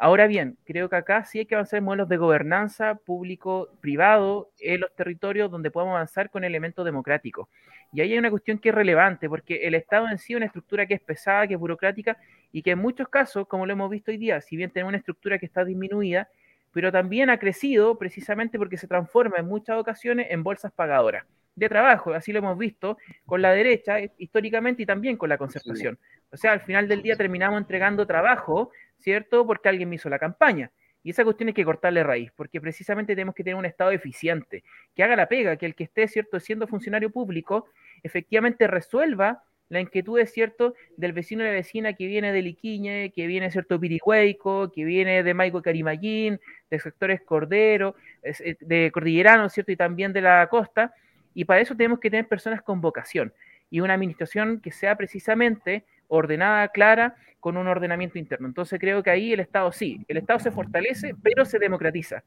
Ahora 0.00 0.28
bien, 0.28 0.56
creo 0.64 0.88
que 0.88 0.94
acá 0.94 1.24
sí 1.24 1.40
hay 1.40 1.46
que 1.46 1.56
avanzar 1.56 1.78
en 1.78 1.84
modelos 1.84 2.08
de 2.08 2.16
gobernanza 2.16 2.94
público-privado 2.94 4.52
en 4.60 4.80
los 4.80 4.94
territorios 4.94 5.50
donde 5.50 5.72
podamos 5.72 5.94
avanzar 5.96 6.30
con 6.30 6.44
elementos 6.44 6.84
democráticos. 6.84 7.48
Y 7.92 8.00
ahí 8.00 8.12
hay 8.12 8.18
una 8.18 8.30
cuestión 8.30 8.58
que 8.58 8.68
es 8.68 8.74
relevante, 8.76 9.28
porque 9.28 9.66
el 9.66 9.74
Estado 9.74 10.08
en 10.08 10.18
sí 10.18 10.34
es 10.34 10.36
una 10.36 10.46
estructura 10.46 10.86
que 10.86 10.94
es 10.94 11.00
pesada, 11.00 11.48
que 11.48 11.54
es 11.54 11.60
burocrática, 11.60 12.16
y 12.52 12.62
que 12.62 12.70
en 12.72 12.78
muchos 12.78 13.08
casos, 13.08 13.48
como 13.48 13.66
lo 13.66 13.72
hemos 13.72 13.90
visto 13.90 14.12
hoy 14.12 14.18
día, 14.18 14.40
si 14.40 14.56
bien 14.56 14.70
tenemos 14.70 14.90
una 14.90 14.98
estructura 14.98 15.36
que 15.40 15.46
está 15.46 15.64
disminuida, 15.64 16.28
pero 16.72 16.92
también 16.92 17.28
ha 17.28 17.38
crecido 17.38 17.98
precisamente 17.98 18.56
porque 18.56 18.76
se 18.76 18.86
transforma 18.86 19.38
en 19.38 19.46
muchas 19.46 19.78
ocasiones 19.78 20.28
en 20.30 20.44
bolsas 20.44 20.70
pagadoras 20.70 21.24
de 21.58 21.68
trabajo, 21.68 22.12
así 22.12 22.32
lo 22.32 22.38
hemos 22.38 22.56
visto 22.56 22.98
con 23.26 23.42
la 23.42 23.52
derecha 23.52 23.98
históricamente 24.18 24.82
y 24.82 24.86
también 24.86 25.16
con 25.16 25.28
la 25.28 25.38
concertación. 25.38 25.98
O 26.30 26.36
sea, 26.36 26.52
al 26.52 26.60
final 26.60 26.88
del 26.88 27.02
día 27.02 27.16
terminamos 27.16 27.58
entregando 27.58 28.06
trabajo 28.06 28.70
¿cierto? 28.98 29.46
Porque 29.46 29.68
alguien 29.68 29.88
me 29.88 29.96
hizo 29.96 30.08
la 30.08 30.18
campaña. 30.18 30.70
Y 31.02 31.10
esa 31.10 31.24
cuestión 31.24 31.48
hay 31.48 31.54
que 31.54 31.64
cortarle 31.64 32.02
raíz, 32.02 32.32
porque 32.34 32.60
precisamente 32.60 33.14
tenemos 33.14 33.34
que 33.34 33.44
tener 33.44 33.54
un 33.56 33.64
Estado 33.64 33.92
eficiente, 33.92 34.64
que 34.94 35.02
haga 35.02 35.16
la 35.16 35.28
pega, 35.28 35.56
que 35.56 35.66
el 35.66 35.74
que 35.74 35.84
esté, 35.84 36.08
¿cierto?, 36.08 36.40
siendo 36.40 36.66
funcionario 36.66 37.10
público, 37.10 37.66
efectivamente 38.02 38.66
resuelva 38.66 39.44
la 39.68 39.80
inquietud, 39.80 40.20
¿cierto?, 40.26 40.74
del 40.96 41.12
vecino 41.12 41.44
de 41.44 41.50
la 41.50 41.54
vecina 41.54 41.92
que 41.92 42.06
viene 42.06 42.32
de 42.32 42.42
Liquiñe, 42.42 43.12
que 43.12 43.26
viene, 43.26 43.50
¿cierto?, 43.50 43.78
Pirihueico, 43.78 44.72
que 44.72 44.84
viene 44.84 45.22
de 45.22 45.34
Maico 45.34 45.62
Carimayín, 45.62 46.40
de 46.68 46.78
sectores 46.80 47.22
Cordero, 47.22 47.94
eh, 48.22 48.56
de 48.60 48.90
Cordillerano, 48.92 49.48
¿cierto?, 49.48 49.70
y 49.72 49.76
también 49.76 50.12
de 50.12 50.22
la 50.22 50.48
costa. 50.48 50.92
Y 51.34 51.44
para 51.44 51.60
eso 51.60 51.76
tenemos 51.76 52.00
que 52.00 52.10
tener 52.10 52.28
personas 52.28 52.62
con 52.62 52.80
vocación 52.80 53.32
y 53.70 53.80
una 53.80 53.94
administración 53.94 54.60
que 54.60 54.72
sea 54.72 54.96
precisamente 54.96 55.84
ordenada, 56.08 56.68
clara, 56.68 57.16
con 57.40 57.56
un 57.56 57.68
ordenamiento 57.68 58.18
interno. 58.18 58.48
Entonces 58.48 58.80
creo 58.80 59.02
que 59.02 59.10
ahí 59.10 59.32
el 59.32 59.40
Estado 59.40 59.70
sí, 59.72 60.04
el 60.08 60.16
Estado 60.16 60.38
se 60.40 60.50
fortalece, 60.50 61.14
pero 61.22 61.44
se 61.44 61.58
democratiza 61.58 62.24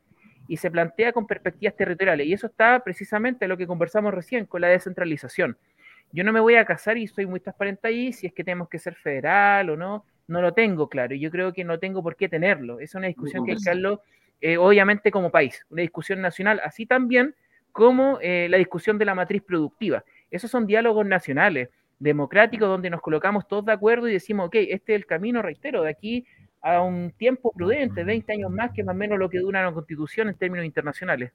y 0.47 0.57
se 0.57 0.71
plantea 0.71 1.11
con 1.11 1.27
perspectivas 1.27 1.75
territoriales. 1.75 2.27
Y 2.27 2.33
eso 2.33 2.47
está 2.47 2.79
precisamente 2.83 3.47
lo 3.47 3.57
que 3.57 3.67
conversamos 3.67 4.13
recién 4.13 4.45
con 4.45 4.61
la 4.61 4.67
descentralización. 4.67 5.57
Yo 6.13 6.23
no 6.23 6.33
me 6.33 6.39
voy 6.39 6.55
a 6.55 6.65
casar 6.65 6.97
y 6.97 7.07
soy 7.07 7.25
muy 7.25 7.39
transparente 7.39 7.87
ahí 7.87 8.11
si 8.11 8.27
es 8.27 8.33
que 8.33 8.43
tenemos 8.43 8.69
que 8.69 8.79
ser 8.79 8.95
federal 8.95 9.69
o 9.69 9.77
no. 9.77 10.05
No 10.27 10.41
lo 10.41 10.53
tengo 10.53 10.87
claro. 10.87 11.13
y 11.13 11.19
Yo 11.19 11.31
creo 11.31 11.51
que 11.53 11.63
no 11.63 11.79
tengo 11.79 12.01
por 12.01 12.15
qué 12.15 12.29
tenerlo. 12.29 12.79
Es 12.79 12.95
una 12.95 13.07
discusión 13.07 13.45
que 13.45 13.51
hay 13.51 13.57
que 13.57 13.61
hacerlo, 13.61 14.01
eh, 14.39 14.57
obviamente, 14.57 15.11
como 15.11 15.29
país. 15.29 15.65
Una 15.69 15.81
discusión 15.81 16.21
nacional, 16.21 16.61
así 16.63 16.85
también 16.85 17.35
como 17.71 18.19
eh, 18.21 18.47
la 18.49 18.57
discusión 18.57 18.97
de 18.97 19.05
la 19.05 19.15
matriz 19.15 19.41
productiva. 19.41 20.03
Esos 20.29 20.51
son 20.51 20.67
diálogos 20.67 21.05
nacionales 21.05 21.69
democrático 21.99 22.65
donde 22.65 22.89
nos 22.89 23.01
colocamos 23.01 23.47
todos 23.47 23.65
de 23.65 23.73
acuerdo 23.73 24.07
y 24.07 24.13
decimos, 24.13 24.47
ok, 24.47 24.55
este 24.55 24.93
es 24.93 25.01
el 25.01 25.05
camino, 25.05 25.41
reitero, 25.41 25.83
de 25.83 25.91
aquí 25.91 26.25
a 26.61 26.81
un 26.81 27.11
tiempo 27.11 27.51
prudente, 27.51 28.03
20 28.03 28.33
años 28.33 28.51
más, 28.51 28.71
que 28.71 28.83
más 28.83 28.95
o 28.95 28.97
menos 28.97 29.19
lo 29.19 29.29
que 29.29 29.39
dura 29.39 29.61
una 29.61 29.73
constitución 29.73 30.29
en 30.29 30.35
términos 30.35 30.65
internacionales. 30.65 31.31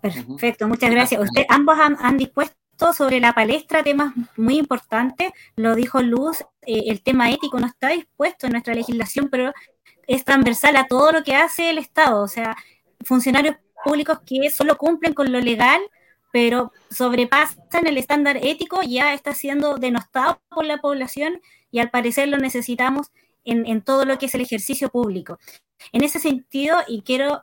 Perfecto, 0.00 0.68
muchas 0.68 0.90
gracias. 0.90 1.20
Usted, 1.20 1.44
ambos 1.48 1.76
han, 1.78 2.16
dispuesto 2.16 2.92
sobre 2.92 3.20
la 3.20 3.32
palestra 3.32 3.82
temas 3.82 4.12
muy 4.36 4.58
importantes, 4.58 5.32
lo 5.56 5.74
dijo 5.74 6.02
Luz, 6.02 6.42
eh, 6.66 6.84
el 6.86 7.02
tema 7.02 7.30
ético 7.30 7.58
no 7.58 7.66
está 7.66 7.88
dispuesto 7.88 8.46
en 8.46 8.52
nuestra 8.52 8.74
legislación, 8.74 9.28
pero 9.30 9.52
es 10.06 10.24
transversal 10.24 10.76
a 10.76 10.86
todo 10.86 11.12
lo 11.12 11.22
que 11.22 11.34
hace 11.34 11.70
el 11.70 11.78
Estado, 11.78 12.22
o 12.22 12.28
sea, 12.28 12.54
funcionarios 13.02 13.56
públicos 13.86 14.18
que 14.26 14.50
solo 14.50 14.76
cumplen 14.76 15.14
con 15.14 15.30
lo 15.32 15.40
legal 15.40 15.80
pero 16.36 16.70
sobrepasan 16.90 17.86
el 17.86 17.96
estándar 17.96 18.36
ético, 18.36 18.82
ya 18.82 19.14
está 19.14 19.32
siendo 19.32 19.76
denostado 19.76 20.38
por 20.50 20.66
la 20.66 20.82
población 20.82 21.40
y 21.70 21.78
al 21.78 21.88
parecer 21.88 22.28
lo 22.28 22.36
necesitamos 22.36 23.10
en, 23.44 23.80
todo 23.80 24.04
lo 24.04 24.18
que 24.18 24.26
es 24.26 24.34
el 24.34 24.42
ejercicio 24.42 24.90
público. 24.90 25.38
En 25.92 26.04
ese 26.04 26.18
sentido, 26.18 26.76
y 26.86 27.00
quiero, 27.00 27.42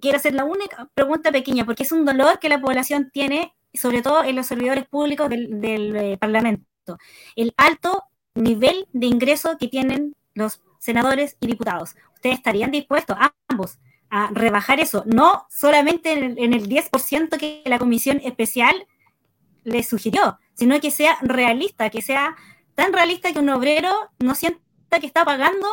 quiero 0.00 0.16
hacer 0.16 0.32
la 0.32 0.44
única 0.44 0.88
pregunta 0.94 1.30
pequeña, 1.30 1.66
porque 1.66 1.82
es 1.82 1.92
un 1.92 2.06
dolor 2.06 2.38
que 2.38 2.48
la 2.48 2.58
población 2.58 3.10
tiene, 3.12 3.52
sobre 3.74 4.00
todo 4.00 4.24
en 4.24 4.34
los 4.34 4.46
servidores 4.46 4.86
públicos 4.86 5.28
del, 5.28 5.60
del 5.60 5.94
eh, 5.96 6.16
Parlamento, 6.16 6.96
el 7.34 7.52
alto 7.58 8.04
nivel 8.34 8.86
de 8.94 9.08
ingreso 9.08 9.58
que 9.58 9.68
tienen 9.68 10.16
los 10.32 10.62
senadores 10.78 11.36
y 11.40 11.48
diputados. 11.48 11.96
¿Ustedes 12.14 12.36
estarían 12.36 12.70
dispuestos, 12.70 13.18
ambos, 13.48 13.78
a 14.16 14.30
rebajar 14.32 14.80
eso, 14.80 15.02
no 15.04 15.46
solamente 15.50 16.12
en 16.12 16.54
el, 16.54 16.68
10% 16.70 17.36
que 17.36 17.62
la 17.66 17.78
comisión 17.78 18.18
especial 18.24 18.86
le 19.62 19.82
sugirió, 19.82 20.38
sino 20.54 20.80
que 20.80 20.90
sea 20.90 21.18
realista, 21.20 21.90
que 21.90 22.00
sea 22.00 22.34
tan 22.74 22.94
realista 22.94 23.30
que 23.34 23.40
un 23.40 23.50
obrero 23.50 23.92
no 24.18 24.34
sienta 24.34 25.00
que 25.00 25.06
está 25.06 25.26
pagando 25.26 25.68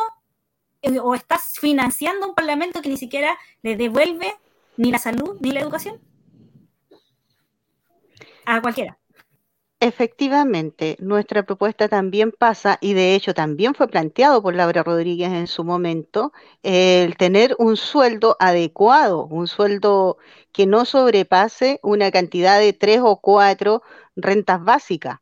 eh, 0.82 0.98
o 0.98 1.14
está 1.14 1.38
financiando 1.38 2.28
un 2.28 2.34
parlamento 2.34 2.82
que 2.82 2.90
ni 2.90 2.98
siquiera 2.98 3.38
le 3.62 3.76
devuelve 3.76 4.36
ni 4.76 4.92
la 4.92 4.98
salud 4.98 5.38
ni 5.40 5.50
la 5.52 5.60
educación 5.60 5.98
a 8.44 8.60
cualquiera. 8.60 8.98
Efectivamente, 9.84 10.96
nuestra 10.98 11.42
propuesta 11.42 11.90
también 11.90 12.32
pasa, 12.32 12.78
y 12.80 12.94
de 12.94 13.14
hecho 13.14 13.34
también 13.34 13.74
fue 13.74 13.86
planteado 13.86 14.40
por 14.40 14.54
Laura 14.54 14.82
Rodríguez 14.82 15.30
en 15.30 15.46
su 15.46 15.62
momento, 15.62 16.32
el 16.62 17.18
tener 17.18 17.54
un 17.58 17.76
sueldo 17.76 18.34
adecuado, 18.40 19.26
un 19.26 19.46
sueldo 19.46 20.16
que 20.52 20.64
no 20.64 20.86
sobrepase 20.86 21.80
una 21.82 22.10
cantidad 22.10 22.58
de 22.58 22.72
tres 22.72 23.00
o 23.02 23.20
cuatro 23.20 23.82
rentas 24.16 24.64
básicas, 24.64 25.18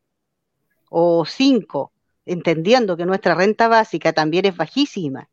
o 0.90 1.24
cinco, 1.24 1.90
entendiendo 2.24 2.96
que 2.96 3.04
nuestra 3.04 3.34
renta 3.34 3.66
básica 3.66 4.12
también 4.12 4.46
es 4.46 4.56
bajísima. 4.56 5.28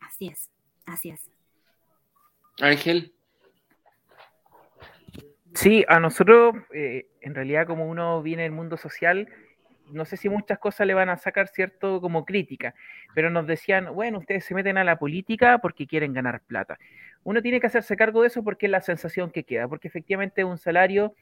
Así 0.00 0.28
es, 0.28 0.50
así 0.84 1.08
es. 1.08 1.30
Ángel. 2.60 3.11
Sí, 5.54 5.84
a 5.88 6.00
nosotros, 6.00 6.54
eh, 6.72 7.06
en 7.20 7.34
realidad, 7.34 7.66
como 7.66 7.86
uno 7.86 8.22
viene 8.22 8.42
del 8.42 8.52
mundo 8.52 8.76
social, 8.76 9.28
no 9.90 10.04
sé 10.04 10.16
si 10.16 10.28
muchas 10.28 10.58
cosas 10.58 10.86
le 10.86 10.94
van 10.94 11.10
a 11.10 11.18
sacar 11.18 11.48
cierto 11.48 12.00
como 12.00 12.24
crítica, 12.24 12.74
pero 13.14 13.30
nos 13.30 13.46
decían, 13.46 13.94
bueno, 13.94 14.18
ustedes 14.18 14.44
se 14.44 14.54
meten 14.54 14.78
a 14.78 14.84
la 14.84 14.98
política 14.98 15.58
porque 15.58 15.86
quieren 15.86 16.14
ganar 16.14 16.40
plata. 16.46 16.78
Uno 17.24 17.42
tiene 17.42 17.60
que 17.60 17.66
hacerse 17.66 17.96
cargo 17.96 18.22
de 18.22 18.28
eso 18.28 18.42
porque 18.42 18.66
es 18.66 18.72
la 18.72 18.80
sensación 18.80 19.30
que 19.30 19.44
queda, 19.44 19.68
porque 19.68 19.88
efectivamente 19.88 20.40
es 20.40 20.46
un 20.46 20.58
salario 20.58 21.14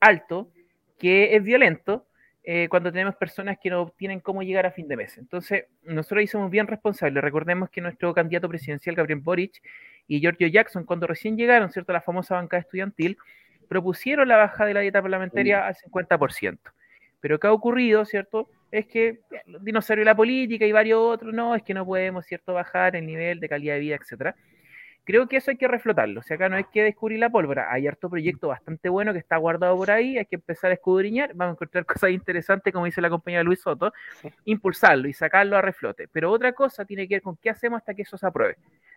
alto 0.00 0.50
que 0.98 1.34
es 1.34 1.42
violento 1.42 2.06
eh, 2.44 2.68
cuando 2.68 2.92
tenemos 2.92 3.16
personas 3.16 3.58
que 3.60 3.70
no 3.70 3.92
tienen 3.96 4.20
cómo 4.20 4.42
llegar 4.42 4.66
a 4.66 4.70
fin 4.70 4.86
de 4.86 4.96
mes. 4.96 5.18
Entonces, 5.18 5.64
nosotros 5.82 6.20
ahí 6.20 6.26
somos 6.26 6.50
bien 6.50 6.66
responsables. 6.66 7.22
Recordemos 7.24 7.70
que 7.70 7.80
nuestro 7.80 8.14
candidato 8.14 8.48
presidencial, 8.48 8.94
Gabriel 8.94 9.20
Boric, 9.20 9.62
y 10.06 10.20
Giorgio 10.20 10.46
Jackson, 10.48 10.84
cuando 10.84 11.06
recién 11.06 11.36
llegaron, 11.36 11.70
¿cierto?, 11.70 11.92
a 11.92 11.94
la 11.94 12.00
famosa 12.02 12.34
banca 12.34 12.58
estudiantil, 12.58 13.16
propusieron 13.68 14.28
la 14.28 14.36
baja 14.36 14.64
de 14.64 14.74
la 14.74 14.80
dieta 14.80 15.02
parlamentaria 15.02 15.66
al 15.66 15.74
50%. 15.74 16.58
Pero 17.20 17.38
¿qué 17.38 17.46
ha 17.46 17.52
ocurrido, 17.52 18.04
cierto? 18.04 18.48
Es 18.70 18.86
que 18.86 19.20
los 19.46 19.64
dinosaurios 19.64 20.04
de 20.04 20.10
la 20.10 20.16
política 20.16 20.66
y 20.66 20.72
varios 20.72 21.00
otros, 21.00 21.32
no, 21.32 21.54
es 21.54 21.62
que 21.62 21.74
no 21.74 21.86
podemos, 21.86 22.26
cierto, 22.26 22.54
bajar 22.54 22.96
el 22.96 23.06
nivel 23.06 23.40
de 23.40 23.48
calidad 23.48 23.74
de 23.74 23.80
vida, 23.80 23.96
etcétera. 23.96 24.34
Creo 25.04 25.28
que 25.28 25.36
eso 25.36 25.50
hay 25.50 25.58
que 25.58 25.68
reflotarlo. 25.68 26.20
O 26.20 26.22
sea, 26.22 26.36
acá 26.36 26.48
no 26.48 26.56
hay 26.56 26.64
que 26.64 26.82
descubrir 26.82 27.18
la 27.18 27.28
pólvora. 27.28 27.70
Hay 27.70 27.86
harto 27.86 28.08
proyecto 28.08 28.48
bastante 28.48 28.88
bueno 28.88 29.12
que 29.12 29.18
está 29.18 29.36
guardado 29.36 29.76
por 29.76 29.90
ahí. 29.90 30.16
Hay 30.16 30.24
que 30.24 30.36
empezar 30.36 30.70
a 30.70 30.74
escudriñar. 30.74 31.34
Vamos 31.34 31.52
a 31.52 31.54
encontrar 31.56 31.84
cosas 31.86 32.10
interesantes, 32.10 32.72
como 32.72 32.86
dice 32.86 33.02
la 33.02 33.10
compañera 33.10 33.42
Luis 33.42 33.60
Soto, 33.60 33.92
impulsarlo 34.46 35.06
y 35.06 35.12
sacarlo 35.12 35.58
a 35.58 35.62
reflote. 35.62 36.08
Pero 36.08 36.30
otra 36.30 36.52
cosa 36.52 36.86
tiene 36.86 37.06
que 37.06 37.16
ver 37.16 37.22
con 37.22 37.36
qué 37.36 37.50
hacemos 37.50 37.78
hasta 37.78 37.92
que 37.94 38.02
eso 38.02 38.16
se 38.16 38.26
apruebe. 38.26 38.56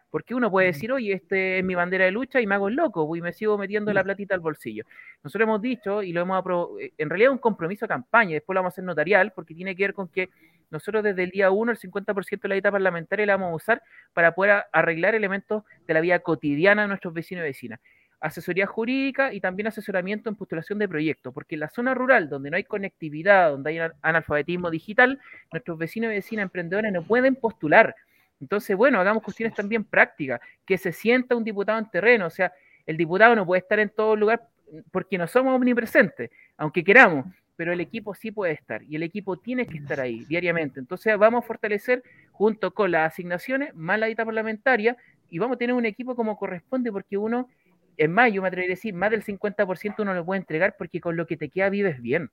Porque 0.09 0.33
uno 0.33 0.49
puede 0.49 0.67
decir, 0.67 0.91
oye, 0.91 1.13
este 1.13 1.59
es 1.59 1.65
mi 1.65 1.75
bandera 1.75 2.05
de 2.05 2.11
lucha 2.11 2.39
y 2.39 2.47
me 2.47 2.55
hago 2.55 2.69
el 2.69 2.75
loco 2.75 3.15
y 3.15 3.21
me 3.21 3.33
sigo 3.33 3.57
metiendo 3.57 3.91
la 3.93 4.03
platita 4.03 4.33
al 4.33 4.39
bolsillo. 4.39 4.83
Nosotros 5.23 5.47
hemos 5.47 5.61
dicho 5.61 6.01
y 6.01 6.13
lo 6.13 6.21
hemos 6.21 6.37
aprobado, 6.37 6.79
eh, 6.79 6.93
en 6.97 7.09
realidad 7.09 7.31
es 7.31 7.33
un 7.33 7.39
compromiso 7.39 7.85
de 7.85 7.89
campaña, 7.89 8.33
después 8.33 8.53
lo 8.53 8.61
vamos 8.61 8.71
a 8.71 8.75
hacer 8.75 8.83
notarial 8.83 9.33
porque 9.35 9.53
tiene 9.53 9.75
que 9.75 9.83
ver 9.83 9.93
con 9.93 10.07
que 10.07 10.29
nosotros 10.69 11.03
desde 11.03 11.23
el 11.23 11.31
día 11.31 11.51
1 11.51 11.71
el 11.71 11.77
50% 11.77 12.41
de 12.41 12.49
la 12.49 12.55
dieta 12.55 12.71
parlamentaria 12.71 13.25
la 13.25 13.37
vamos 13.37 13.51
a 13.51 13.55
usar 13.55 13.83
para 14.13 14.33
poder 14.33 14.63
arreglar 14.71 15.15
elementos 15.15 15.63
de 15.85 15.93
la 15.93 16.01
vida 16.01 16.19
cotidiana 16.19 16.83
de 16.83 16.87
nuestros 16.87 17.13
vecinos 17.13 17.43
y 17.43 17.47
vecinas 17.47 17.79
asesoría 18.19 18.65
jurídica 18.65 19.33
y 19.33 19.39
también 19.39 19.67
asesoramiento 19.67 20.29
en 20.29 20.35
postulación 20.35 20.79
de 20.79 20.87
proyectos, 20.87 21.33
porque 21.33 21.55
en 21.55 21.61
la 21.61 21.69
zona 21.69 21.93
rural, 21.93 22.29
donde 22.29 22.49
no 22.49 22.57
hay 22.57 22.63
conectividad, 22.63 23.51
donde 23.51 23.69
hay 23.69 23.91
analfabetismo 24.01 24.71
digital, 24.71 25.19
nuestros 25.51 25.77
vecinos 25.77 26.11
y 26.11 26.15
vecinas 26.15 26.43
emprendedores 26.43 26.91
no 26.91 27.03
pueden 27.03 27.35
postular. 27.35 27.95
Entonces, 28.39 28.75
bueno, 28.75 28.99
hagamos 28.99 29.23
cuestiones 29.23 29.55
también 29.55 29.83
prácticas, 29.83 30.39
que 30.65 30.77
se 30.77 30.91
sienta 30.91 31.35
un 31.35 31.43
diputado 31.43 31.79
en 31.79 31.89
terreno, 31.89 32.27
o 32.27 32.29
sea, 32.29 32.53
el 32.85 32.97
diputado 32.97 33.35
no 33.35 33.45
puede 33.45 33.59
estar 33.59 33.79
en 33.79 33.89
todo 33.89 34.15
lugar 34.15 34.47
porque 34.91 35.17
no 35.17 35.27
somos 35.27 35.55
omnipresentes, 35.55 36.29
aunque 36.57 36.83
queramos, 36.83 37.25
pero 37.55 37.73
el 37.73 37.81
equipo 37.81 38.13
sí 38.13 38.31
puede 38.31 38.53
estar 38.53 38.83
y 38.83 38.95
el 38.95 39.03
equipo 39.03 39.37
tiene 39.37 39.65
que 39.65 39.77
estar 39.77 39.99
ahí 39.99 40.23
diariamente. 40.25 40.79
Entonces 40.79 41.17
vamos 41.17 41.43
a 41.43 41.47
fortalecer 41.47 42.03
junto 42.31 42.71
con 42.73 42.91
las 42.91 43.13
asignaciones 43.13 43.73
más 43.73 43.99
la 43.99 44.05
dieta 44.05 44.23
parlamentaria 44.23 44.95
y 45.29 45.39
vamos 45.39 45.55
a 45.55 45.57
tener 45.57 45.75
un 45.75 45.85
equipo 45.85 46.15
como 46.15 46.37
corresponde 46.37 46.91
porque 46.91 47.17
uno 47.17 47.49
es 47.97 48.09
más, 48.09 48.31
yo 48.31 48.43
me 48.43 48.47
atrevería 48.47 48.73
a 48.73 48.75
decir, 48.75 48.93
más 48.93 49.09
del 49.09 49.23
50% 49.23 49.95
uno 49.99 50.13
lo 50.13 50.23
puede 50.23 50.39
entregar 50.39 50.75
porque 50.77 51.01
con 51.01 51.17
lo 51.17 51.25
que 51.25 51.35
te 51.35 51.49
queda 51.49 51.69
vives 51.69 51.99
bien 51.99 52.29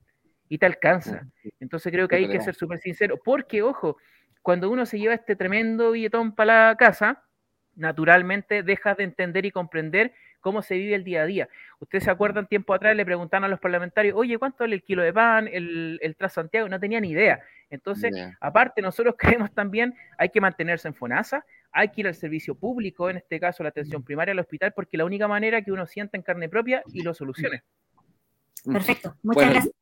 y 0.49 0.59
te 0.59 0.67
alcanza. 0.67 1.27
Entonces 1.59 1.91
creo 1.91 2.07
que 2.07 2.17
hay 2.17 2.29
que 2.29 2.41
ser 2.41 2.55
súper 2.55 2.79
sincero, 2.79 3.19
porque 3.25 3.63
ojo, 3.63 3.97
cuando 4.45 4.71
uno 4.71 4.85
se 4.85 4.99
lleva 4.99 5.15
este 5.15 5.37
tremendo 5.37 5.93
billetón 5.93 6.35
para 6.35 6.69
la 6.69 6.77
casa, 6.77 7.25
naturalmente 7.77 8.63
dejas 8.63 8.95
de 8.99 9.05
entender 9.05 9.47
y 9.47 9.51
comprender 9.51 10.13
cómo 10.41 10.61
se 10.61 10.75
vive 10.75 10.95
el 10.95 11.03
día 11.03 11.23
a 11.23 11.25
día. 11.25 11.49
Ustedes 11.81 12.05
se 12.05 12.11
acuerdan 12.11 12.47
tiempo 12.47 12.75
atrás, 12.75 12.95
le 12.95 13.07
preguntaban 13.07 13.45
a 13.45 13.49
los 13.49 13.59
parlamentarios, 13.59 14.15
oye, 14.15 14.37
¿cuánto 14.37 14.65
vale 14.65 14.75
el 14.75 14.83
kilo 14.83 15.03
de 15.03 15.15
pan, 15.15 15.49
el, 15.51 15.99
el 16.03 16.15
Santiago? 16.29 16.69
No 16.69 16.79
tenían 16.79 17.07
idea. 17.07 17.41
Entonces, 17.71 18.13
aparte, 18.39 18.83
nosotros 18.83 19.15
creemos 19.19 19.51
también, 19.55 19.95
hay 20.19 20.29
que 20.29 20.43
mantenerse 20.43 20.89
en 20.89 20.95
FONASA, 20.95 21.47
hay 21.73 21.89
que 21.89 22.03
ir 22.03 22.07
al 22.07 22.15
servicio 22.15 22.55
público, 22.55 23.09
en 23.09 23.17
este 23.17 23.41
caso 23.41 23.63
la 23.63 23.71
atención 23.71 24.03
primaria 24.03 24.33
al 24.33 24.41
hospital, 24.41 24.75
porque 24.77 24.99
la 24.99 25.07
única 25.07 25.27
manera 25.27 25.63
que 25.63 25.73
uno 25.73 25.87
sienta 25.87 26.19
en 26.19 26.23
carne 26.23 26.51
propia 26.51 26.83
y 26.93 27.01
lo 27.01 27.15
solucione. 27.15 27.63
Perfecto, 28.63 29.17
muchas 29.23 29.51
gracias. 29.51 29.75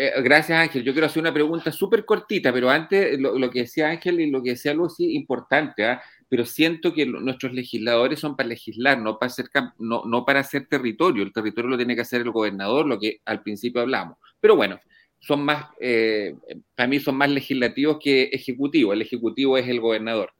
Eh, 0.00 0.12
gracias 0.22 0.56
Ángel. 0.56 0.84
Yo 0.84 0.92
quiero 0.92 1.06
hacer 1.06 1.20
una 1.20 1.34
pregunta 1.34 1.72
súper 1.72 2.04
cortita, 2.04 2.52
pero 2.52 2.70
antes 2.70 3.18
lo, 3.18 3.50
que 3.50 3.62
decía 3.62 3.88
Ángel 3.88 4.20
y 4.20 4.30
lo 4.30 4.40
que 4.40 4.50
decía 4.50 4.72
Lucy, 4.72 5.16
importante, 5.16 5.84
¿ah? 5.84 6.00
pero 6.28 6.44
siento 6.46 6.94
que 6.94 7.04
nuestros 7.04 7.52
legisladores 7.52 8.20
son 8.20 8.36
para 8.36 8.48
legislar, 8.48 8.98
no 9.00 9.18
para, 9.18 9.26
hacer, 9.32 9.46
no, 9.78 10.04
no 10.04 10.24
para 10.24 10.40
hacer 10.40 10.66
territorio. 10.68 11.24
El 11.24 11.32
territorio 11.32 11.70
lo 11.70 11.76
tiene 11.76 11.96
que 11.96 12.02
hacer 12.02 12.20
el 12.20 12.30
gobernador, 12.30 12.86
lo 12.86 13.00
que 13.00 13.20
al 13.24 13.42
principio 13.42 13.80
hablamos. 13.80 14.18
Pero 14.38 14.54
bueno, 14.54 14.78
son 15.18 15.42
más, 15.42 15.66
eh, 15.80 16.36
para 16.76 16.86
mí 16.86 17.00
son 17.00 17.16
más 17.16 17.30
legislativos 17.30 17.98
que 18.00 18.24
ejecutivos. 18.24 18.94
El 18.94 19.02
ejecutivo 19.02 19.58
es 19.58 19.66
el 19.66 19.80
gobernador. 19.80 20.32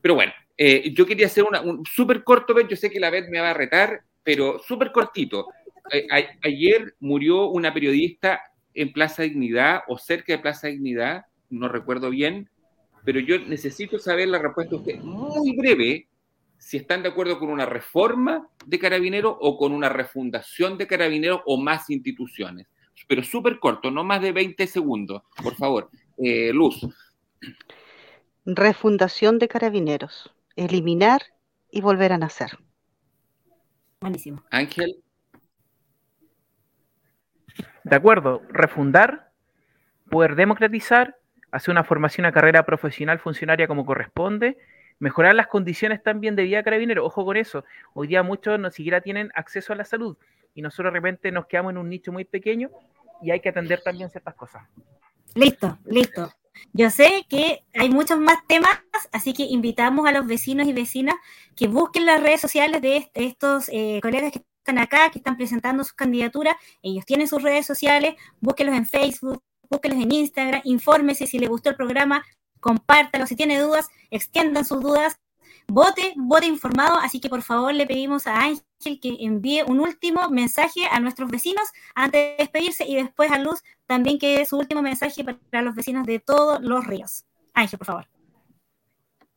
Pero 0.00 0.14
bueno, 0.14 0.32
eh, 0.56 0.90
yo 0.94 1.04
quería 1.04 1.26
hacer 1.26 1.44
una, 1.44 1.60
un 1.60 1.84
súper 1.84 2.24
corto, 2.24 2.58
yo 2.66 2.76
sé 2.76 2.90
que 2.90 3.00
la 3.00 3.10
vez 3.10 3.28
me 3.28 3.40
va 3.40 3.50
a 3.50 3.54
retar, 3.54 4.04
pero 4.22 4.58
súper 4.66 4.90
cortito. 4.90 5.48
ayer 6.42 6.94
murió 7.00 7.48
una 7.48 7.74
periodista 7.74 8.40
en 8.74 8.92
Plaza 8.92 9.22
Dignidad 9.22 9.82
o 9.88 9.98
cerca 9.98 10.32
de 10.32 10.38
Plaza 10.38 10.68
Dignidad, 10.68 11.26
no 11.50 11.68
recuerdo 11.68 12.10
bien, 12.10 12.48
pero 13.04 13.20
yo 13.20 13.38
necesito 13.38 13.98
saber 13.98 14.28
la 14.28 14.38
respuesta 14.38 14.70
de 14.70 14.76
usted 14.76 15.00
muy 15.00 15.56
breve, 15.56 16.08
si 16.58 16.76
están 16.76 17.02
de 17.02 17.08
acuerdo 17.08 17.38
con 17.38 17.50
una 17.50 17.66
reforma 17.66 18.48
de 18.64 18.78
carabineros 18.78 19.36
o 19.40 19.58
con 19.58 19.72
una 19.72 19.88
refundación 19.88 20.78
de 20.78 20.86
carabineros 20.86 21.40
o 21.46 21.60
más 21.60 21.90
instituciones. 21.90 22.68
Pero 23.08 23.24
súper 23.24 23.58
corto, 23.58 23.90
no 23.90 24.04
más 24.04 24.22
de 24.22 24.30
20 24.30 24.66
segundos, 24.68 25.22
por 25.42 25.56
favor. 25.56 25.90
Eh, 26.18 26.52
Luz. 26.52 26.86
Refundación 28.46 29.40
de 29.40 29.48
carabineros. 29.48 30.32
Eliminar 30.54 31.22
y 31.70 31.80
volver 31.80 32.12
a 32.12 32.18
nacer. 32.18 32.58
Buenísimo. 34.00 34.44
Ángel. 34.50 35.01
De 37.84 37.96
acuerdo, 37.96 38.42
refundar, 38.48 39.30
poder 40.10 40.34
democratizar, 40.34 41.16
hacer 41.50 41.72
una 41.72 41.84
formación 41.84 42.26
a 42.26 42.32
carrera 42.32 42.64
profesional 42.64 43.18
funcionaria 43.18 43.66
como 43.66 43.84
corresponde, 43.84 44.58
mejorar 44.98 45.34
las 45.34 45.48
condiciones 45.48 46.02
también 46.02 46.36
de 46.36 46.44
vida 46.44 46.62
carabinero. 46.62 47.04
Ojo 47.04 47.24
con 47.24 47.36
eso, 47.36 47.64
hoy 47.94 48.08
día 48.08 48.22
muchos 48.22 48.58
no 48.58 48.70
siquiera 48.70 49.00
tienen 49.00 49.30
acceso 49.34 49.72
a 49.72 49.76
la 49.76 49.84
salud 49.84 50.16
y 50.54 50.62
nosotros 50.62 50.92
de 50.92 51.00
repente 51.00 51.32
nos 51.32 51.46
quedamos 51.46 51.72
en 51.72 51.78
un 51.78 51.88
nicho 51.88 52.12
muy 52.12 52.24
pequeño 52.24 52.70
y 53.20 53.30
hay 53.30 53.40
que 53.40 53.48
atender 53.48 53.80
también 53.82 54.10
ciertas 54.10 54.34
cosas. 54.34 54.62
Listo, 55.34 55.78
listo. 55.84 56.32
Yo 56.72 56.90
sé 56.90 57.24
que 57.28 57.64
hay 57.74 57.88
muchos 57.88 58.18
más 58.18 58.46
temas, 58.46 58.78
así 59.10 59.32
que 59.32 59.44
invitamos 59.44 60.06
a 60.06 60.12
los 60.12 60.26
vecinos 60.26 60.66
y 60.66 60.72
vecinas 60.72 61.16
que 61.56 61.66
busquen 61.66 62.06
las 62.06 62.22
redes 62.22 62.40
sociales 62.40 62.82
de 62.82 63.10
estos 63.14 63.68
eh, 63.70 64.00
colegas 64.02 64.32
que 64.32 64.42
están 64.62 64.78
acá, 64.78 65.10
que 65.10 65.18
están 65.18 65.36
presentando 65.36 65.82
sus 65.84 65.92
candidaturas. 65.92 66.54
Ellos 66.82 67.04
tienen 67.04 67.28
sus 67.28 67.42
redes 67.42 67.66
sociales, 67.66 68.14
búsquenlos 68.40 68.76
en 68.76 68.86
Facebook, 68.86 69.42
búsquenlos 69.68 70.02
en 70.02 70.12
Instagram, 70.12 70.60
infórmese 70.64 71.26
si 71.26 71.38
les 71.38 71.48
gustó 71.48 71.70
el 71.70 71.76
programa, 71.76 72.24
compártalo, 72.60 73.26
si 73.26 73.34
tiene 73.36 73.58
dudas, 73.58 73.88
extiendan 74.10 74.64
sus 74.64 74.80
dudas, 74.80 75.18
vote, 75.66 76.14
vote 76.16 76.46
informado, 76.46 76.96
así 76.98 77.20
que 77.20 77.28
por 77.28 77.42
favor 77.42 77.74
le 77.74 77.86
pedimos 77.86 78.26
a 78.26 78.40
Ángel 78.40 79.00
que 79.00 79.16
envíe 79.20 79.62
un 79.66 79.80
último 79.80 80.28
mensaje 80.28 80.86
a 80.90 81.00
nuestros 81.00 81.30
vecinos 81.30 81.64
antes 81.94 82.20
de 82.20 82.36
despedirse 82.38 82.84
y 82.86 82.96
después 82.96 83.30
a 83.32 83.38
Luz 83.38 83.62
también 83.86 84.18
que 84.18 84.38
dé 84.38 84.46
su 84.46 84.58
último 84.58 84.82
mensaje 84.82 85.24
para 85.24 85.62
los 85.62 85.74
vecinos 85.74 86.06
de 86.06 86.18
todos 86.18 86.60
los 86.60 86.86
ríos. 86.86 87.24
Ángel, 87.54 87.78
por 87.78 87.86
favor. 87.86 88.11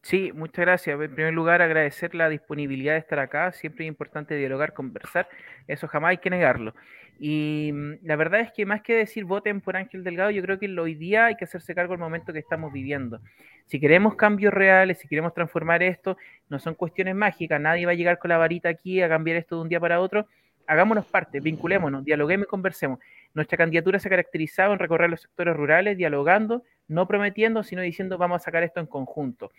Sí, 0.06 0.32
muchas 0.36 0.66
gracias. 0.66 1.02
En 1.02 1.16
primer 1.16 1.34
lugar, 1.34 1.64
agradecer 1.64 2.14
la 2.14 2.30
disponibilidad 2.30 2.94
de 2.94 3.00
estar 3.00 3.18
acá. 3.18 3.52
Siempre 3.54 3.86
es 3.86 3.88
importante 3.88 4.36
dialogar, 4.36 4.74
conversar. 4.74 5.28
Eso 5.68 5.88
jamás 5.88 6.12
hay 6.12 6.18
que 6.20 6.30
negarlo. 6.30 6.76
Y 7.20 7.72
mm, 7.74 8.06
la 8.06 8.16
verdad 8.16 8.42
es 8.42 8.52
que 8.52 8.68
más 8.68 8.84
que 8.84 8.94
decir 8.94 9.26
voten 9.26 9.62
por 9.62 9.76
Ángel 9.76 10.04
Delgado, 10.04 10.30
yo 10.30 10.44
creo 10.44 10.60
que 10.60 10.68
hoy 10.80 10.94
día 10.94 11.26
hay 11.26 11.36
que 11.38 11.46
hacerse 11.46 11.74
cargo 11.74 11.94
del 11.94 12.02
momento 12.02 12.34
que 12.34 12.38
estamos 12.38 12.72
viviendo. 12.72 13.20
Si 13.66 13.80
queremos 13.80 14.14
cambios 14.16 14.54
reales, 14.54 15.00
si 15.00 15.08
queremos 15.08 15.34
transformar 15.34 15.82
esto, 15.82 16.18
no 16.50 16.60
son 16.60 16.76
cuestiones 16.76 17.16
mágicas. 17.16 17.60
Nadie 17.60 17.88
va 17.88 17.94
a 17.94 17.96
llegar 17.96 18.20
con 18.20 18.30
la 18.30 18.38
varita 18.38 18.70
aquí 18.70 19.02
a 19.02 19.10
cambiar 19.10 19.38
esto 19.38 19.56
de 19.56 19.62
un 19.64 19.70
día 19.70 19.80
para 19.80 20.02
otro. 20.02 20.28
Hagámonos 20.68 21.08
parte, 21.08 21.40
vinculémonos, 21.40 22.06
dialoguemos 22.06 22.46
y 22.46 22.50
conversemos. 22.50 23.00
Nuestra 23.34 23.58
candidatura 23.58 23.98
se 23.98 24.08
ha 24.08 24.12
caracterizado 24.12 24.74
en 24.74 24.78
recorrer 24.78 25.10
los 25.10 25.22
sectores 25.22 25.56
rurales, 25.56 25.98
dialogando, 25.98 26.62
no 26.88 27.08
prometiendo, 27.08 27.64
sino 27.64 27.82
diciendo 27.82 28.20
vamos 28.20 28.44
a 28.44 28.46
sacar 28.46 28.62
esto 28.62 28.80
en 28.80 28.86
conjunto. 28.86 29.52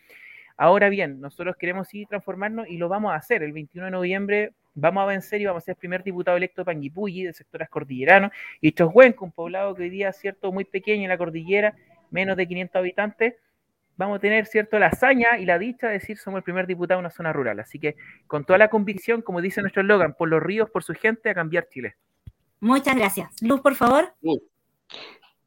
Ahora 0.57 0.88
bien, 0.88 1.20
nosotros 1.20 1.57
queremos 1.57 1.88
sí 1.88 2.07
transformarnos 2.07 2.68
y 2.68 2.78
lo 2.78 2.88
vamos 2.88 3.12
a 3.12 3.16
hacer. 3.16 3.42
El 3.42 3.52
21 3.52 3.86
de 3.86 3.90
noviembre 3.90 4.52
vamos 4.74 5.02
a 5.02 5.07
vencer 5.07 5.40
y 5.40 5.46
vamos 5.46 5.62
a 5.62 5.66
ser 5.66 5.72
el 5.72 5.78
primer 5.78 6.02
diputado 6.02 6.36
electo 6.36 6.62
de 6.62 6.66
Panguipulli, 6.66 7.24
del 7.24 7.34
sector 7.34 7.66
cordillerano, 7.68 8.30
y 8.61 8.72
Choshuenco, 8.72 9.24
un 9.24 9.32
poblado 9.32 9.74
que 9.74 9.84
hoy 9.84 9.90
día 9.90 10.11
es 10.11 10.16
cierto 10.16 10.52
muy 10.52 10.64
pequeño 10.64 11.04
en 11.04 11.09
la 11.09 11.18
cordillera, 11.18 11.74
menos 12.11 12.36
de 12.36 12.46
500 12.46 12.76
habitantes, 12.76 13.34
vamos 13.96 14.18
a 14.18 14.20
tener 14.20 14.46
cierto 14.46 14.78
la 14.78 14.88
hazaña 14.88 15.38
y 15.38 15.46
la 15.46 15.59
dicha 15.59 15.88
de 15.88 15.94
decir 15.94 16.18
somos 16.18 16.38
el 16.38 16.44
primer 16.44 16.66
diputado 16.66 17.00
en 17.00 17.07
una 17.07 17.11
zona 17.11 17.32
rural. 17.32 17.59
Así 17.61 17.78
que 17.78 17.96
con 18.26 18.44
toda 18.44 18.59
la 18.59 18.68
convicción, 18.68 19.22
como 19.22 19.40
dice 19.40 19.61
nuestro 19.61 19.82
eslogan, 19.82 20.14
por 20.14 20.28
los 20.28 20.42
ríos, 20.42 20.70
por 20.70 20.84
su 20.84 20.94
gente, 20.94 21.30
a 21.30 21.34
cambiar 21.34 21.68
Chile. 21.68 21.96
Muchas 22.61 22.96
gracias. 22.96 23.30
Luz, 23.42 23.61
por 23.61 23.74
favor. 23.74 24.14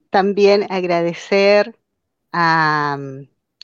También 0.10 0.66
agradecer 0.70 1.76
a 2.32 2.98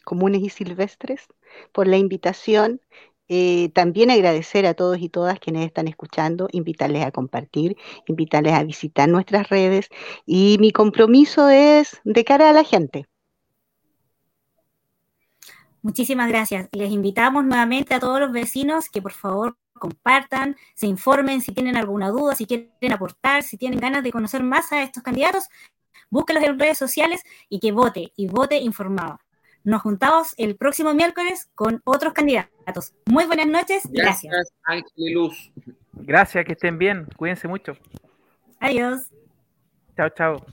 comunes 0.04 0.42
y 0.42 0.50
silvestres 0.50 1.28
por 1.72 1.88
la 1.88 1.98
invitación. 1.98 2.82
Eh, 3.28 3.70
también 3.74 4.12
agradecer 4.12 4.68
a 4.68 4.76
todos 4.76 5.00
y 5.00 5.10
todas 5.10 5.40
quienes 5.40 5.66
están 5.66 5.88
escuchando, 5.88 6.48
invitarles 6.52 7.04
a 7.04 7.12
compartir, 7.12 7.76
invitarles 8.08 8.54
a 8.54 8.64
visitar 8.64 9.10
nuestras 9.10 9.50
redes 9.50 9.90
y 10.28 10.58
mi 10.60 10.72
compromiso 10.72 11.50
es 11.50 12.00
de 12.04 12.24
cara 12.24 12.50
a 12.50 12.54
la 12.54 12.64
gente. 12.64 13.08
Muchísimas 15.82 16.30
gracias. 16.30 16.68
Les 16.72 16.92
invitamos 16.92 17.46
nuevamente 17.46 17.94
a 17.94 18.00
todos 18.00 18.20
los 18.20 18.32
vecinos 18.32 18.90
que 18.90 19.02
por 19.02 19.12
favor 19.12 19.58
compartan, 19.74 20.56
se 20.74 20.88
informen 20.88 21.42
si 21.42 21.52
tienen 21.52 21.78
alguna 21.78 22.10
duda, 22.10 22.36
si 22.36 22.46
quieren 22.46 22.92
aportar, 22.92 23.44
si 23.44 23.58
tienen 23.58 23.80
ganas 23.80 24.04
de 24.04 24.12
conocer 24.12 24.42
más 24.42 24.72
a 24.72 24.82
estos 24.82 25.04
candidatos, 25.04 25.50
búsquenlos 26.10 26.46
en 26.46 26.60
redes 26.60 26.78
sociales 26.78 27.22
y 27.50 27.60
que 27.60 27.72
vote 27.72 28.12
y 28.16 28.28
vote 28.28 28.58
informado. 28.58 29.20
Nos 29.66 29.82
juntamos 29.82 30.36
el 30.38 30.56
próximo 30.56 30.94
miércoles 30.94 31.50
con 31.56 31.82
otros 31.86 32.14
candidatos. 32.14 32.94
Muy 33.08 33.26
buenas 33.26 33.48
noches. 33.48 33.84
Gracias. 33.90 34.32
Gracias, 34.32 34.54
Ángel 34.64 34.92
y 34.96 35.14
Luz. 35.14 35.52
Gracias, 35.94 36.46
que 36.46 36.52
estén 36.52 36.78
bien. 36.78 37.08
Cuídense 37.18 37.48
mucho. 37.48 37.74
Adiós. 38.60 39.10
Chao, 39.98 40.10
chao. 40.10 40.46